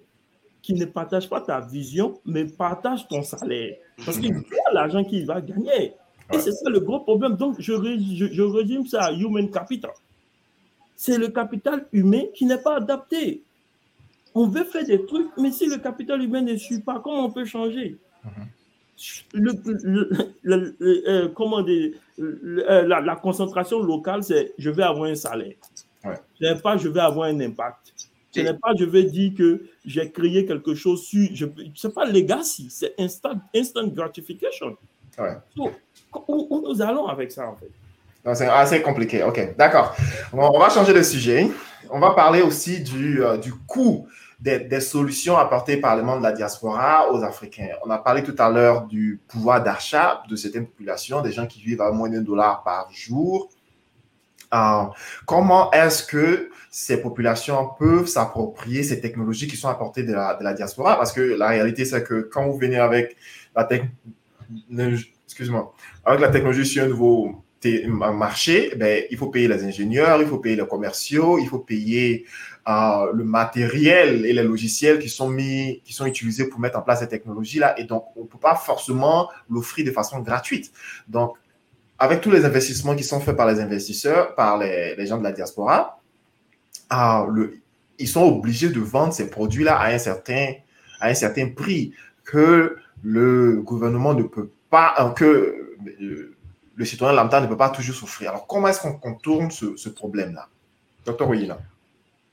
qui 0.63 0.75
ne 0.75 0.85
partage 0.85 1.29
pas 1.29 1.41
ta 1.41 1.61
vision, 1.61 2.15
mais 2.25 2.47
partage 2.47 3.07
ton 3.09 3.23
salaire. 3.23 3.77
Parce 4.05 4.19
qu'il 4.19 4.33
voit 4.33 4.73
l'argent 4.73 5.05
qu'il 5.05 5.27
va 5.27 5.41
gagner. 5.41 5.93
Et 6.33 6.39
c'est 6.39 6.53
ça 6.53 6.71
le 6.71 6.81
gros 6.81 7.01
problème. 7.01 7.37
Donc, 7.37 7.57
je, 7.59 7.73
je, 7.73 8.43
résume 8.43 8.87
ça 8.87 9.03
à 9.05 9.13
human 9.13 9.51
capital. 9.51 9.91
C'est 11.05 11.19
le 11.19 11.31
capital 11.31 11.85
humain 11.91 12.27
qui 12.33 12.47
n'est 12.47 12.63
pas 12.63 12.77
adapté. 12.77 13.43
On 14.37 14.47
veut 14.47 14.63
faire 14.63 14.85
des 14.85 15.05
trucs, 15.05 15.37
mais 15.37 15.51
si 15.51 15.67
le 15.67 15.79
capital 15.79 16.23
humain 16.23 16.43
ne 16.43 16.55
suit 16.57 16.79
pas, 16.79 17.01
comment 17.03 17.25
on 17.27 17.33
peut 17.33 17.45
changer? 17.45 17.99
Le, 19.35 20.77
euh, 20.87 21.29
comment 21.35 21.67
euh, 21.67 21.97
la, 22.87 23.17
concentration 23.17 23.83
locale, 23.83 24.23
c'est 24.23 24.55
je 24.59 24.71
vais 24.71 24.85
avoir 24.85 25.11
un 25.11 25.17
salaire. 25.17 25.57
Ouais. 26.05 26.55
pas 26.63 26.77
je 26.77 26.89
vais 26.89 27.01
avoir 27.01 27.27
un 27.27 27.41
impact. 27.41 27.95
Ce 28.31 28.39
n'est 28.39 28.55
pas 28.55 28.73
je 28.79 28.85
vais 28.85 29.03
dire 29.03 29.33
que 29.37 29.67
j'ai 29.85 30.09
créé 30.09 30.47
quelque 30.47 30.77
chose 30.77 31.03
sur. 31.03 31.27
Ce 31.75 31.89
n'est 31.89 31.93
pas 31.93 32.05
legacy, 32.05 32.69
c'est 32.71 32.95
instant, 32.97 33.41
instant 33.53 33.89
gratification. 33.89 34.77
Ouais. 35.19 35.35
où, 36.29 36.63
nous 36.65 36.81
allons 36.81 37.09
avec 37.09 37.33
ça, 37.33 37.49
en 37.49 37.57
fait 37.57 37.73
c'est 38.35 38.49
assez 38.49 38.83
compliqué. 38.83 39.23
OK, 39.23 39.57
d'accord. 39.57 39.97
on 40.33 40.59
va 40.59 40.69
changer 40.71 40.93
de 40.93 41.03
sujet. 41.03 41.51
On 41.91 41.99
va 41.99 42.11
parler 42.11 42.41
aussi 42.43 42.81
du, 42.81 43.23
euh, 43.23 43.37
du 43.37 43.53
coût 43.53 44.07
des, 44.41 44.61
des, 44.61 44.81
solutions 44.81 45.37
apportées 45.37 45.77
par 45.77 45.97
les 45.97 46.03
membres 46.03 46.19
de 46.19 46.25
la 46.25 46.33
diaspora 46.33 47.13
aux 47.13 47.23
Africains. 47.23 47.69
On 47.85 47.91
a 47.91 47.99
parlé 47.99 48.23
tout 48.23 48.35
à 48.39 48.49
l'heure 48.49 48.87
du 48.87 49.21
pouvoir 49.29 49.63
d'achat 49.63 50.23
de 50.29 50.35
certaines 50.37 50.67
populations, 50.67 51.21
des 51.21 51.33
gens 51.33 51.47
qui 51.47 51.61
vivent 51.61 51.83
à 51.83 51.91
moins 51.91 52.09
d'un 52.09 52.23
dollar 52.23 52.63
par 52.63 52.91
jour. 52.93 53.51
Euh, 54.55 54.85
comment 55.27 55.71
est-ce 55.71 56.05
que 56.05 56.51
ces 56.71 57.01
populations 57.01 57.71
peuvent 57.79 58.07
s'approprier 58.07 58.83
ces 58.83 59.01
technologies 59.01 59.47
qui 59.47 59.57
sont 59.57 59.69
apportées 59.69 60.03
de 60.03 60.13
la, 60.13 60.35
de 60.35 60.45
la 60.45 60.55
diaspora? 60.55 60.97
Parce 60.97 61.13
que 61.13 61.21
la 61.21 61.49
réalité, 61.49 61.85
c'est 61.85 62.03
que 62.03 62.29
quand 62.33 62.47
vous 62.47 62.59
venez 62.59 62.79
avec 62.79 63.17
la 63.55 63.65
technologie, 63.65 65.13
excuse-moi, 65.27 65.73
avec 66.05 66.21
la 66.21 66.29
technologie 66.29 66.67
sur 66.67 66.85
un 66.85 66.89
nouveau 66.89 67.43
marché, 67.87 68.73
ben, 68.77 69.05
il 69.11 69.17
faut 69.17 69.29
payer 69.29 69.49
les 69.49 69.65
ingénieurs, 69.65 70.21
il 70.21 70.29
faut 70.29 70.39
payer 70.39 70.57
les 70.57 70.67
commerciaux, 70.67 71.39
il 71.39 71.49
faut 71.49 71.59
payer 71.59 72.25
euh, 72.69 73.13
le 73.13 73.25
matériel 73.25 74.25
et 74.25 74.33
les 74.33 74.43
logiciels 74.43 74.99
qui 74.99 75.09
sont 75.09 75.29
mis, 75.29 75.81
qui 75.85 75.93
sont 75.93 76.07
utilisés 76.07 76.47
pour 76.47 76.61
mettre 76.61 76.79
en 76.79 76.83
place 76.83 77.01
ces 77.01 77.09
technologies-là. 77.09 77.79
Et 77.79 77.85
donc, 77.85 78.07
on 78.17 78.23
ne 78.23 78.27
peut 78.27 78.39
pas 78.39 78.55
forcément 78.55 79.29
l'offrir 79.51 79.85
de 79.85 79.91
façon 79.91 80.21
gratuite. 80.21 80.73
Donc, 81.09 81.37
avec 81.99 82.21
tous 82.21 82.31
les 82.31 82.45
investissements 82.45 82.97
qui 82.97 83.05
sont 83.05 83.21
faits 83.21 83.37
par 83.37 83.47
les 83.47 83.61
investisseurs, 83.61 84.35
par 84.35 84.59
les, 84.59 85.07
gens 85.07 85.19
de 85.19 85.25
la 85.25 85.33
diaspora, 85.33 86.01
le, 86.91 87.59
ils 87.99 88.09
sont 88.09 88.25
obligés 88.25 88.69
de 88.69 88.81
vendre 88.81 89.13
ces 89.13 89.31
produits-là 89.31 89.77
à 89.77 89.93
un 89.93 89.99
certain, 89.99 90.55
à 91.01 91.09
un 91.09 91.15
certain 91.15 91.49
prix 91.49 91.93
que 92.25 92.77
le 93.03 93.61
gouvernement 93.63 94.15
ne 94.15 94.23
peut 94.23 94.51
pas, 94.71 94.95
euh, 94.99 95.11
que 95.11 95.77
le, 96.83 96.87
citoyen 96.87 97.15
lambda 97.15 97.41
ne 97.41 97.47
peut 97.47 97.57
pas 97.57 97.71
toujours 97.71 97.95
souffrir. 97.95 98.31
Alors, 98.31 98.47
comment 98.47 98.69
est-ce 98.69 98.81
qu'on 98.81 98.95
contourne 98.95 99.51
ce, 99.51 99.89
problème-là 99.89 100.49
Docteur 101.05 101.29
Oyina. 101.29 101.59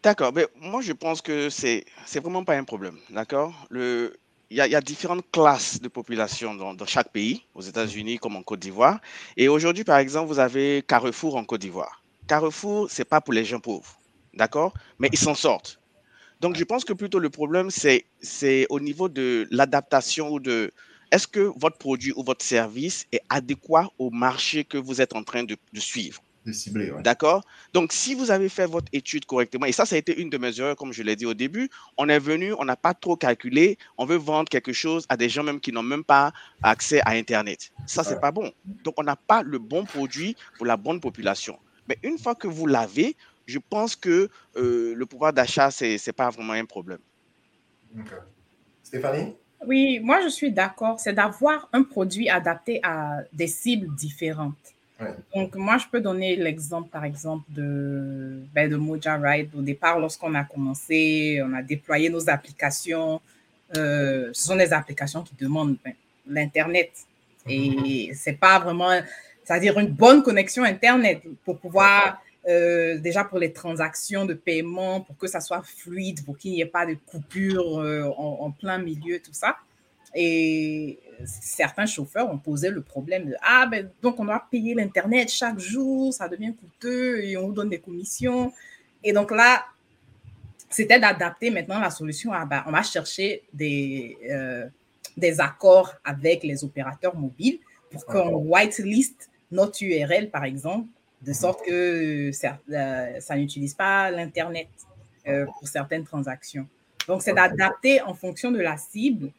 D'accord, 0.01 0.31
mais 0.33 0.47
moi 0.61 0.81
je 0.81 0.93
pense 0.93 1.21
que 1.21 1.49
c'est 1.49 1.83
c'est 2.05 2.21
vraiment 2.21 2.45
pas 2.45 2.55
un 2.55 2.63
problème, 2.63 2.95
d'accord? 3.09 3.53
Il 3.71 4.57
y, 4.57 4.61
a, 4.61 4.81
différentes 4.81 5.29
classes 5.31 5.79
de 5.79 5.87
population 5.89 6.55
dans, 6.55 6.85
chaque 6.87 7.11
pays, 7.11 7.45
aux 7.53 7.61
États-Unis 7.61 8.17
comme 8.17 8.35
en 8.35 8.41
Côte 8.41 8.61
d'Ivoire. 8.61 8.99
Et 9.37 9.47
aujourd'hui, 9.47 9.83
par 9.83 9.99
exemple, 9.99 10.27
vous 10.27 10.39
avez 10.39 10.83
Carrefour 10.87 11.35
en 11.35 11.43
Côte 11.43 11.61
d'Ivoire. 11.61 12.01
Carrefour, 12.27 12.89
c'est 12.89 13.05
pas 13.05 13.21
pour 13.21 13.33
les 13.33 13.45
gens 13.45 13.59
pauvres, 13.59 13.99
d'accord? 14.33 14.73
Mais 14.97 15.09
ils 15.11 15.19
s'en 15.19 15.35
sortent. 15.35 15.79
Donc, 16.39 16.55
je 16.55 16.63
pense 16.63 16.83
que 16.83 16.93
plutôt 16.93 17.19
le 17.19 17.29
problème, 17.29 17.69
c'est 17.69 18.65
au 18.69 18.79
niveau 18.79 19.07
de 19.07 19.47
l'adaptation 19.51 20.29
ou 20.29 20.39
de 20.39 20.71
est-ce 21.11 21.27
que 21.27 21.51
votre 21.55 21.77
produit 21.77 22.13
ou 22.15 22.23
votre 22.23 22.45
service 22.45 23.07
est 23.11 23.21
adéquat 23.29 23.89
au 23.97 24.09
marché 24.09 24.63
que 24.63 24.77
vous 24.77 25.01
êtes 25.01 25.15
en 25.15 25.23
train 25.23 25.43
de 25.43 25.57
suivre? 25.75 26.21
D'accord? 27.01 27.43
Donc, 27.73 27.91
si 27.93 28.15
vous 28.15 28.31
avez 28.31 28.49
fait 28.49 28.65
votre 28.65 28.87
étude 28.93 29.25
correctement, 29.25 29.65
et 29.65 29.71
ça, 29.71 29.85
ça 29.85 29.95
a 29.95 29.97
été 29.97 30.19
une 30.19 30.29
de 30.29 30.37
mes 30.37 30.59
erreurs, 30.59 30.75
comme 30.75 30.93
je 30.93 31.03
l'ai 31.03 31.15
dit 31.15 31.25
au 31.25 31.33
début, 31.33 31.69
on 31.97 32.09
est 32.09 32.19
venu, 32.19 32.53
on 32.57 32.65
n'a 32.65 32.75
pas 32.75 32.93
trop 32.93 33.15
calculé, 33.15 33.77
on 33.97 34.05
veut 34.05 34.17
vendre 34.17 34.49
quelque 34.49 34.73
chose 34.73 35.05
à 35.09 35.17
des 35.17 35.29
gens 35.29 35.43
même 35.43 35.59
qui 35.59 35.71
n'ont 35.71 35.83
même 35.83 36.03
pas 36.03 36.31
accès 36.63 37.01
à 37.01 37.11
Internet. 37.11 37.71
Ça, 37.85 38.03
c'est 38.03 38.19
pas 38.19 38.31
bon. 38.31 38.51
Donc, 38.65 38.95
on 38.97 39.03
n'a 39.03 39.15
pas 39.15 39.43
le 39.43 39.59
bon 39.59 39.85
produit 39.85 40.35
pour 40.57 40.65
la 40.65 40.77
bonne 40.77 40.99
population. 40.99 41.57
Mais 41.87 41.97
une 42.03 42.17
fois 42.17 42.35
que 42.35 42.47
vous 42.47 42.67
l'avez, 42.67 43.15
je 43.45 43.59
pense 43.59 43.95
que 43.95 44.29
euh, 44.55 44.93
le 44.95 45.05
pouvoir 45.05 45.33
d'achat, 45.33 45.71
ce 45.71 45.85
n'est 45.85 46.13
pas 46.13 46.29
vraiment 46.29 46.53
un 46.53 46.65
problème. 46.65 46.99
Stéphanie? 48.83 49.35
Oui, 49.65 49.99
moi, 49.99 50.21
je 50.21 50.29
suis 50.29 50.51
d'accord. 50.51 50.99
C'est 50.99 51.13
d'avoir 51.13 51.67
un 51.73 51.83
produit 51.83 52.29
adapté 52.29 52.79
à 52.83 53.19
des 53.33 53.47
cibles 53.47 53.93
différentes. 53.95 54.55
Donc, 55.33 55.55
moi, 55.55 55.77
je 55.77 55.85
peux 55.89 56.01
donner 56.01 56.35
l'exemple, 56.35 56.89
par 56.89 57.05
exemple, 57.05 57.45
de, 57.49 58.41
ben, 58.53 58.69
de 58.69 58.75
Moja 58.75 59.15
Ride. 59.15 59.49
Au 59.57 59.61
départ, 59.61 59.97
lorsqu'on 59.97 60.35
a 60.35 60.43
commencé, 60.43 61.41
on 61.43 61.53
a 61.53 61.61
déployé 61.61 62.09
nos 62.09 62.29
applications. 62.29 63.21
Euh, 63.77 64.29
ce 64.33 64.47
sont 64.47 64.57
des 64.57 64.73
applications 64.73 65.23
qui 65.23 65.35
demandent 65.39 65.77
ben, 65.83 65.93
l'Internet. 66.27 66.91
Et 67.47 68.11
c'est 68.13 68.33
pas 68.33 68.59
vraiment, 68.59 68.99
c'est-à-dire 69.43 69.79
une 69.79 69.87
bonne 69.87 70.21
connexion 70.21 70.63
Internet 70.63 71.21
pour 71.45 71.57
pouvoir, 71.57 72.21
euh, 72.47 72.97
déjà 72.97 73.23
pour 73.23 73.37
les 73.37 73.51
transactions 73.51 74.25
de 74.25 74.33
paiement, 74.33 75.01
pour 75.01 75.17
que 75.17 75.27
ça 75.27 75.41
soit 75.41 75.61
fluide, 75.61 76.23
pour 76.25 76.37
qu'il 76.37 76.51
n'y 76.51 76.61
ait 76.61 76.65
pas 76.65 76.85
de 76.85 76.93
coupure 76.93 77.79
euh, 77.79 78.03
en, 78.17 78.45
en, 78.45 78.51
plein 78.51 78.77
milieu, 78.77 79.19
tout 79.19 79.33
ça. 79.33 79.57
Et 80.15 80.99
certains 81.25 81.85
chauffeurs 81.85 82.31
ont 82.31 82.37
posé 82.37 82.69
le 82.69 82.81
problème 82.81 83.25
de 83.25 83.35
Ah, 83.41 83.67
ben 83.69 83.89
donc 84.01 84.19
on 84.19 84.25
doit 84.25 84.43
payer 84.49 84.73
l'Internet 84.73 85.29
chaque 85.29 85.59
jour, 85.59 86.13
ça 86.13 86.27
devient 86.27 86.53
coûteux 86.55 87.23
et 87.23 87.37
on 87.37 87.47
vous 87.47 87.53
donne 87.53 87.69
des 87.69 87.79
commissions. 87.79 88.51
Et 89.03 89.13
donc 89.13 89.31
là, 89.31 89.65
c'était 90.69 90.99
d'adapter 90.99 91.51
maintenant 91.51 91.79
la 91.79 91.89
solution 91.89 92.31
à 92.31 92.45
ben, 92.45 92.63
on 92.65 92.71
va 92.71 92.83
chercher 92.83 93.43
des, 93.53 94.17
euh, 94.29 94.67
des 95.17 95.39
accords 95.39 95.93
avec 96.03 96.43
les 96.43 96.63
opérateurs 96.63 97.15
mobiles 97.15 97.59
pour 97.91 98.05
qu'on 98.05 98.35
whitelist 98.35 99.29
notre 99.51 99.83
URL, 99.83 100.29
par 100.29 100.45
exemple, 100.45 100.87
de 101.21 101.33
sorte 101.33 101.65
que 101.65 102.31
ça, 102.31 102.57
euh, 102.71 103.19
ça 103.19 103.35
n'utilise 103.35 103.73
pas 103.73 104.09
l'Internet 104.11 104.69
euh, 105.27 105.45
pour 105.45 105.67
certaines 105.67 106.03
transactions. 106.03 106.67
Donc, 107.07 107.21
c'est 107.21 107.33
d'adapter 107.33 108.01
en 108.01 108.13
fonction 108.13 108.51
de 108.51 108.59
la 108.59 108.77
cible 108.77 109.31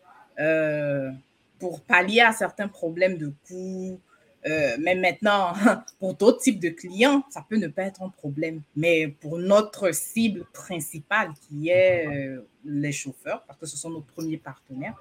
pour 1.58 1.82
pallier 1.82 2.22
à 2.22 2.32
certains 2.32 2.68
problèmes 2.68 3.18
de 3.18 3.32
coût. 3.46 4.00
Euh, 4.46 4.76
mais 4.80 4.94
maintenant, 4.94 5.52
pour 5.98 6.14
d'autres 6.14 6.40
types 6.40 6.60
de 6.60 6.70
clients, 6.70 7.22
ça 7.30 7.44
peut 7.48 7.56
ne 7.56 7.68
pas 7.68 7.82
être 7.82 8.02
un 8.02 8.08
problème. 8.08 8.62
Mais 8.74 9.08
pour 9.08 9.38
notre 9.38 9.92
cible 9.94 10.44
principale, 10.52 11.30
qui 11.42 11.68
est 11.68 12.06
euh, 12.06 12.40
les 12.64 12.92
chauffeurs, 12.92 13.44
parce 13.46 13.58
que 13.58 13.66
ce 13.66 13.76
sont 13.76 13.90
nos 13.90 14.02
premiers 14.02 14.38
partenaires, 14.38 14.96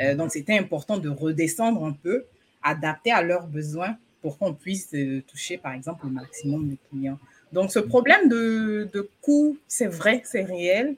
Euh, 0.00 0.16
donc, 0.16 0.32
c'était 0.32 0.58
important 0.58 0.98
de 0.98 1.08
redescendre 1.08 1.84
un 1.84 1.92
peu, 1.92 2.24
adapter 2.64 3.12
à 3.12 3.22
leurs 3.22 3.46
besoins 3.46 3.96
pour 4.24 4.38
qu'on 4.38 4.54
puisse 4.54 4.88
euh, 4.94 5.22
toucher, 5.30 5.58
par 5.58 5.74
exemple, 5.74 6.06
le 6.06 6.12
maximum 6.12 6.70
de 6.70 6.76
clients. 6.88 7.18
Donc, 7.52 7.70
ce 7.70 7.78
problème 7.78 8.30
de, 8.30 8.88
de 8.90 9.06
coût, 9.20 9.58
c'est 9.68 9.86
vrai, 9.86 10.22
c'est 10.24 10.44
réel, 10.44 10.94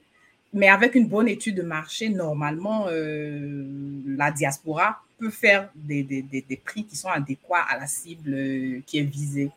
mais 0.52 0.68
avec 0.68 0.94
une 0.94 1.08
bonne 1.08 1.26
étude 1.26 1.56
de 1.56 1.62
marché, 1.62 2.08
normalement, 2.08 2.86
euh, 2.88 3.64
la 4.06 4.30
diaspora 4.30 5.00
peut 5.18 5.30
faire 5.30 5.70
des, 5.74 6.04
des, 6.04 6.22
des, 6.22 6.56
prix 6.56 6.84
qui 6.84 6.94
sont 6.94 7.08
adéquats 7.08 7.66
à 7.68 7.76
la 7.80 7.88
cible 7.88 8.36
qui 8.86 8.98
est 9.00 9.10
visée. 9.10 9.50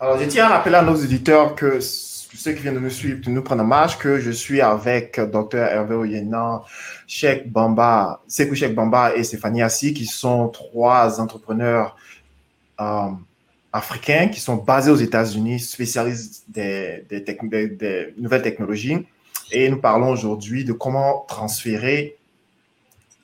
Alors, 0.00 0.18
je 0.18 0.24
tiens 0.24 0.46
à 0.46 0.56
rappeler 0.56 0.76
à 0.76 0.82
nos 0.82 0.96
auditeurs 0.96 1.54
que 1.54 1.80
ceux 1.80 2.52
qui 2.52 2.62
viennent 2.62 2.76
de 2.76 2.80
nous 2.80 2.88
suivre, 2.88 3.20
de 3.20 3.28
nous 3.28 3.42
prendre 3.42 3.62
en 3.62 3.66
marche, 3.66 3.98
que 3.98 4.20
je 4.20 4.30
suis 4.30 4.62
avec 4.62 5.20
Dr. 5.20 5.58
Hervé 5.58 5.96
Oyena, 5.96 6.62
Cheikh 7.06 7.52
Bamba, 7.52 8.22
Sekou 8.26 8.54
Cheikh 8.54 8.74
Bamba 8.74 9.14
et 9.14 9.22
Stéphanie 9.22 9.60
Assi, 9.60 9.92
qui 9.92 10.06
sont 10.06 10.48
trois 10.48 11.20
entrepreneurs 11.20 11.94
euh, 11.94 11.98
africains 13.72 14.28
qui 14.28 14.40
sont 14.40 14.56
basés 14.56 14.90
aux 14.90 14.96
États-Unis, 14.96 15.60
spécialistes 15.60 16.44
des, 16.48 17.04
nouvelles 18.16 18.42
technologies. 18.42 19.06
Et 19.50 19.68
nous 19.68 19.80
parlons 19.80 20.08
aujourd'hui 20.10 20.64
de 20.64 20.72
comment 20.72 21.24
transférer 21.28 22.16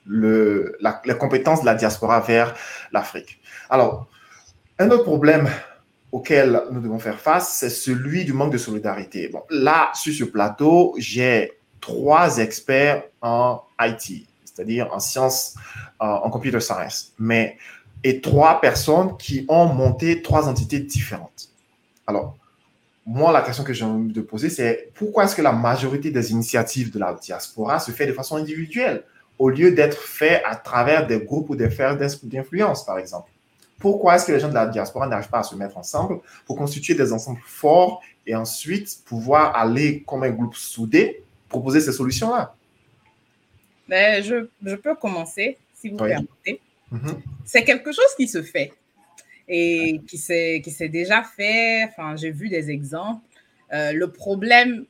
les 0.06 1.18
compétences 1.18 1.60
de 1.60 1.66
la 1.66 1.74
diaspora 1.74 2.20
vers 2.20 2.54
l'Afrique. 2.92 3.40
Alors, 3.68 4.08
un 4.78 4.90
autre 4.90 5.04
problème 5.04 5.48
auquel 6.12 6.62
nous 6.70 6.80
devons 6.80 6.98
faire 6.98 7.18
face, 7.18 7.58
c'est 7.58 7.70
celui 7.70 8.24
du 8.24 8.32
manque 8.32 8.52
de 8.52 8.58
solidarité. 8.58 9.30
Là, 9.50 9.90
sur 9.94 10.14
ce 10.14 10.24
plateau, 10.24 10.94
j'ai 10.98 11.52
trois 11.80 12.38
experts 12.38 13.04
en 13.20 13.62
IT, 13.80 14.26
c'est-à-dire 14.44 14.88
en 14.92 15.00
sciences, 15.00 15.54
euh, 16.00 16.06
en 16.06 16.30
computer 16.30 16.60
science, 16.60 17.12
mais 17.18 17.58
et 18.04 18.20
trois 18.20 18.60
personnes 18.60 19.16
qui 19.16 19.44
ont 19.48 19.66
monté 19.66 20.22
trois 20.22 20.48
entités 20.48 20.78
différentes. 20.78 21.48
Alors, 22.06 22.36
moi, 23.04 23.32
la 23.32 23.40
question 23.40 23.64
que 23.64 23.72
j'ai 23.72 23.84
envie 23.84 24.12
de 24.12 24.20
poser, 24.20 24.50
c'est 24.50 24.90
pourquoi 24.94 25.24
est-ce 25.24 25.34
que 25.34 25.42
la 25.42 25.52
majorité 25.52 26.10
des 26.10 26.30
initiatives 26.32 26.92
de 26.92 26.98
la 26.98 27.14
diaspora 27.14 27.80
se 27.80 27.90
fait 27.90 28.06
de 28.06 28.12
façon 28.12 28.36
individuelle 28.36 29.02
au 29.38 29.48
lieu 29.48 29.72
d'être 29.72 29.98
fait 29.98 30.42
à 30.44 30.56
travers 30.56 31.06
des 31.06 31.20
groupes 31.20 31.48
ou 31.50 31.56
des 31.56 31.70
fers 31.70 31.96
d'influence, 31.96 32.84
par 32.84 32.98
exemple? 32.98 33.30
Pourquoi 33.78 34.16
est-ce 34.16 34.26
que 34.26 34.32
les 34.32 34.40
gens 34.40 34.48
de 34.48 34.54
la 34.54 34.66
diaspora 34.66 35.06
n'arrivent 35.06 35.30
pas 35.30 35.38
à 35.38 35.42
se 35.44 35.54
mettre 35.54 35.78
ensemble 35.78 36.20
pour 36.44 36.56
constituer 36.56 36.94
des 36.94 37.12
ensembles 37.12 37.40
forts 37.46 38.02
et 38.26 38.34
ensuite 38.34 38.98
pouvoir 39.06 39.56
aller 39.56 40.02
comme 40.06 40.24
un 40.24 40.30
groupe 40.30 40.56
soudé 40.56 41.22
proposer 41.48 41.80
ces 41.80 41.92
solutions-là? 41.92 42.54
Ben, 43.88 44.22
je, 44.22 44.48
je, 44.62 44.76
peux 44.76 44.94
commencer, 44.96 45.56
si 45.74 45.88
vous 45.88 45.96
permettez. 45.96 46.60
Mhm. 46.90 47.22
C'est 47.44 47.64
quelque 47.64 47.92
chose 47.92 48.14
qui 48.16 48.28
se 48.28 48.42
fait 48.42 48.72
et 49.48 50.00
qui 50.06 50.18
s'est 50.18 50.88
déjà 50.88 51.22
fait. 51.22 51.84
Enfin, 51.84 52.16
j'ai 52.16 52.30
vu 52.30 52.48
des 52.48 52.70
exemples. 52.70 53.22
Euh, 53.72 53.92
le 53.92 54.10
problème 54.10 54.84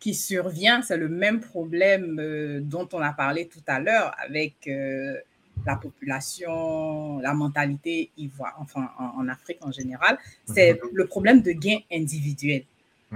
qui 0.00 0.14
survient, 0.14 0.82
c'est 0.82 0.96
le 0.96 1.08
même 1.08 1.40
problème 1.40 2.18
euh, 2.20 2.60
dont 2.60 2.88
on 2.92 3.00
a 3.00 3.12
parlé 3.12 3.46
tout 3.46 3.62
à 3.68 3.78
l'heure 3.78 4.12
avec 4.18 4.54
euh, 4.66 5.16
la 5.64 5.76
population, 5.76 7.20
la 7.20 7.34
mentalité 7.34 8.10
ivoire, 8.16 8.56
enfin 8.58 8.90
en, 8.98 9.28
Afrique 9.28 9.58
en 9.60 9.70
général, 9.70 10.18
c'est 10.46 10.74
mhm. 10.74 10.90
le 10.92 11.06
problème 11.06 11.42
de 11.42 11.52
gain 11.52 11.78
individuel. 11.92 12.64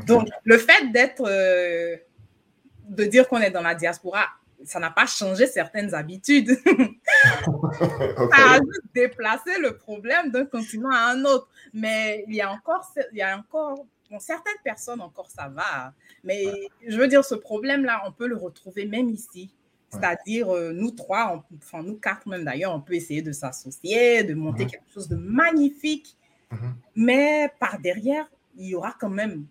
Donc, 0.07 0.29
le 0.45 0.59
fait 0.59 0.93
d'être, 0.93 1.25
de 1.25 3.05
dire 3.05 3.27
qu'on 3.29 3.39
est 3.39 3.51
dans 3.51 3.63
la 3.63 3.75
diaspora, 3.75 4.27
ça 4.67 4.79
n'a 4.79 4.91
pas 4.91 5.07
changé 5.07 5.47
certaines 5.47 5.95
habitudes. 5.95 6.59
Ça 7.77 8.53
a 8.53 8.57
juste 8.59 8.95
déplacé 8.95 9.59
le 9.61 9.77
problème 9.77 10.31
d'un 10.31 10.45
continent 10.45 10.91
à 10.91 11.13
un 11.13 11.25
autre. 11.25 11.49
Mais 11.73 12.25
il 12.29 12.35
y 12.35 12.41
a 12.41 12.51
encore, 12.51 12.87
il 13.13 13.19
y 13.19 13.23
a 13.23 13.37
encore 13.39 13.87
certaines 14.19 14.61
personnes 14.65 15.01
encore 15.01 15.31
ça 15.31 15.49
va. 15.49 15.93
Mais 16.25 16.47
je 16.87 16.97
veux 16.97 17.09
dire, 17.09 17.25
ce 17.25 17.35
problème-là, 17.35 18.03
on 18.07 18.13
peut 18.13 18.27
le 18.27 18.37
retrouver 18.37 18.87
même 18.87 19.09
ici. 19.09 19.55
C'est-à-dire, 19.91 20.55
euh, 20.55 20.73
nous 20.73 20.91
trois, 20.91 21.47
enfin 21.57 21.83
nous 21.83 21.97
quatre 21.97 22.27
même 22.27 22.45
d'ailleurs, 22.45 22.75
on 22.75 22.81
peut 22.81 22.95
essayer 22.95 23.23
de 23.23 23.33
s'associer, 23.33 24.25
de 24.25 24.35
monter 24.35 24.65
mhm. 24.65 24.71
quelque 24.71 24.93
chose 24.93 25.09
de 25.09 25.17
magnifique. 25.17 26.17
Mhm. 26.51 26.75
Mais 26.97 27.53
par 27.61 27.79
derrière, 27.79 28.27
il 28.57 28.69
y 28.69 28.75
aura 28.75 28.95
quand 28.99 29.11
même 29.11 29.47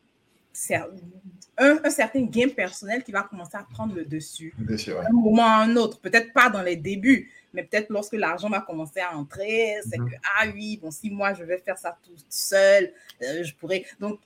un, 1.58 1.90
certain 1.90 2.24
gain 2.24 2.50
personnel 2.50 3.04
qui 3.04 3.12
va 3.12 3.24
commencer 3.24 3.56
à 3.56 3.64
prendre 3.64 3.96
le 3.96 4.06
dessus. 4.06 4.54
un 4.60 5.12
moment 5.12 5.42
ou 5.42 5.42
un 5.42 5.76
autre. 5.78 6.00
Peut-être 6.00 6.34
pas 6.34 6.50
dans 6.50 6.62
les 6.62 6.76
débuts, 6.76 7.32
mais 7.54 7.64
peut-être 7.64 7.90
lorsque 7.90 8.14
l'argent 8.14 8.50
va 8.50 8.62
commencer 8.62 9.00
à 9.00 9.16
entrer, 9.16 9.78
c'est 9.90 9.98
mhm. 9.98 10.10
que, 10.10 10.16
ah 10.38 10.46
oui, 10.54 10.78
bon, 10.82 10.92
si 10.92 11.10
moi 11.10 11.34
je 11.34 11.44
vais 11.44 11.58
faire 11.58 11.78
ça 11.78 11.98
tout 12.04 12.16
seul, 12.30 12.92
euh, 13.24 13.44
je 13.44 13.54
pourrais. 13.56 13.86
Donc, 14.00 14.20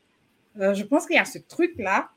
euh, 0.60 0.74
je 0.74 0.84
pense 0.84 1.06
qu'il 1.06 1.16
y 1.16 1.20
a 1.20 1.26
ce 1.26 1.38
truc-là 1.40 2.10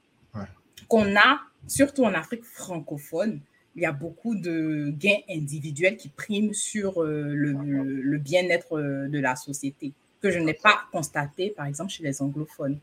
qu'on 0.89 1.17
a, 1.17 1.41
surtout 1.69 2.05
en 2.05 2.13
Afrique 2.13 2.45
francophone, 2.45 3.41
il 3.77 3.83
y 3.83 3.87
a 3.87 3.93
beaucoup 3.93 4.35
de 4.35 4.93
gains 4.99 5.21
individuels 5.31 5.97
qui 5.97 6.09
priment 6.09 6.53
sur 6.53 7.03
euh, 7.03 7.33
le, 7.35 8.19
bien-être 8.19 8.79
de 8.79 9.19
la 9.19 9.37
société, 9.37 9.93
que 10.21 10.31
je 10.31 10.39
n'ai 10.39 10.55
pas 10.55 10.81
constaté, 10.91 11.51
par 11.51 11.67
exemple, 11.67 11.91
chez 11.91 12.03
les 12.03 12.21
anglophones. 12.21 12.79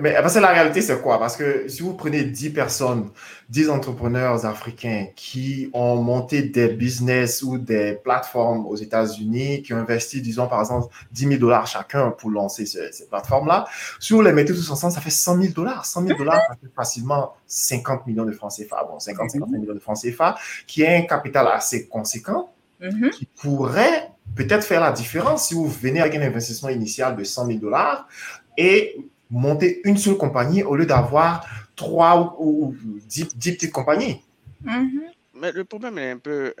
Mais 0.00 0.12
parce 0.14 0.34
que 0.34 0.38
la 0.38 0.52
réalité, 0.52 0.80
c'est 0.80 1.00
quoi? 1.02 1.18
Parce 1.18 1.36
que 1.36 1.66
si 1.68 1.82
vous 1.82 1.94
prenez 1.94 2.22
10 2.22 2.50
personnes, 2.50 3.10
10 3.48 3.68
entrepreneurs 3.68 4.46
africains 4.46 5.08
qui 5.16 5.70
ont 5.72 5.96
monté 5.96 6.42
des 6.42 6.68
business 6.68 7.42
ou 7.42 7.58
des 7.58 7.94
plateformes 7.94 8.64
aux 8.66 8.76
États-Unis, 8.76 9.62
qui 9.62 9.74
ont 9.74 9.78
investi, 9.78 10.20
disons, 10.20 10.46
par 10.46 10.60
exemple, 10.60 10.94
10 11.10 11.28
000 11.28 11.40
dollars 11.40 11.66
chacun 11.66 12.12
pour 12.12 12.30
lancer 12.30 12.64
ces, 12.64 13.06
plateformes-là, 13.08 13.64
si 13.98 14.12
vous 14.12 14.22
les 14.22 14.32
mettez 14.32 14.54
tous 14.54 14.70
ensemble, 14.70 14.92
ça 14.92 15.00
fait 15.00 15.10
100 15.10 15.40
000 15.40 15.52
dollars. 15.52 15.84
100 15.84 16.06
000 16.06 16.18
dollars, 16.18 16.40
ça 16.48 16.54
fait 16.60 16.72
facilement 16.74 17.34
50 17.48 18.06
millions 18.06 18.24
de 18.24 18.32
francs 18.32 18.52
CFA. 18.52 18.84
Bon, 18.84 19.00
50, 19.00 19.32
50 19.32 19.50
millions 19.50 19.74
de 19.74 19.80
francs 19.80 19.98
CFA, 20.00 20.36
qui 20.68 20.82
est 20.82 20.96
un 20.96 21.02
capital 21.02 21.48
assez 21.48 21.88
conséquent, 21.88 22.52
mm-hmm. 22.80 23.10
qui 23.10 23.26
pourrait 23.26 24.10
peut-être 24.36 24.64
faire 24.64 24.80
la 24.80 24.92
différence 24.92 25.48
si 25.48 25.54
vous 25.54 25.66
venez 25.66 26.00
avec 26.00 26.14
un 26.14 26.22
investissement 26.22 26.68
initial 26.68 27.16
de 27.16 27.24
100 27.24 27.46
000 27.46 27.58
dollars 27.58 28.08
et 28.56 28.96
monter 29.34 29.80
une 29.84 29.96
seule 29.96 30.16
compagnie 30.16 30.62
au 30.62 30.76
lieu 30.76 30.86
d'avoir 30.86 31.44
trois 31.76 32.36
ou, 32.38 32.74
dix, 33.06 33.26
petites 33.26 33.72
compagnies. 33.72 34.20
Mm-hmm. 34.64 35.00
Mais 35.34 35.52
le 35.52 35.64
problème 35.64 35.98
est 35.98 36.12
un 36.12 36.18
peu, 36.18 36.54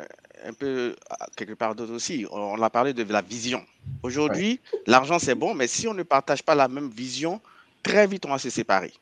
un 0.44 0.52
peu 0.52 0.96
quelque 1.36 1.54
part 1.54 1.74
d'autre 1.74 1.92
aussi. 1.92 2.26
On 2.30 2.60
a 2.60 2.70
parlé 2.70 2.92
de 2.92 3.04
la 3.04 3.22
vision. 3.22 3.62
Aujourd'hui, 4.02 4.60
l'argent 4.86 5.18
c'est 5.18 5.36
bon, 5.36 5.54
mais 5.54 5.68
si 5.68 5.86
on 5.86 5.94
ne 5.94 6.02
partage 6.02 6.42
pas 6.42 6.54
la 6.54 6.68
même 6.68 6.90
vision, 6.90 7.40
très 7.82 8.06
vite 8.06 8.26
on 8.26 8.30
va 8.30 8.38
se 8.38 8.50
séparer. 8.50 8.92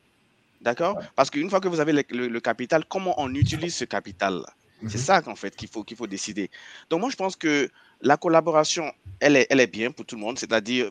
D'accord 0.61 1.01
Parce 1.16 1.31
qu'une 1.31 1.51
fois 1.51 1.61
que 1.61 1.68
vous 1.68 1.81
avez 1.81 1.93
le, 1.93 2.41
capital, 2.41 2.85
comment 2.89 3.14
on 3.20 3.35
utilise 3.35 3.75
ce 3.75 3.85
capital-là? 3.85 4.53
C'est 4.87 4.99
mm-hmm. 4.99 4.99
ça 4.99 5.23
qu'en 5.23 5.35
fait 5.35 5.57
qu'il 5.57 5.68
faut, 5.68 5.83
qu'il 5.83 5.97
faut 5.97 6.07
décider. 6.07 6.51
Donc 6.91 7.01
moi, 7.01 7.11
je 7.11 7.16
pense 7.16 7.37
que 7.37 7.68
la 8.01 8.16
collaboration, 8.16 8.93
elle 9.20 9.37
est, 9.37 9.47
elle 9.49 9.61
est 9.61 9.66
bien 9.66 9.91
pour 9.91 10.05
tout 10.05 10.16
le 10.16 10.20
monde. 10.20 10.39
C'est-à-dire, 10.39 10.91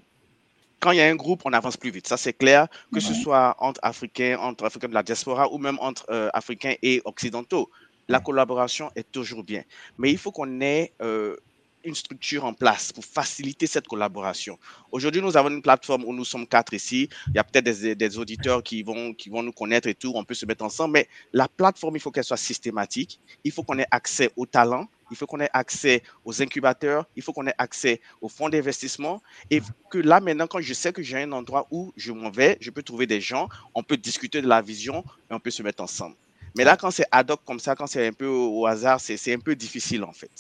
quand 0.82 0.92
il 0.92 0.98
y 0.98 1.02
a 1.02 1.08
un 1.08 1.16
groupe, 1.16 1.44
on 1.46 1.54
avance 1.54 1.78
plus 1.78 1.92
vite. 1.92 2.08
Ça, 2.08 2.18
c'est 2.18 2.34
clair, 2.34 2.68
que 2.94 3.00
ce 3.00 3.14
soit 3.14 3.56
entre 3.60 3.80
Africains, 3.84 4.38
entre 4.40 4.66
Africains 4.66 4.90
de 4.90 4.94
la 4.96 5.04
diaspora 5.04 5.54
ou 5.54 5.60
même 5.60 5.78
entre 5.80 6.06
euh, 6.10 6.30
Africains 6.34 6.74
et 6.82 7.02
Occidentaux. 7.06 7.70
La 8.10 8.20
collaboration 8.20 8.92
est 8.96 9.10
toujours 9.10 9.44
bien. 9.44 9.64
Mais 10.00 10.12
il 10.12 10.18
faut 10.18 10.32
qu'on 10.32 10.60
ait 10.60 10.92
euh, 11.04 11.38
une 11.84 11.94
structure 11.94 12.46
en 12.46 12.54
place 12.54 12.92
pour 12.92 13.06
faciliter 13.06 13.68
cette 13.68 13.88
collaboration. 13.88 14.58
Aujourd'hui, 14.92 15.22
nous 15.22 15.38
avons 15.38 15.50
une 15.50 15.62
plateforme 15.62 16.04
où 16.04 16.14
nous 16.14 16.26
sommes 16.26 16.48
quatre 16.48 16.74
ici. 16.74 17.08
Il 17.28 17.36
y 17.36 17.40
a 17.40 17.44
peut-être 17.44 17.66
des, 17.66 17.96
des, 17.96 18.18
auditeurs 18.18 18.64
qui 18.64 18.82
vont, 18.82 19.14
qui 19.14 19.30
vont 19.30 19.44
nous 19.44 19.54
connaître 19.54 19.88
et 19.88 19.94
tout. 19.94 20.12
On 20.16 20.24
peut 20.24 20.34
se 20.34 20.48
mettre 20.48 20.66
ensemble. 20.66 20.94
Mais 20.94 21.08
la 21.32 21.48
plateforme, 21.48 21.96
il 21.96 22.00
faut 22.00 22.10
qu'elle 22.12 22.24
soit 22.24 22.38
systématique. 22.38 23.20
Il 23.44 23.52
faut 23.52 23.62
qu'on 23.62 23.78
ait 23.78 23.88
accès 23.92 24.32
aux 24.36 24.48
talents 24.48 24.88
il 25.12 25.18
faut 25.18 25.28
qu'on 25.28 25.40
ait 25.40 25.50
accès 25.54 26.02
aux 26.26 26.42
incubateurs, 26.42 27.06
il 27.16 27.22
faut 27.22 27.34
qu'on 27.34 27.46
ait 27.46 27.54
accès 27.58 28.02
aux 28.22 28.30
fonds 28.30 28.50
d'investissement 28.50 29.22
et 29.50 29.62
que 29.90 29.98
là 29.98 30.20
maintenant, 30.20 30.48
quand 30.48 30.62
je 30.62 30.74
sais 30.74 30.94
que 30.94 31.04
j'ai 31.04 31.22
un 31.22 31.32
endroit 31.34 31.68
où 31.70 31.94
je 31.98 32.12
m'en 32.12 32.32
vais, 32.32 32.58
je 32.62 32.72
peux 32.72 32.82
trouver 32.82 33.06
des 33.06 33.22
gens, 33.22 33.50
on 33.76 33.84
peut 33.84 33.98
discuter 33.98 34.42
de 34.42 34.48
la 34.48 34.62
vision 34.62 35.04
et 35.30 35.34
on 35.34 35.40
peut 35.40 35.52
se 35.52 35.62
mettre 35.62 35.84
ensemble. 35.84 36.16
Mais 36.58 36.64
là, 36.64 36.76
quand 36.76 36.92
c'est 36.92 37.06
ad 37.12 37.30
hoc 37.30 37.42
comme 37.46 37.60
ça, 37.60 37.76
quand 37.76 37.88
c'est 37.88 38.08
un 38.08 38.14
peu 38.14 38.28
au 38.28 38.66
hasard, 38.66 39.00
c'est 39.00 39.34
un 39.34 39.40
peu 39.40 39.56
difficile 39.56 40.04
en 40.04 40.14
fait. 40.14 40.32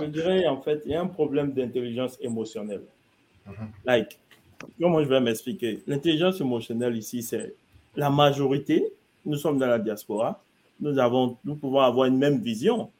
Je 0.00 0.04
dirais 0.06 0.46
en 0.46 0.60
fait, 0.60 0.82
il 0.84 0.92
y 0.92 0.94
a 0.94 1.00
un 1.00 1.06
problème 1.06 1.52
d'intelligence 1.52 2.16
émotionnelle. 2.20 2.82
Mm-hmm. 3.46 3.68
Like, 3.84 4.18
comment 4.80 5.02
je 5.02 5.08
vais 5.08 5.20
m'expliquer? 5.20 5.82
L'intelligence 5.86 6.40
émotionnelle 6.40 6.96
ici, 6.96 7.22
c'est 7.22 7.54
la 7.96 8.10
majorité. 8.10 8.92
Nous 9.24 9.36
sommes 9.36 9.58
dans 9.58 9.66
la 9.66 9.78
diaspora. 9.78 10.42
Nous, 10.80 10.98
avons, 10.98 11.36
nous 11.44 11.54
pouvons 11.54 11.80
avoir 11.80 12.06
une 12.06 12.18
même 12.18 12.40
vision. 12.40 12.90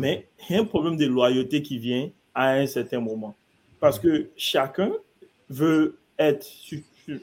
Mais 0.00 0.26
il 0.48 0.54
y 0.54 0.58
a 0.58 0.62
un 0.62 0.64
problème 0.64 0.96
de 0.96 1.06
loyauté 1.06 1.62
qui 1.62 1.78
vient 1.78 2.10
à 2.34 2.52
un 2.52 2.66
certain 2.66 3.00
moment. 3.00 3.34
Parce 3.80 3.98
que 3.98 4.28
chacun 4.36 4.92
veut 5.48 5.98
être, 6.18 6.46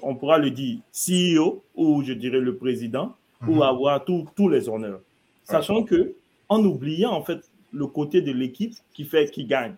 on 0.02 0.16
pourra 0.16 0.38
le 0.38 0.50
dire, 0.52 0.80
CEO 0.92 1.64
ou 1.76 2.04
je 2.04 2.14
dirais 2.14 2.40
le 2.40 2.56
président, 2.56 3.16
ou 3.48 3.56
mhm. 3.56 3.62
avoir 3.62 4.06
tous 4.06 4.50
les 4.50 4.68
honneurs. 4.68 5.02
Sachant 5.44 5.84
que 5.84 6.14
en 6.50 6.64
oubliant 6.64 7.12
en 7.12 7.24
fait 7.24 7.40
le 7.74 7.88
côté 7.88 8.22
de 8.22 8.32
l'équipe 8.32 8.74
qui 8.94 9.06
fait 9.06 9.30
qui 9.30 9.46
gagne. 9.46 9.76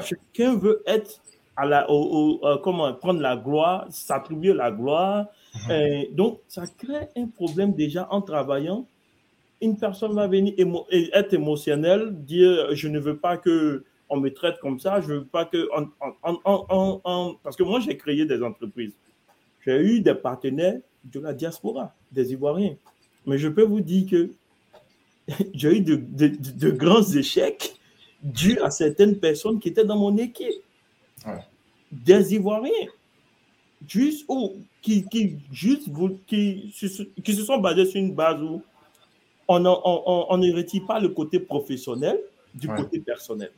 Chacun 0.00 0.56
veut 0.56 0.82
être 0.86 1.20
à 1.56 1.66
la, 1.66 1.90
au, 1.90 2.40
euh, 2.42 2.56
comment 2.58 2.92
prendre 2.94 3.20
la 3.20 3.36
gloire, 3.36 3.86
s'attribuer 3.90 4.54
la 4.54 4.70
gloire. 4.70 5.26
Mhm. 5.68 6.14
donc, 6.14 6.40
ça 6.48 6.64
crée 6.66 7.08
un 7.16 7.26
problème 7.26 7.72
déjà 7.74 8.08
en 8.10 8.20
travaillant. 8.22 8.86
Une 9.64 9.78
personne 9.78 10.14
va 10.14 10.26
venir 10.26 10.52
être 10.90 11.32
émotionnelle, 11.32 12.14
dire 12.24 12.74
je 12.74 12.88
ne 12.88 12.98
veux 12.98 13.16
pas 13.16 13.38
que 13.38 13.84
on 14.10 14.18
me 14.18 14.28
traite 14.28 14.58
comme 14.60 14.78
ça, 14.78 15.00
je 15.00 15.06
veux 15.06 15.24
pas 15.24 15.46
que 15.46 15.68
parce 17.42 17.56
que 17.56 17.62
moi 17.62 17.80
j'ai 17.80 17.96
créé 17.96 18.26
des 18.26 18.42
entreprises. 18.42 18.92
J'ai 19.64 19.80
eu 19.80 20.00
des 20.00 20.14
partenaires 20.14 20.78
de 21.04 21.20
la 21.20 21.32
diaspora, 21.32 21.94
des 22.12 22.32
Ivoiriens. 22.32 22.76
Mais 23.24 23.38
je 23.38 23.48
peux 23.48 23.62
vous 23.62 23.80
dire 23.80 24.10
que 24.10 24.30
j'ai 25.54 25.78
eu 25.78 25.80
de, 25.80 25.96
de, 25.96 26.70
grands 26.70 27.02
échecs 27.02 27.74
dus 28.22 28.58
à 28.60 28.70
certaines 28.70 29.18
personnes 29.18 29.58
qui 29.58 29.68
étaient 29.68 29.84
dans 29.84 29.98
mon 29.98 30.16
équipe. 30.18 30.62
Des 31.90 32.34
Ivoiriens. 32.34 32.88
Juste, 33.86 34.24
ou 34.28 34.56
qui, 34.82 35.04
qui, 35.08 35.38
juste, 35.50 35.88
qui, 36.26 36.74
qui, 37.22 37.34
se 37.34 37.44
sont 37.44 37.58
basés 37.58 37.86
sur 37.86 38.00
une 38.00 38.14
base 38.14 38.42
où 38.42 38.62
on, 39.48 39.64
on, 39.66 40.26
on, 40.30 40.36
ne 40.38 40.52
retire 40.52 40.86
pas 40.86 41.00
le 41.00 41.08
côté 41.08 41.38
professionnel 41.40 42.18
du 42.54 42.68
côté 42.68 43.00
personnel. 43.00 43.50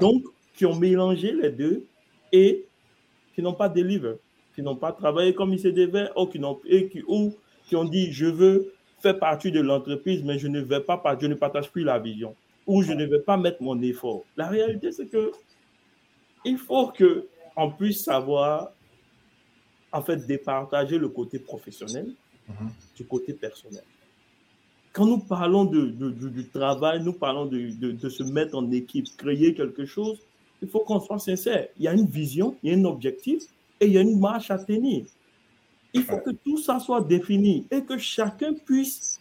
Donc, 0.00 0.24
qui 0.54 0.66
ont 0.66 0.76
mélangé 0.76 1.32
les 1.32 1.50
deux 1.50 1.86
et 2.32 2.66
qui 3.34 3.42
n'ont 3.42 3.54
pas 3.54 3.68
délivré, 3.68 4.16
qui 4.54 4.62
n'ont 4.62 4.76
pas 4.76 4.92
travaillé 4.92 5.34
comme 5.34 5.52
il 5.52 5.58
se 5.58 5.68
devait, 5.68 6.10
ou 6.16 6.26
qui, 6.26 6.42
ont, 6.44 6.60
et 6.66 6.88
qui, 6.88 7.02
ou 7.06 7.34
qui 7.66 7.76
ont 7.76 7.84
dit 7.84 8.12
je 8.12 8.26
veux 8.26 8.72
faire 9.00 9.18
partie 9.18 9.50
de 9.50 9.60
l'entreprise, 9.60 10.22
mais 10.22 10.38
je 10.38 10.48
ne 10.48 10.60
vais 10.60 10.80
pas, 10.80 11.02
je 11.20 11.26
ne 11.26 11.34
partage 11.34 11.70
plus 11.70 11.82
la 11.82 11.98
vision, 11.98 12.36
ou 12.66 12.82
je 12.82 12.92
ne 12.92 13.06
vais 13.06 13.20
pas 13.20 13.36
mettre 13.36 13.62
mon 13.62 13.80
effort. 13.82 14.22
La 14.36 14.48
réalité, 14.48 14.92
c'est 14.92 15.06
que 15.06 15.32
il 16.44 16.58
faut 16.58 16.88
que 16.88 17.26
on 17.56 17.70
puisse 17.70 18.04
savoir 18.04 18.70
en 19.92 20.02
fait 20.02 20.26
départager 20.26 20.98
le 20.98 21.08
côté 21.08 21.38
professionnel 21.38 22.12
mhm. 22.48 22.70
du 22.96 23.04
côté 23.04 23.32
personnel. 23.32 23.82
Quand 24.92 25.06
nous 25.06 25.18
parlons 25.18 25.64
de, 25.64 25.86
du 26.10 26.48
travail, 26.48 27.02
nous 27.02 27.12
parlons 27.12 27.46
de, 27.46 28.08
se 28.08 28.22
mettre 28.24 28.56
en 28.56 28.70
équipe, 28.72 29.06
créer 29.16 29.54
quelque 29.54 29.84
chose, 29.84 30.18
il 30.62 30.68
faut 30.68 30.80
qu'on 30.80 31.00
soit 31.00 31.18
sincère. 31.18 31.68
Il 31.78 31.84
y 31.84 31.88
a 31.88 31.92
une 31.92 32.06
vision, 32.06 32.56
il 32.62 32.72
y 32.72 32.74
a 32.74 32.78
un 32.78 32.84
objectif 32.84 33.44
et 33.80 33.86
il 33.86 33.92
y 33.92 33.98
a 33.98 34.00
une 34.00 34.18
marche 34.18 34.50
à 34.50 34.58
tenir. 34.58 35.04
Il 35.94 36.02
faut 36.02 36.18
que 36.18 36.30
tout 36.30 36.58
ça 36.58 36.78
soit 36.80 37.00
défini 37.00 37.66
et 37.70 37.82
que 37.82 37.98
chacun 37.98 38.52
puisse 38.54 39.20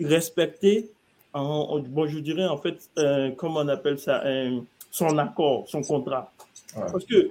respecter, 0.00 0.90
bon, 1.34 2.06
je 2.06 2.18
dirais 2.18 2.46
en 2.46 2.56
fait, 2.56 2.90
euh, 2.98 3.30
comment 3.36 3.60
on 3.60 3.68
appelle 3.68 3.98
ça, 3.98 4.24
son 4.90 5.18
accord, 5.18 5.68
son 5.68 5.82
contrat. 5.82 6.32
Parce 6.74 7.04
que 7.04 7.30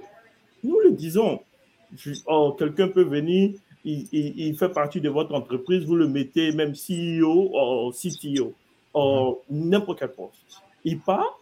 nous 0.62 0.78
le 0.80 0.92
disons, 0.92 1.40
oh, 2.26 2.54
quelqu'un 2.58 2.88
peut 2.88 3.04
venir, 3.04 3.54
il, 3.84 4.56
fait 4.56 4.68
partie 4.68 5.00
de 5.00 5.08
votre 5.08 5.34
entreprise, 5.34 5.84
vous 5.84 5.96
le 5.96 6.08
mettez 6.08 6.52
même 6.52 6.72
CEO 6.72 7.50
ou 7.54 7.92
CTO, 7.92 8.52
ou 8.94 9.38
n'importe 9.48 10.00
quel 10.00 10.12
poste. 10.12 10.62
Il 10.84 11.00
part 11.00 11.40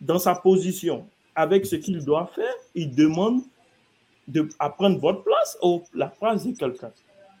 dans 0.00 0.18
sa 0.18 0.34
position 0.34 1.06
avec 1.34 1.66
ce 1.66 1.76
qu'il 1.76 2.04
doit 2.04 2.30
faire, 2.34 2.54
il 2.74 2.94
demande 2.94 3.42
de 4.28 4.48
prendre 4.76 4.98
votre 4.98 5.22
place 5.22 5.58
ou 5.62 5.82
la 5.94 6.06
place 6.06 6.46
de 6.46 6.56
quelqu'un, 6.56 6.92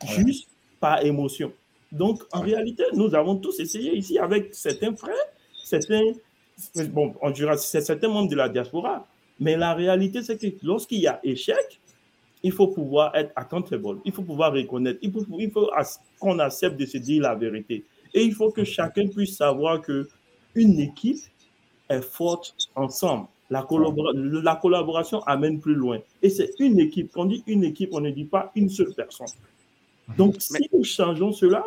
juste 0.04 0.48
par 0.78 1.04
émotion. 1.04 1.52
Donc, 1.92 2.22
en 2.32 2.40
réalité, 2.40 2.84
nous 2.94 3.14
avons 3.14 3.36
tous 3.36 3.58
essayé 3.60 3.96
ici 3.96 4.18
avec 4.18 4.54
certains 4.54 4.94
frères, 4.94 5.14
certains, 5.64 6.02
bon, 6.88 7.14
on 7.20 7.30
dira, 7.30 7.56
certains 7.56 8.08
membres 8.08 8.30
de 8.30 8.36
la 8.36 8.48
diaspora. 8.48 9.06
Mais 9.38 9.56
la 9.56 9.74
réalité, 9.74 10.22
c'est 10.22 10.38
que 10.38 10.46
lorsqu'il 10.64 11.00
y 11.00 11.06
a 11.06 11.18
échec, 11.24 11.79
il 12.42 12.52
faut 12.52 12.68
pouvoir 12.68 13.14
être 13.14 13.32
accountable, 13.36 13.98
il 14.04 14.12
faut 14.12 14.22
pouvoir 14.22 14.52
reconnaître, 14.52 14.98
il 15.02 15.12
faut, 15.12 15.24
il 15.38 15.50
faut 15.50 15.70
qu'on 16.18 16.38
accepte 16.38 16.78
de 16.78 16.86
se 16.86 16.98
dire 16.98 17.22
la 17.22 17.34
vérité. 17.34 17.84
Et 18.14 18.22
il 18.22 18.34
faut 18.34 18.50
que 18.50 18.64
chacun 18.64 19.06
puisse 19.06 19.36
savoir 19.36 19.80
que 19.80 20.08
une 20.54 20.80
équipe 20.80 21.18
est 21.88 22.02
forte 22.02 22.54
ensemble. 22.74 23.26
La, 23.50 23.66
la 24.42 24.56
collaboration 24.56 25.22
amène 25.24 25.60
plus 25.60 25.74
loin. 25.74 25.98
Et 26.22 26.30
c'est 26.30 26.52
une 26.60 26.78
équipe. 26.78 27.10
Quand 27.12 27.22
on 27.22 27.26
dit 27.26 27.42
une 27.46 27.64
équipe, 27.64 27.90
on 27.92 28.00
ne 28.00 28.10
dit 28.10 28.24
pas 28.24 28.52
une 28.54 28.68
seule 28.68 28.94
personne. 28.94 29.26
Donc, 30.16 30.36
si 30.38 30.68
nous 30.72 30.84
changeons 30.84 31.32
cela, 31.32 31.66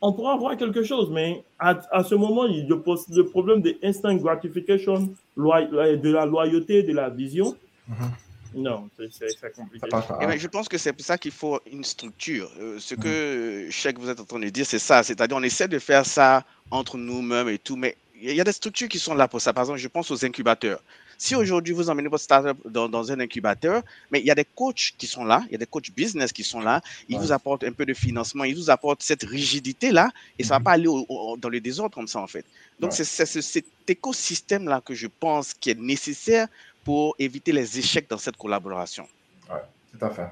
on 0.00 0.12
pourra 0.12 0.34
avoir 0.34 0.56
quelque 0.56 0.82
chose. 0.82 1.10
Mais 1.10 1.44
à, 1.58 2.04
ce 2.04 2.14
moment, 2.14 2.46
il 2.46 2.58
y 2.58 2.60
a 2.62 2.66
le 2.68 3.22
problème 3.24 3.62
de 3.62 3.76
instant 3.82 4.14
gratification, 4.16 5.08
de 5.36 6.12
la 6.12 6.26
loyauté, 6.26 6.82
de 6.82 6.92
la 6.92 7.10
vision. 7.10 7.56
Mm-hmm. 7.88 8.23
Non, 8.54 8.88
c'est 9.10 9.52
compliqué. 9.52 9.88
Eh 10.20 10.38
je 10.38 10.46
pense 10.48 10.68
que 10.68 10.78
c'est 10.78 10.92
pour 10.92 11.04
ça 11.04 11.18
qu'il 11.18 11.32
faut 11.32 11.60
une 11.70 11.84
structure. 11.84 12.50
Euh, 12.60 12.78
ce 12.78 12.94
que 12.94 13.66
mm. 13.68 13.98
vous 13.98 14.08
êtes 14.08 14.20
en 14.20 14.24
train 14.24 14.38
de 14.38 14.48
dire, 14.48 14.66
c'est 14.66 14.78
ça. 14.78 15.02
C'est-à-dire, 15.02 15.36
on 15.36 15.42
essaie 15.42 15.68
de 15.68 15.78
faire 15.78 16.06
ça 16.06 16.44
entre 16.70 16.96
nous-mêmes 16.96 17.48
et 17.48 17.58
tout, 17.58 17.76
mais 17.76 17.96
il 18.20 18.34
y 18.34 18.40
a 18.40 18.44
des 18.44 18.52
structures 18.52 18.88
qui 18.88 18.98
sont 18.98 19.14
là 19.14 19.28
pour 19.28 19.40
ça. 19.40 19.52
Par 19.52 19.64
exemple, 19.64 19.78
je 19.78 19.88
pense 19.88 20.10
aux 20.10 20.24
incubateurs. 20.24 20.80
Si 21.18 21.34
aujourd'hui 21.34 21.72
vous 21.72 21.90
emmenez 21.90 22.08
votre 22.08 22.24
startup 22.24 22.56
dans, 22.68 22.88
dans, 22.88 23.12
un 23.12 23.20
incubateur, 23.20 23.82
mais 24.10 24.20
il 24.20 24.26
y 24.26 24.30
a 24.30 24.34
des 24.34 24.44
coachs 24.44 24.94
qui 24.98 25.06
sont 25.06 25.24
là, 25.24 25.42
il 25.46 25.52
y 25.52 25.54
a 25.54 25.58
des 25.58 25.66
coachs 25.66 25.90
business 25.92 26.32
qui 26.32 26.42
sont 26.42 26.60
là, 26.60 26.80
ils 27.08 27.18
vous 27.18 27.32
apportent 27.32 27.64
un 27.64 27.72
peu 27.72 27.86
de 27.86 27.94
financement, 27.94 28.44
ils 28.44 28.56
vous 28.56 28.70
apportent 28.70 29.02
cette 29.02 29.22
rigidité-là, 29.22 30.10
et 30.38 30.44
ça 30.44 30.54
ne 30.54 30.54
va 30.54 30.58
mhm. 30.58 30.64
pas 30.64 30.72
aller 30.72 31.38
dans 31.38 31.48
le 31.48 31.60
désordre 31.60 31.94
comme 31.94 32.08
ça 32.08 32.20
en 32.20 32.26
fait. 32.26 32.44
Donc 32.80 32.92
c'est 32.92 33.04
cet 33.04 33.66
écosystème-là 33.86 34.82
que 34.84 34.94
je 34.94 35.06
pense 35.06 35.54
qui 35.54 35.70
est 35.70 35.78
nécessaire 35.78 36.48
pour 36.84 37.16
éviter 37.18 37.52
les 37.52 37.78
échecs 37.78 38.08
dans 38.08 38.18
cette 38.18 38.36
collaboration. 38.36 39.06
Oui, 39.50 39.58
tout 39.92 40.04
à 40.04 40.10
fait. 40.10 40.28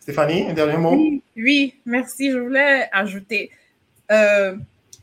Stéphanie, 0.00 0.48
un 0.48 0.54
dernier 0.54 0.78
mot? 0.78 0.96
Oui, 1.36 1.74
merci. 1.84 2.30
Je 2.30 2.38
voulais 2.38 2.88
ajouter. 2.90 3.50
Euh, 4.10 4.56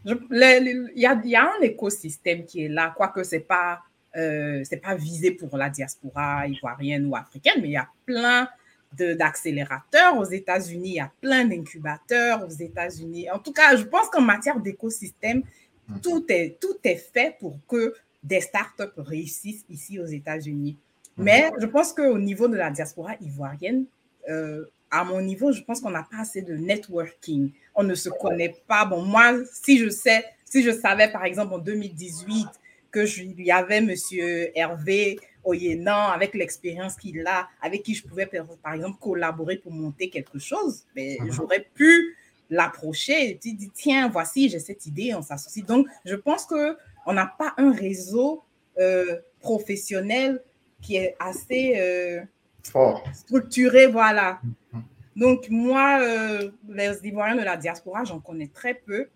il 0.06 0.92
y, 0.96 1.06
a, 1.06 1.22
y, 1.24 1.36
a, 1.36 1.44
un 1.44 1.62
écosystème 1.62 2.46
qui 2.46 2.66
est 2.66 2.70
là, 2.70 2.94
quoique 2.96 3.24
ce 3.24 3.36
n'est 3.36 3.42
pas 3.42 3.82
euh, 4.18 4.64
c'est 4.64 4.78
pas 4.78 4.96
visé 4.96 5.32
pour 5.32 5.56
la 5.58 5.70
diaspora 5.70 6.48
ivoirienne 6.48 7.06
ou 7.06 7.16
africaine, 7.16 7.62
mais 7.62 7.68
il 7.68 7.72
y 7.72 7.78
a 7.78 7.88
plein 8.06 8.50
d'accélérateurs 8.94 10.18
aux 10.18 10.24
États-Unis, 10.24 10.90
il 10.90 10.96
y 10.96 11.00
a 11.00 11.12
plein 11.22 11.46
d'incubateurs 11.46 12.44
aux 12.44 12.50
États-Unis. 12.50 13.30
En 13.30 13.38
tout 13.38 13.52
cas, 13.52 13.76
je 13.76 13.84
pense 13.84 14.10
qu'en 14.10 14.22
matière 14.22 14.60
d'écosystème, 14.60 15.44
mhm. 15.88 16.02
tout 16.02 16.26
est, 16.30 16.58
tout 16.60 16.78
est 16.84 16.96
fait 16.96 17.36
pour 17.40 17.60
que 17.68 17.94
des 18.24 18.42
startups 18.42 18.84
réussissent 18.98 19.66
ici 19.70 20.00
aux 20.00 20.06
États-Unis. 20.06 20.78
Mais 21.18 21.52
je 21.60 21.66
pense 21.66 21.94
qu'au 21.94 22.18
niveau 22.18 22.48
de 22.48 22.56
la 22.56 22.70
diaspora 22.70 23.16
ivoirienne, 23.22 23.86
euh, 24.30 24.66
à 24.92 25.04
mon 25.04 25.22
niveau, 25.22 25.52
je 25.52 25.62
pense 25.62 25.82
qu'on 25.82 25.90
n'a 25.90 26.08
pas 26.10 26.20
assez 26.20 26.42
de 26.42 26.56
networking. 26.56 27.52
On 27.76 27.84
ne 27.84 27.96
se 27.96 28.10
connaît 28.10 28.56
pas. 28.68 28.86
Bon, 28.86 29.02
moi, 29.02 29.34
si 29.52 29.78
je 29.78 29.90
sais, 29.90 30.24
si 30.46 30.64
je 30.64 30.72
savais, 30.72 31.12
par 31.12 31.26
exemple, 31.26 31.54
en 31.54 31.60
2018, 31.60 32.48
que 32.92 33.06
je 33.06 33.24
lui 33.24 33.52
avais 33.52 33.82
Monsieur 33.82 34.58
Hervé 34.58 35.20
Oyenan, 35.44 36.10
avec 36.10 36.34
l'expérience 36.34 36.96
qu'il 36.96 37.26
a, 37.28 37.48
avec 37.62 37.84
qui 37.84 37.96
je 37.96 38.06
pouvais, 38.06 38.30
par 38.64 38.74
exemple, 38.74 38.98
collaborer 39.00 39.58
pour 39.58 39.72
monter 39.72 40.10
quelque 40.10 40.40
chose, 40.40 40.84
mais 40.96 41.18
mhm. 41.20 41.32
j'aurais 41.32 41.68
pu 41.74 42.16
l'approcher 42.50 43.32
et 43.32 43.34
dire, 43.34 43.70
tiens, 43.74 44.10
voici, 44.10 44.50
j'ai 44.50 44.60
cette 44.60 44.86
idée, 44.86 45.14
on 45.14 45.22
s'associe. 45.22 45.66
Donc, 45.66 45.88
je 46.06 46.16
pense 46.16 46.46
qu'on 46.46 47.14
n'a 47.14 47.26
pas 47.26 47.54
un 47.58 47.74
réseau 47.74 48.44
euh, 48.80 49.18
professionnel 49.42 50.42
qui 50.82 50.98
est 50.98 51.16
assez 51.20 51.76
euh, 51.78 52.22
Fort. 52.64 53.04
structuré, 53.14 53.88
voilà. 53.88 54.40
Mhm. 54.44 54.84
Donc, 55.16 55.48
moi, 55.50 56.00
euh, 56.02 56.52
les 56.70 57.00
Ivoiriens 57.04 57.36
de 57.36 57.44
la 57.44 57.58
diaspora, 57.58 58.04
j'en 58.04 58.20
connais 58.20 58.48
très 58.48 58.76
peu 58.76 59.10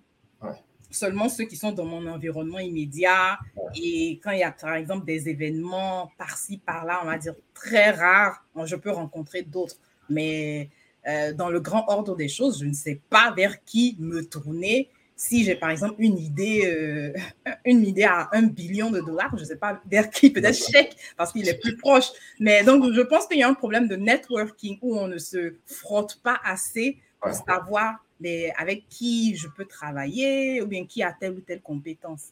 seulement 0.91 1.29
ceux 1.29 1.45
qui 1.45 1.55
sont 1.55 1.71
dans 1.71 1.85
mon 1.85 2.05
environnement 2.07 2.59
immédiat. 2.59 3.39
Et 3.75 4.19
quand 4.23 4.31
il 4.31 4.39
y 4.39 4.43
a, 4.43 4.51
par 4.51 4.75
exemple, 4.75 5.05
des 5.05 5.29
événements 5.29 6.11
par-ci, 6.17 6.57
par-là, 6.57 6.99
on 7.03 7.05
va 7.05 7.17
dire 7.17 7.35
très 7.53 7.91
rares, 7.91 8.43
je 8.65 8.75
peux 8.75 8.91
rencontrer 8.91 9.41
d'autres. 9.41 9.77
Mais 10.09 10.69
euh, 11.07 11.33
dans 11.33 11.49
le 11.49 11.59
grand 11.59 11.85
ordre 11.87 12.15
des 12.15 12.27
choses, 12.27 12.59
je 12.59 12.65
ne 12.65 12.73
sais 12.73 12.99
pas 13.09 13.33
vers 13.35 13.63
qui 13.63 13.95
me 13.99 14.23
tourner. 14.23 14.89
Si 15.23 15.43
j'ai, 15.43 15.53
par 15.53 15.69
exemple, 15.69 15.93
une 15.99 16.17
idée, 16.17 16.63
euh, 16.65 17.13
une 17.65 17.85
idée 17.85 18.05
à 18.05 18.27
un 18.33 18.41
billion 18.41 18.89
de 18.89 19.01
dollars, 19.01 19.29
je 19.35 19.41
ne 19.41 19.45
sais 19.45 19.55
pas 19.55 19.79
vers 19.85 20.09
qui, 20.09 20.31
peut-être 20.31 20.57
chèque, 20.57 20.95
parce 21.15 21.31
qu'il 21.31 21.47
est 21.47 21.61
plus 21.61 21.77
proche. 21.77 22.07
Mais 22.39 22.63
donc, 22.63 22.91
je 22.91 23.01
pense 23.01 23.27
qu'il 23.27 23.37
y 23.37 23.43
a 23.43 23.47
un 23.47 23.53
problème 23.53 23.87
de 23.87 23.95
networking 23.95 24.79
où 24.81 24.97
on 24.97 25.07
ne 25.07 25.19
se 25.19 25.53
frotte 25.67 26.19
pas 26.23 26.39
assez 26.43 26.97
pour 27.21 27.33
savoir 27.33 28.03
avec 28.57 28.87
qui 28.89 29.35
je 29.35 29.47
peux 29.47 29.65
travailler 29.65 30.59
ou 30.59 30.65
bien 30.65 30.87
qui 30.87 31.03
a 31.03 31.11
telle 31.11 31.33
ou 31.33 31.41
telle 31.41 31.61
compétence. 31.61 32.29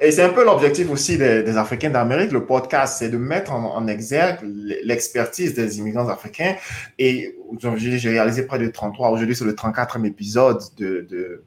Et 0.00 0.10
c'est 0.10 0.24
un 0.24 0.30
peu 0.30 0.44
l'objectif 0.44 0.90
aussi 0.90 1.16
des, 1.16 1.56
Africains 1.56 1.90
d'Amérique, 1.90 2.32
le 2.32 2.44
podcast, 2.44 2.96
c'est 2.98 3.08
de 3.08 3.18
mettre 3.18 3.52
en, 3.52 3.86
exergue 3.86 4.40
l'expertise 4.82 5.54
des 5.54 5.78
immigrants 5.78 6.08
africains. 6.08 6.56
Et 6.98 7.36
j'ai 7.76 8.10
réalisé 8.10 8.46
près 8.46 8.58
de 8.58 8.66
33, 8.66 9.10
aujourd'hui 9.10 9.36
c'est 9.36 9.44
le 9.44 9.52
34e 9.52 10.04
épisode 10.04 10.60
de, 10.76 11.06
de 11.08 11.44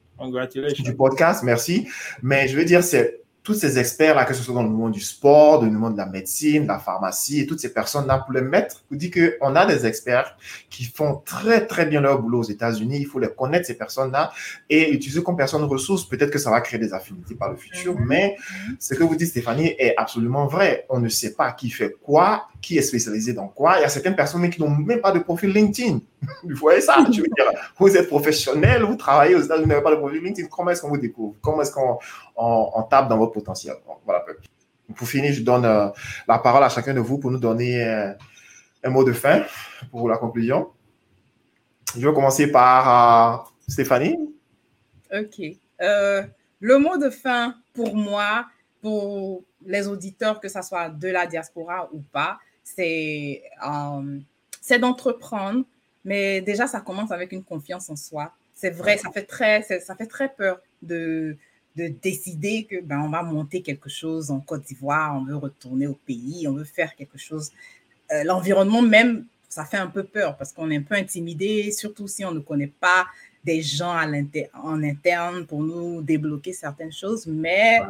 du 0.82 0.94
podcast, 0.94 1.42
merci. 1.42 1.88
Mais 2.22 2.48
je 2.48 2.56
veux 2.56 2.64
dire, 2.64 2.82
c'est 2.82 3.24
tous 3.44 3.52
ces 3.52 3.78
experts-là, 3.78 4.24
que 4.24 4.32
ce 4.32 4.42
soit 4.42 4.54
dans 4.54 4.62
le 4.62 4.70
monde 4.70 4.92
du 4.92 5.02
sport, 5.02 5.60
dans 5.60 5.66
le 5.66 5.72
monde 5.72 5.92
de 5.92 5.98
la 5.98 6.06
médecine, 6.06 6.62
de 6.62 6.68
la 6.68 6.78
pharmacie, 6.78 7.40
et 7.40 7.46
toutes 7.46 7.60
ces 7.60 7.74
personnes-là, 7.74 8.20
pour 8.20 8.32
les 8.32 8.40
mettre, 8.40 8.82
vous 8.90 8.96
dit 8.96 9.10
qu'on 9.10 9.54
a 9.54 9.66
des 9.66 9.84
experts 9.84 10.38
qui 10.70 10.84
font 10.84 11.20
très, 11.26 11.66
très 11.66 11.84
bien 11.84 12.00
leur 12.00 12.22
boulot 12.22 12.38
aux 12.38 12.44
États-Unis. 12.44 13.00
Il 13.00 13.06
faut 13.06 13.18
les 13.18 13.28
connaître, 13.28 13.66
ces 13.66 13.76
personnes-là, 13.76 14.32
et 14.70 14.90
utiliser 14.90 15.22
comme 15.22 15.36
personne 15.36 15.62
ressource. 15.64 16.08
Peut-être 16.08 16.30
que 16.30 16.38
ça 16.38 16.50
va 16.50 16.62
créer 16.62 16.80
des 16.80 16.94
affinités 16.94 17.34
par 17.34 17.50
le 17.50 17.56
futur, 17.56 17.98
mhm. 17.98 18.06
mais 18.06 18.36
ce 18.80 18.94
que 18.94 19.04
vous 19.04 19.14
dites, 19.14 19.28
Stéphanie, 19.28 19.74
est 19.78 19.94
absolument 19.98 20.46
vrai. 20.46 20.86
On 20.88 20.98
ne 20.98 21.10
sait 21.10 21.34
pas 21.34 21.52
qui 21.52 21.68
fait 21.68 21.94
quoi, 22.02 22.48
qui 22.64 22.78
est 22.78 22.82
spécialisé 22.82 23.34
dans 23.34 23.48
quoi. 23.48 23.78
Il 23.78 23.82
y 23.82 23.84
a 23.84 23.90
certaines 23.90 24.16
personnes 24.16 24.48
qui 24.48 24.60
n'ont 24.60 24.70
même 24.70 25.02
pas 25.02 25.12
de 25.12 25.18
profil 25.18 25.50
LinkedIn. 25.50 26.00
Vous 26.42 26.56
voyez 26.56 26.80
ça? 26.80 27.04
Vous 27.78 27.96
êtes 27.96 28.08
professionnel, 28.08 28.82
vous 28.82 28.96
travaillez 28.96 29.34
aux 29.34 29.42
États-Unis, 29.42 29.64
vous 29.64 29.68
n'avez 29.68 29.82
pas 29.82 29.90
de 29.90 29.96
profil 29.96 30.22
LinkedIn. 30.22 30.48
Comment 30.48 30.70
est-ce 30.70 30.80
qu'on 30.80 30.88
vous 30.88 30.96
découvre? 30.96 31.36
Comment 31.42 31.60
est-ce 31.60 31.72
qu'on 31.72 32.82
tape 32.88 33.08
dans 33.08 33.18
votre 33.18 33.32
potentiel? 33.32 33.74
voilà. 34.06 34.24
Pour 34.96 35.06
finir, 35.06 35.32
je 35.32 35.42
donne 35.42 35.66
euh, 35.66 35.88
la 36.26 36.38
parole 36.38 36.62
à 36.62 36.68
chacun 36.70 36.94
de 36.94 37.00
vous 37.00 37.18
pour 37.18 37.30
nous 37.30 37.38
donner 37.38 37.84
euh, 37.84 38.12
un 38.82 38.90
mot 38.90 39.04
de 39.04 39.12
fin 39.12 39.42
pour 39.90 40.08
la 40.08 40.16
conclusion. 40.16 40.68
Je 41.96 42.06
vais 42.06 42.14
commencer 42.14 42.50
par 42.50 43.44
euh, 43.44 43.50
Stéphanie. 43.68 44.18
OK. 45.12 45.40
le 46.60 46.78
mot 46.78 46.96
de 46.96 47.10
fin 47.10 47.54
pour 47.74 47.94
moi, 47.94 48.46
pour 48.80 49.42
les 49.66 49.86
auditeurs, 49.86 50.40
que 50.40 50.48
ce 50.48 50.62
soit 50.62 50.88
de 50.88 51.08
la 51.08 51.26
diaspora 51.26 51.90
ou 51.92 52.00
pas, 52.12 52.38
c'est 52.64 53.42
c'est 54.60 54.78
d'entreprendre, 54.78 55.64
mais 56.04 56.40
déjà, 56.40 56.66
ça 56.66 56.80
commence 56.80 57.12
avec 57.12 57.32
une 57.32 57.44
confiance 57.44 57.90
en 57.90 57.96
soi. 57.96 58.32
C'est 58.54 58.70
vrai, 58.70 58.96
ça 58.96 59.10
fait 59.10 59.24
très, 59.24 59.62
ça 59.62 59.94
fait 59.94 60.06
très 60.06 60.28
peur 60.28 60.58
de, 60.82 61.36
de 61.76 61.88
décider 61.88 62.64
que 62.64 62.80
ben, 62.80 63.00
on 63.00 63.10
va 63.10 63.22
monter 63.22 63.62
quelque 63.62 63.90
chose 63.90 64.30
en 64.30 64.40
Côte 64.40 64.62
d'Ivoire, 64.62 65.16
on 65.16 65.24
veut 65.24 65.36
retourner 65.36 65.86
au 65.86 65.98
pays, 66.06 66.46
on 66.48 66.52
veut 66.52 66.64
faire 66.64 66.94
quelque 66.94 67.18
chose. 67.18 67.52
Euh, 68.12 68.24
l'environnement 68.24 68.80
même, 68.82 69.26
ça 69.48 69.64
fait 69.64 69.76
un 69.76 69.88
peu 69.88 70.04
peur 70.04 70.36
parce 70.36 70.52
qu'on 70.52 70.70
est 70.70 70.76
un 70.76 70.82
peu 70.82 70.94
intimidé, 70.94 71.70
surtout 71.72 72.08
si 72.08 72.24
on 72.24 72.32
ne 72.32 72.40
connaît 72.40 72.72
pas 72.80 73.06
des 73.44 73.60
gens 73.60 73.92
à 73.92 74.06
en 74.54 74.82
interne 74.82 75.46
pour 75.46 75.62
nous 75.62 76.00
débloquer 76.00 76.52
certaines 76.52 76.92
choses. 76.92 77.26
Mais 77.26 77.80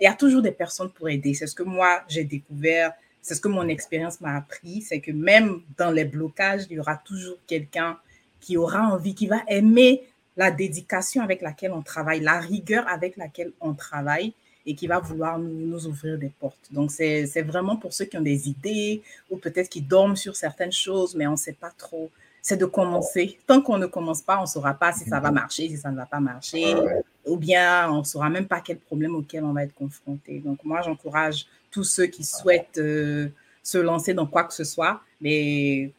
il 0.00 0.04
y 0.04 0.08
a 0.08 0.14
toujours 0.14 0.42
des 0.42 0.50
personnes 0.50 0.90
pour 0.90 1.08
aider. 1.08 1.34
C'est 1.34 1.46
ce 1.46 1.54
que 1.54 1.62
moi, 1.62 2.02
j'ai 2.08 2.24
découvert 2.24 2.92
c'est 3.24 3.34
ce 3.34 3.40
que 3.40 3.48
mon 3.48 3.68
expérience 3.68 4.20
m'a 4.20 4.36
appris, 4.36 4.82
c'est 4.82 5.00
que 5.00 5.10
même 5.10 5.62
dans 5.78 5.90
les 5.90 6.04
blocages, 6.04 6.66
il 6.68 6.76
y 6.76 6.78
aura 6.78 6.96
toujours 6.98 7.38
quelqu'un 7.46 7.96
qui 8.38 8.58
aura 8.58 8.82
envie, 8.82 9.14
qui 9.14 9.26
va 9.26 9.40
aimer 9.48 10.02
la 10.36 10.50
dédication 10.50 11.22
avec 11.22 11.40
laquelle 11.40 11.72
on 11.72 11.80
travaille, 11.80 12.20
la 12.20 12.38
rigueur 12.38 12.86
avec 12.86 13.16
laquelle 13.16 13.52
on 13.62 13.72
travaille 13.72 14.34
et 14.66 14.74
qui 14.74 14.86
va 14.86 14.98
vouloir 14.98 15.38
nous, 15.38 15.86
ouvrir 15.86 16.18
des 16.18 16.28
portes. 16.38 16.68
Donc, 16.70 16.90
c'est 16.90 17.42
vraiment 17.42 17.76
pour 17.76 17.94
ceux 17.94 18.04
qui 18.04 18.18
ont 18.18 18.22
des 18.22 18.46
idées 18.46 19.00
ou 19.30 19.38
peut-être 19.38 19.70
qui 19.70 19.80
dorment 19.80 20.16
sur 20.16 20.36
certaines 20.36 20.72
choses, 20.72 21.14
mais 21.14 21.26
on 21.26 21.32
ne 21.32 21.36
sait 21.36 21.54
pas 21.54 21.70
trop. 21.70 22.10
C'est 22.42 22.58
de 22.58 22.66
commencer. 22.66 23.38
Tant 23.46 23.62
qu'on 23.62 23.78
ne 23.78 23.86
commence 23.86 24.20
pas, 24.20 24.36
on 24.38 24.42
ne 24.42 24.46
saura 24.46 24.74
pas 24.74 24.92
si 24.92 25.08
ça 25.08 25.18
va 25.18 25.30
marcher, 25.30 25.66
si 25.70 25.78
ça 25.78 25.90
ne 25.90 25.96
va 25.96 26.04
pas 26.04 26.20
marcher, 26.20 26.74
ou 27.24 27.38
bien 27.38 27.90
on 27.90 28.00
ne 28.00 28.04
saura 28.04 28.28
même 28.28 28.46
pas 28.46 28.60
quel 28.60 28.76
problème 28.76 29.14
auquel 29.14 29.44
on 29.44 29.54
va 29.54 29.64
être 29.64 29.74
confronté. 29.74 30.40
Donc, 30.40 30.62
moi, 30.62 30.82
j'encourage 30.82 31.46
tous 31.74 31.82
ceux 31.84 32.06
qui 32.06 32.22
souhaitent 32.22 32.78
euh, 32.78 33.28
se 33.62 33.78
lancer 33.78 34.14
dans 34.14 34.26
quoi 34.26 34.44
que 34.44 34.54
ce 34.54 34.62
soit, 34.62 35.00
mais 35.20 35.90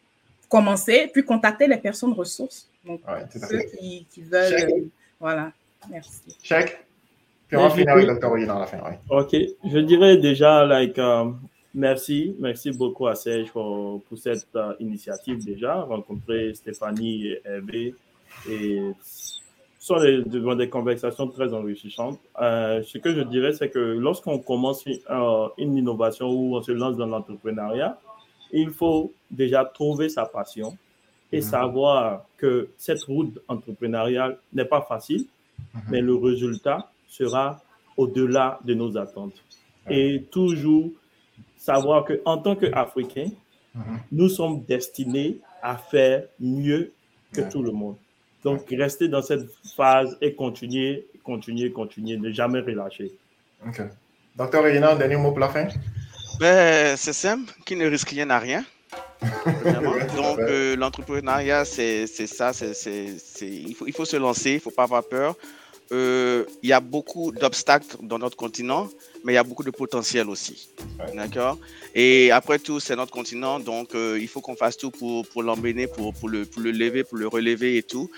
commencer, 0.48 1.10
puis 1.12 1.24
contacter 1.24 1.68
les 1.68 1.78
personnes 1.78 2.14
ressources 2.14 2.70
donc, 2.86 3.02
ceux 3.50 3.60
qui, 3.78 4.06
veulent. 4.22 4.54
Euh, 4.54 4.86
voilà, 5.20 5.52
merci. 5.90 6.38
Check. 6.42 6.86
Puis 7.48 7.58
on 7.58 7.68
va 7.68 7.70
finir 7.72 7.90
avec 7.90 8.08
Dr. 8.08 8.48
dans 8.48 8.60
la 8.60 8.68
fin. 8.68 8.80
OK. 9.10 9.32
Je 9.32 9.80
dirais 9.80 10.18
déjà, 10.18 10.66
like, 10.66 10.98
euh, 10.98 11.32
merci. 11.74 12.36
Merci 12.40 12.72
beaucoup 12.72 13.08
à 13.08 13.16
Serge 13.16 13.52
pour, 13.52 14.02
pour 14.04 14.18
cette 14.18 14.48
initiative 14.80 15.44
déjà. 15.44 15.82
Rencontrer 15.82 16.54
Stéphanie 16.54 17.28
et 17.28 17.42
Hervé. 17.44 17.96
Et 18.50 18.82
sont 19.86 20.00
des, 20.00 20.24
des, 20.24 20.70
conversations 20.70 21.28
très 21.28 21.54
enrichissantes. 21.54 22.20
ce 22.40 22.98
que 22.98 23.14
je 23.14 23.22
dirais, 23.22 23.54
c'est 23.54 23.70
que 23.70 23.80
lorsqu'on 23.80 24.40
commence 24.40 24.86
une 25.58 25.78
innovation 25.78 26.30
ou 26.30 26.56
on 26.56 26.62
se 26.62 26.72
lance 26.72 26.98
dans 26.98 27.06
l'entrepreneuriat, 27.06 27.98
il 28.52 28.70
faut 28.70 29.14
déjà 29.30 29.66
trouver 29.66 30.10
sa 30.10 30.26
passion 30.26 30.78
et 31.32 31.38
mhm. 31.38 31.44
savoir 31.44 32.26
que 32.38 32.70
cette 32.78 33.04
route 33.04 33.40
entrepreneuriale 33.48 34.38
n'est 34.54 34.66
pas 34.66 34.82
facile, 34.82 35.26
mhm. 35.74 35.82
mais 35.90 36.02
le 36.02 36.16
résultat 36.16 36.90
sera 37.08 37.62
au-delà 37.98 38.60
de 38.64 38.74
nos 38.74 38.98
attentes. 38.98 39.44
Et 39.90 40.24
toujours 40.32 40.90
savoir 41.58 42.06
qu'en 42.06 42.38
tant 42.38 42.56
qu'Africains, 42.56 43.32
mhm. 43.74 44.00
nous 44.12 44.30
sommes 44.30 44.64
destinés 44.64 45.38
à 45.62 45.78
faire 45.78 46.26
mieux 46.40 46.92
que 47.34 47.42
tout 47.50 47.62
le 47.62 47.72
monde. 47.72 47.98
Donc, 48.46 48.70
rester 48.70 49.08
dans 49.08 49.24
cette 49.24 49.50
phase 49.76 50.16
et 50.22 50.36
continuer, 50.36 51.08
continuer, 51.24 51.72
continuer, 51.72 52.16
ne 52.16 52.32
jamais 52.32 52.60
relâcher. 52.60 53.12
OK. 53.68 53.82
Docteur 54.36 54.64
Rénan, 54.64 54.96
dernier 54.96 55.16
mot 55.16 55.32
pour 55.32 55.39
la 55.39 55.50
fin? 55.50 55.68
Ben, 56.39 56.96
c'est 56.96 57.14
simple, 57.14 57.52
qui 57.66 57.76
ne 57.76 57.88
risque 57.88 58.10
rien 58.10 58.30
à 58.30 58.38
rien. 58.38 58.64
Donc, 60.16 60.38
euh, 60.38 60.76
l'entrepreneuriat, 60.76 61.66
c'est 61.66 62.06
ça, 62.06 62.54
c'est 62.54 62.72
il, 63.41 63.74
faut, 63.74 63.88
il 63.88 63.93
faut 63.93 64.06
se 64.06 64.18
lancer, 64.18 64.52
il 64.52 64.56
ne 64.56 64.60
faut 64.60 64.70
pas 64.70 64.84
avoir 64.84 65.04
peur. 65.04 65.36
Euh, 65.92 66.46
il 66.64 66.70
y 66.70 66.74
a 66.74 66.80
beaucoup 66.80 67.32
d'obstacles 67.32 67.98
dans 68.02 68.18
notre 68.18 68.36
continent, 68.36 68.90
mais 69.24 69.34
il 69.34 69.36
y 69.36 69.40
a 69.40 69.44
beaucoup 69.44 69.64
de 69.64 69.70
potentiel 69.70 70.30
aussi. 70.30 70.70
D'accord? 71.14 71.60
Et 71.94 72.32
après 72.32 72.58
tout, 72.60 72.80
c'est 72.80 72.96
notre 72.96 73.12
continent, 73.12 73.60
donc 73.60 73.94
euh, 73.94 74.18
il 74.20 74.28
faut 74.28 74.42
qu'on 74.42 74.56
fasse 74.56 74.78
tout 74.78 74.90
pour, 74.90 75.28
pour 75.28 75.44
l'emmener, 75.44 75.88
pour, 75.88 76.14
pour, 76.14 76.28
le, 76.28 76.46
pour 76.46 76.62
le 76.62 76.72
lever, 76.72 77.04
pour 77.04 77.18
le 77.18 77.28
relever 77.28 77.78
et 77.78 77.84
tout. 77.84 78.10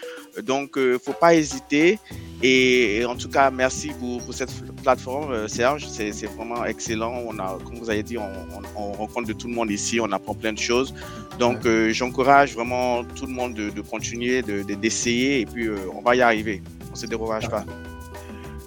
Donc, 0.43 0.73
il 0.77 0.91
ne 0.93 0.97
faut 0.97 1.13
pas 1.13 1.35
hésiter. 1.35 1.99
Et, 2.41 3.03
en 3.05 3.15
tout 3.15 3.29
cas, 3.29 3.51
merci 3.51 3.89
pour, 3.99 4.23
pour 4.23 4.33
cette 4.33 4.51
plateforme, 4.81 5.47
Serge. 5.49 5.87
C'est 5.89 6.11
vraiment 6.27 6.63
excellent. 6.65 7.23
On 7.27 7.37
a, 7.39 7.57
comme 7.65 7.79
vous 7.79 7.89
avez 7.89 8.03
dit, 8.03 8.17
on, 8.17 8.31
on, 8.75 8.93
rencontre 8.93 9.27
de 9.27 9.33
tout 9.33 9.47
le 9.47 9.53
monde 9.53 9.71
ici, 9.71 9.99
on 9.99 10.11
apprend 10.11 10.35
plein 10.35 10.53
de 10.53 10.59
choses. 10.59 10.93
Donc, 11.37 11.67
j'encourage 11.89 12.53
vraiment 12.53 13.03
tout 13.03 13.25
le 13.25 13.33
monde 13.33 13.53
de, 13.55 13.69
de 13.69 13.81
continuer, 13.81 14.41
d'essayer, 14.41 15.43
de, 15.45 15.49
et 15.49 15.53
puis 15.53 15.69
on 15.93 16.01
va 16.01 16.15
y 16.15 16.21
arriver 16.21 16.61
se 16.97 17.47
pas. 17.47 17.63